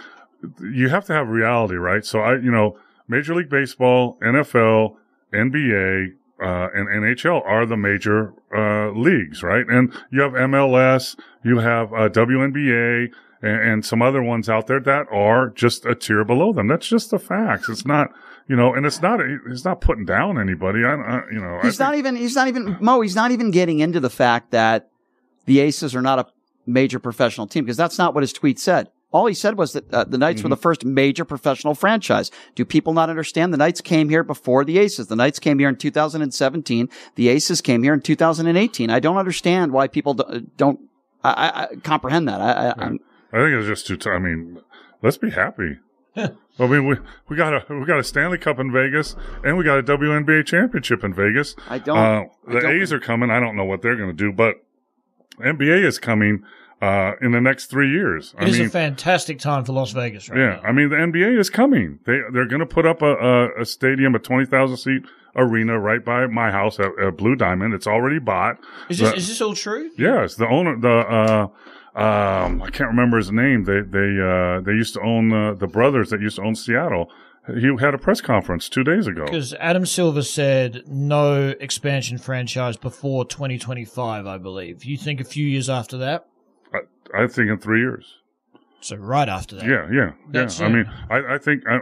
[0.60, 2.04] you have to have reality, right?
[2.04, 4.96] So I, you know, Major League Baseball, NFL,
[5.32, 6.12] NBA,
[6.42, 9.66] uh, and NHL are the major uh, leagues, right?
[9.68, 13.10] And you have MLS, you have uh, WNBA,
[13.42, 16.68] and, and some other ones out there that are just a tier below them.
[16.68, 17.68] That's just the facts.
[17.68, 18.08] It's not,
[18.48, 19.20] you know, and it's not.
[19.48, 20.84] It's not putting down anybody.
[20.84, 23.80] I, I you know, He's not even, he's not even, Mo, he's not even getting
[23.80, 24.88] into the fact that
[25.46, 26.26] the Aces are not a
[26.66, 28.88] major professional team because that's not what his tweet said.
[29.12, 32.30] All he said was that uh, the Knights were the first major professional franchise.
[32.54, 33.52] Do people not understand?
[33.52, 35.08] The Knights came here before the Aces.
[35.08, 36.88] The Knights came here in 2017.
[37.16, 38.88] The Aces came here in 2018.
[38.88, 40.78] I don't understand why people do, don't
[41.24, 42.40] I, I, I comprehend that.
[42.40, 43.00] I, I, I'm,
[43.32, 43.96] I think it's just too.
[43.96, 44.60] T- I mean,
[45.02, 45.78] let's be happy.
[46.16, 46.96] I mean, we
[47.28, 50.44] we got a we got a Stanley Cup in Vegas, and we got a WNBA
[50.46, 51.54] championship in Vegas.
[51.68, 53.30] I don't- Uh, I the don't- A's are coming.
[53.30, 54.56] I don't know what they're going to do, but
[55.40, 56.42] NBA is coming
[56.80, 58.34] uh, in the next three years.
[58.38, 60.96] It I is mean, a fantastic time for Las Vegas right yeah, I mean the
[60.96, 61.98] NBA is coming.
[62.06, 65.02] They they're going to put up a, a, a stadium, a twenty thousand seat
[65.36, 67.72] arena right by my house at, at Blue Diamond.
[67.74, 68.56] It's already bought.
[68.88, 69.90] Is this, The- is this all true?
[69.96, 71.48] Yes, the owner, the uh,
[71.94, 73.64] um, I can't remember his name.
[73.64, 77.10] They they uh, they used to own uh, the brothers that used to own Seattle.
[77.46, 79.24] He had a press conference two days ago.
[79.24, 84.84] Because Adam Silver said no expansion franchise before 2025, I believe.
[84.84, 86.26] You think a few years after that?
[86.72, 88.16] I, I think in three years.
[88.80, 89.66] So right after that.
[89.66, 90.66] Yeah, yeah, That's yeah.
[90.66, 91.78] I mean, I, I think, uh,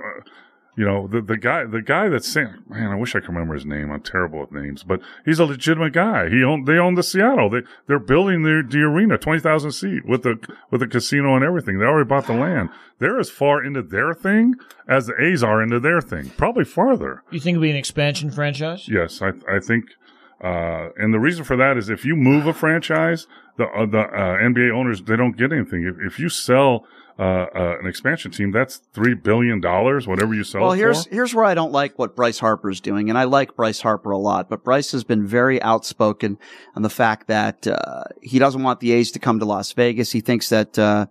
[0.77, 3.55] you know, the the guy, the guy that's saying, man, I wish I could remember
[3.55, 3.90] his name.
[3.93, 6.28] I'm terrible with names, but he's a legitimate guy.
[6.28, 7.51] He owned, they own the Seattle.
[7.51, 10.39] They they're building the the arena, twenty thousand seat with the
[10.70, 11.78] with the casino and everything.
[11.78, 12.70] They already bought the land.
[12.98, 14.55] They're as far into their thing
[14.89, 16.31] as the A's are into their thing.
[16.36, 17.23] Probably farther.
[17.31, 18.89] You think it'll be an expansion franchise?
[18.89, 19.85] Yes, I I think,
[20.43, 23.27] uh, and the reason for that is if you move a franchise,
[23.59, 25.85] the uh, the uh, NBA owners they don't get anything.
[25.85, 26.87] If if you sell
[27.19, 31.05] uh, uh, an expansion team, that's three billion dollars, whatever you sell well, it here's
[31.05, 31.15] for.
[31.15, 34.19] here's where I don't like what Bryce Harper's doing, and I like Bryce Harper a
[34.19, 36.39] lot, but Bryce has been very outspoken
[36.75, 40.13] on the fact that uh, he doesn't want the A's to come to Las Vegas.
[40.13, 41.07] He thinks that uh,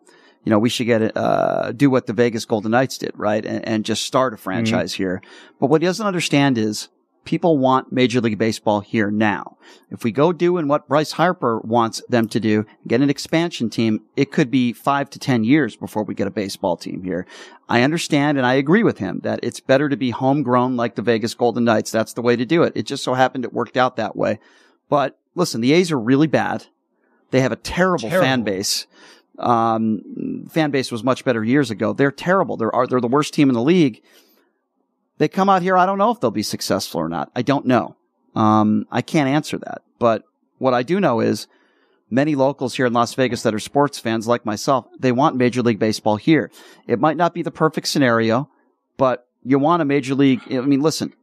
[0.45, 3.67] you know we should get uh, do what the Vegas Golden Knights did, right, and,
[3.67, 5.21] and just start a franchise here.
[5.59, 6.87] But what he doesn't understand is
[7.27, 9.57] people want Major League Baseball here now.
[9.91, 14.01] If we go doing what Bryce Harper wants them to do, get an expansion team,
[14.15, 17.27] it could be five to 10 years before we get a baseball team here.
[17.67, 21.01] I understand and I agree with him that it's better to be homegrown like the
[21.01, 21.91] Vegas Golden Knights.
[21.91, 22.71] That's the way to do it.
[22.77, 24.39] It just so happened it worked out that way.
[24.87, 26.67] But listen, the A's are really bad.
[27.31, 28.25] They have a terrible, Terrible.
[28.25, 28.87] fan base.
[29.37, 31.91] Um, fan base was much better years ago.
[31.91, 32.55] They're terrible.
[32.55, 34.01] They're, are, they're the worst team in the league.
[35.17, 35.77] They come out here.
[35.77, 37.31] I don't know if they'll be successful or not.
[37.35, 37.95] I don't know.
[38.35, 39.81] Um, I can't answer that.
[39.99, 40.23] But
[40.59, 41.47] what I do know is
[42.09, 45.61] many locals here in Las Vegas that are sports fans like myself, they want Major
[45.61, 46.51] League Baseball here.
[46.87, 48.49] It might not be the perfect scenario,
[48.97, 50.41] but you want a Major League.
[50.51, 51.13] I mean, listen,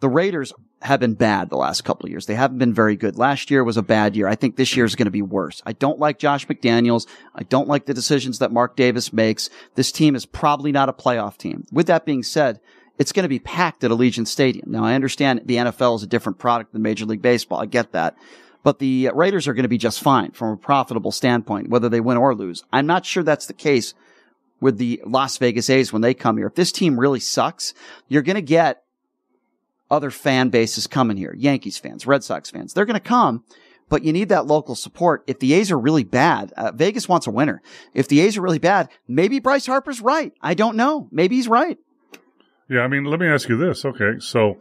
[0.00, 0.52] the Raiders
[0.82, 2.26] have been bad the last couple of years.
[2.26, 3.16] They haven't been very good.
[3.16, 4.26] Last year was a bad year.
[4.26, 5.62] I think this year is going to be worse.
[5.64, 7.06] I don't like Josh McDaniels.
[7.34, 9.48] I don't like the decisions that Mark Davis makes.
[9.76, 11.64] This team is probably not a playoff team.
[11.70, 12.60] With that being said,
[13.02, 14.70] it's going to be packed at Allegiant Stadium.
[14.70, 17.60] Now, I understand the NFL is a different product than Major League Baseball.
[17.60, 18.16] I get that.
[18.62, 22.00] But the Raiders are going to be just fine from a profitable standpoint, whether they
[22.00, 22.62] win or lose.
[22.72, 23.94] I'm not sure that's the case
[24.60, 26.46] with the Las Vegas A's when they come here.
[26.46, 27.74] If this team really sucks,
[28.06, 28.84] you're going to get
[29.90, 31.34] other fan bases coming here.
[31.36, 32.72] Yankees fans, Red Sox fans.
[32.72, 33.42] They're going to come,
[33.88, 35.24] but you need that local support.
[35.26, 37.62] If the A's are really bad, uh, Vegas wants a winner.
[37.94, 40.32] If the A's are really bad, maybe Bryce Harper's right.
[40.40, 41.08] I don't know.
[41.10, 41.78] Maybe he's right.
[42.72, 43.84] Yeah, I mean, let me ask you this.
[43.84, 44.56] Okay, so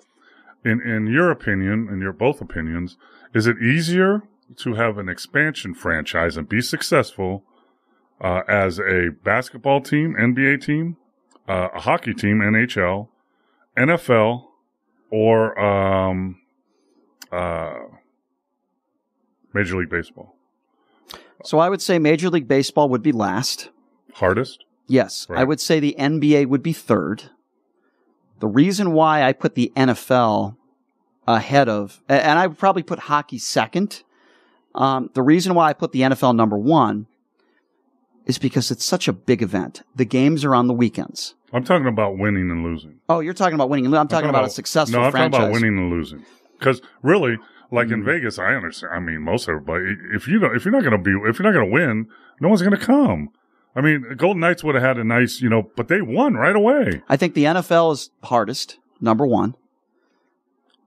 [0.65, 2.97] in in your opinion, in your both opinions,
[3.33, 4.23] is it easier
[4.57, 7.45] to have an expansion franchise and be successful
[8.19, 10.97] uh, as a basketball team, NBA team,
[11.47, 13.07] uh, a hockey team, NHL,
[13.77, 14.43] NFL,
[15.09, 16.41] or um,
[17.31, 17.79] uh,
[19.53, 20.35] Major League Baseball?
[21.45, 23.69] So I would say Major League Baseball would be last.
[24.15, 24.65] Hardest?
[24.87, 25.27] Yes.
[25.29, 27.29] I would say the NBA would be third.
[28.41, 30.57] The reason why I put the NFL
[31.27, 34.03] ahead of, and I would probably put hockey second.
[34.75, 37.07] Um, the reason why I put the NFL number one
[38.25, 39.81] is because it's such a big event.
[39.95, 41.35] The games are on the weekends.
[41.53, 42.99] I'm talking about winning and losing.
[43.09, 43.85] Oh, you're talking about winning.
[43.85, 44.01] And losing.
[44.01, 45.31] I'm talking about, a successful No, I'm franchise.
[45.31, 46.25] talking about winning and losing.
[46.57, 47.37] Because really,
[47.71, 47.93] like Mm.
[47.93, 48.93] in Vegas, I understand.
[48.93, 49.95] I mean, most everybody.
[50.13, 52.07] If you don't, if you're not going to be, if you're not going to win,
[52.39, 53.29] no one's going to come.
[53.75, 56.33] I mean, the Golden Knights would have had a nice, you know, but they won
[56.33, 57.01] right away.
[57.07, 59.55] I think the NFL is hardest, number one.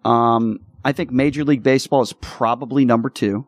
[0.04, 3.46] Um, I think Major League Baseball is probably number two.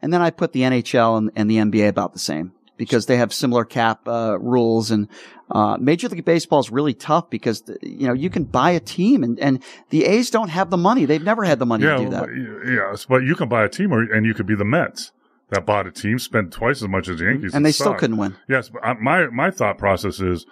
[0.00, 3.16] And then I put the NHL and, and the NBA about the same because they
[3.16, 4.90] have similar cap uh, rules.
[4.90, 5.08] And
[5.50, 8.80] uh, Major League Baseball is really tough because, the, you know, you can buy a
[8.80, 11.06] team and, and the A's don't have the money.
[11.06, 12.26] They've never had the money yeah, to do that.
[12.26, 15.12] but, yes, but you can buy a team, or and you could be the Mets
[15.50, 17.32] that bought a team, spent twice as much as the mm-hmm.
[17.34, 17.98] Yankees, And they still suck.
[17.98, 18.36] couldn't win.
[18.48, 20.46] Yes, but I- my my thought process is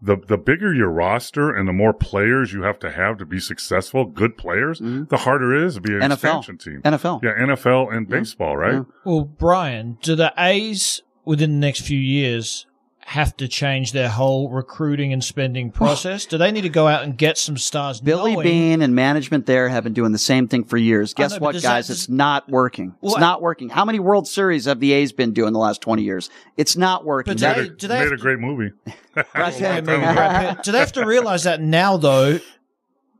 [0.00, 3.40] the the bigger your roster and the more players you have to have to be
[3.40, 5.04] successful, good players, mm-hmm.
[5.04, 6.12] the harder it is to be an NFL.
[6.12, 6.82] expansion team.
[6.84, 7.22] NFL.
[7.22, 8.84] yeah, NFL and baseball, right?
[9.04, 12.66] Well, Brian, do the A's within the next few years
[13.08, 16.26] have to change their whole recruiting and spending process?
[16.26, 18.00] do they need to go out and get some stars?
[18.00, 21.14] Billy knowing- Beane and management there have been doing the same thing for years.
[21.14, 21.86] Guess know, what, does that- guys?
[21.86, 22.94] does- it's not working.
[23.02, 23.70] It's Well, not working.
[23.70, 26.28] How many World Series have the A's been doing the last 20 years?
[26.58, 27.32] It's not working.
[27.34, 28.72] But do they- do they Made have a great movie.
[29.58, 32.38] Yeah, maybe Do they have to realize that now, though,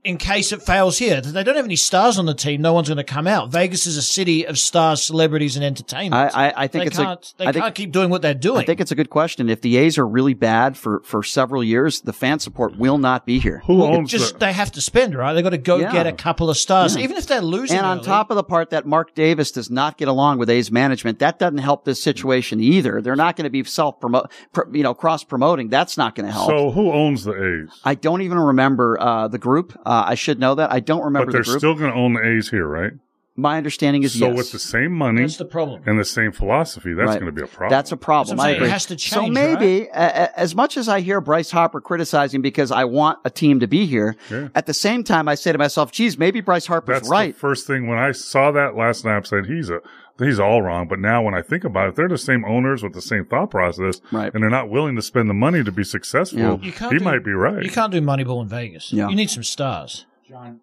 [0.05, 1.21] in case it fails here?
[1.21, 3.51] They don't have any stars on the team, no one's going to come out.
[3.51, 6.35] Vegas is a city of stars, celebrities, and entertainment.
[6.35, 8.23] I, I, I think they it's can't, a, they I think- can't keep doing what
[8.23, 8.61] they're doing.
[8.63, 9.49] I think it's a good question.
[9.51, 13.27] If the A's are really bad for, for several years, the fan support will not
[13.27, 13.63] be here.
[13.67, 15.33] Who just they have to spend, right?
[15.35, 15.93] They got to go Yeah.
[15.93, 17.03] get a couple of stars, Yeah.
[17.05, 17.77] even if they're losing.
[17.79, 18.07] And on early.
[18.07, 21.39] top of the part that Mark Davis does not get along with A's management, that
[21.39, 23.03] doesn't help this situation either.
[23.03, 24.31] They're not going to be self promote,
[24.73, 25.69] you know, cross promoting.
[25.69, 26.49] That's not going to help.
[26.49, 27.33] So who owns the
[27.65, 27.81] A's?
[27.85, 29.79] I don't even remember uh, the group.
[29.89, 30.71] Uh, I should know that.
[30.71, 31.59] I don't remember But they're the group.
[31.61, 32.93] still going to own the A's here, right?
[33.37, 34.37] My understanding is so yes.
[34.37, 35.83] with the same money That's the problem.
[35.87, 37.21] and the same philosophy, that's Right.
[37.21, 37.71] going to be a problem.
[37.71, 38.37] That's a problem.
[38.37, 38.55] That's I'm I saying.
[38.57, 38.71] It agree.
[38.71, 39.27] has to change.
[39.29, 43.21] so maybe, a- a- as much as I hear Bryce Harper criticizing because I want
[43.25, 44.49] a team to be here, Yeah.
[44.57, 47.39] at the same time I say to myself, "Geez, maybe Bryce Harper's That's right." the
[47.39, 49.17] first thing when I saw that last night.
[49.19, 49.81] I said he's a
[50.27, 50.89] he's all wrong.
[50.89, 53.51] But now when I think about it, they're the same owners with the same thought
[53.51, 54.33] process, right.
[54.35, 56.59] and they're not willing to spend the money to be successful.
[56.63, 57.63] You can't He do- might be right.
[57.63, 58.93] You can't do Moneyball in Vegas.
[58.93, 59.09] Yeah.
[59.09, 60.07] You need some stars.
[60.29, 60.61] John,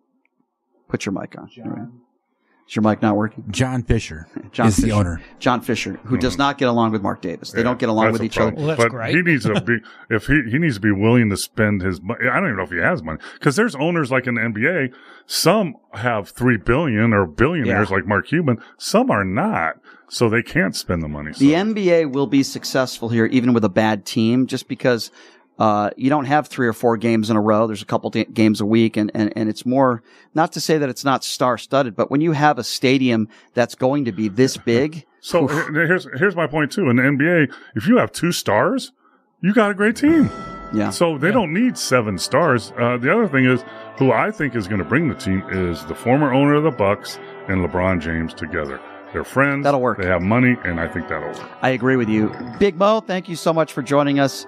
[0.87, 1.49] Put your mic on.
[1.63, 1.87] All right.
[2.67, 3.43] Is your mic not working?
[3.51, 4.87] John Fisher John is Fisher.
[4.87, 5.21] the owner.
[5.37, 6.41] John Fisher, who does mm-hmm.
[6.41, 7.51] not get along with Mark Davis.
[7.51, 8.67] They don't get along with each problem.
[8.67, 8.89] other.
[8.89, 9.77] but he needs to be
[10.09, 12.27] if he he needs to be willing to spend his money.
[12.27, 14.93] I don't even know if he has money because there's owners like in the NBA.
[15.27, 17.95] Some have three billion or billionaires Yeah.
[17.97, 18.57] like Mark Cuban.
[18.77, 19.75] Some are not,
[20.09, 21.33] so they can't spend the money.
[21.33, 21.39] So.
[21.39, 25.11] The NBA will be successful here, even with a bad team, just because
[25.57, 27.65] uh, you don't have three or four games in a row.
[27.67, 30.03] There's a couple t- games a week, and, and and it's more
[30.33, 33.75] not to say that it's not star studded, but when you have a stadium that's
[33.75, 36.89] going to be this big, So here- here's here's my point too.
[36.89, 38.91] In the NBA, if you have two stars,
[39.41, 40.29] you got a great team.
[40.73, 40.89] Yeah.
[40.89, 42.73] So they don't need seven stars.
[42.77, 43.63] Uh, the other thing is,
[43.97, 46.71] who I think is going to bring the team is the former owner of the
[46.71, 47.17] Bucks
[47.47, 48.81] and LeBron James together.
[49.13, 49.63] They're friends.
[49.63, 49.99] That'll work.
[49.99, 51.49] They have money, and I think that'll work.
[51.61, 52.35] I agree with you.
[52.59, 54.45] Big Mo, thank you so much for joining us.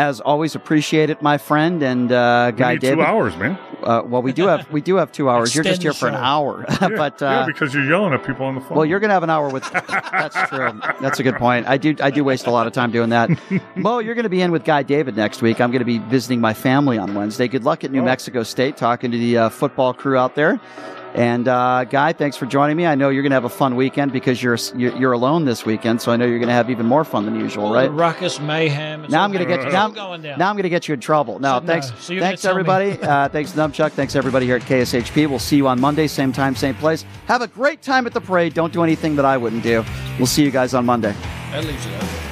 [0.00, 2.96] As always, appreciate it, my friend and uh, We Guy need David.
[2.96, 3.58] two hours, man.
[3.82, 5.54] Uh, well, we do have we do have two hours.
[5.54, 8.46] You're just here for an hour, Yeah, but uh, yeah, because you're yelling at people
[8.46, 8.76] on the phone.
[8.78, 9.62] well, you're gonna have an hour with.
[9.70, 10.80] That's true.
[11.02, 11.66] That's a good point.
[11.68, 13.28] I do I do waste a lot of time doing that.
[13.76, 15.60] Mo, you're gonna be in with Guy David next week.
[15.60, 17.46] I'm gonna be visiting my family on Wednesday.
[17.46, 20.58] Good luck at New Mexico State, talking to the uh, football crew out there.
[21.14, 22.86] And uh, Guy, thanks for joining me.
[22.86, 26.00] I know you're gonna have a fun weekend because you're you're, you're alone this weekend,
[26.00, 27.90] so I know you're gonna have even more fun than usual, right?
[27.90, 29.06] ruckus, mayhem.
[29.08, 29.72] Now I'm going to get you.
[29.72, 30.38] Now, I'm- going down.
[30.38, 31.38] now I'm going to get you in trouble.
[31.40, 31.66] No, So, no.
[31.66, 31.92] thanks.
[31.98, 32.92] So you're gonna thanks tell me- everybody.
[33.02, 33.92] uh, thanks Numbchuck.
[33.92, 35.28] Thanks everybody here at KSHP.
[35.28, 37.04] We'll see you on Monday, same time, same place.
[37.26, 38.54] Have a great time at the parade.
[38.54, 39.84] Don't do anything that I wouldn't do.
[40.18, 41.14] We'll see you guys on Monday.
[41.50, 42.29] That leaves it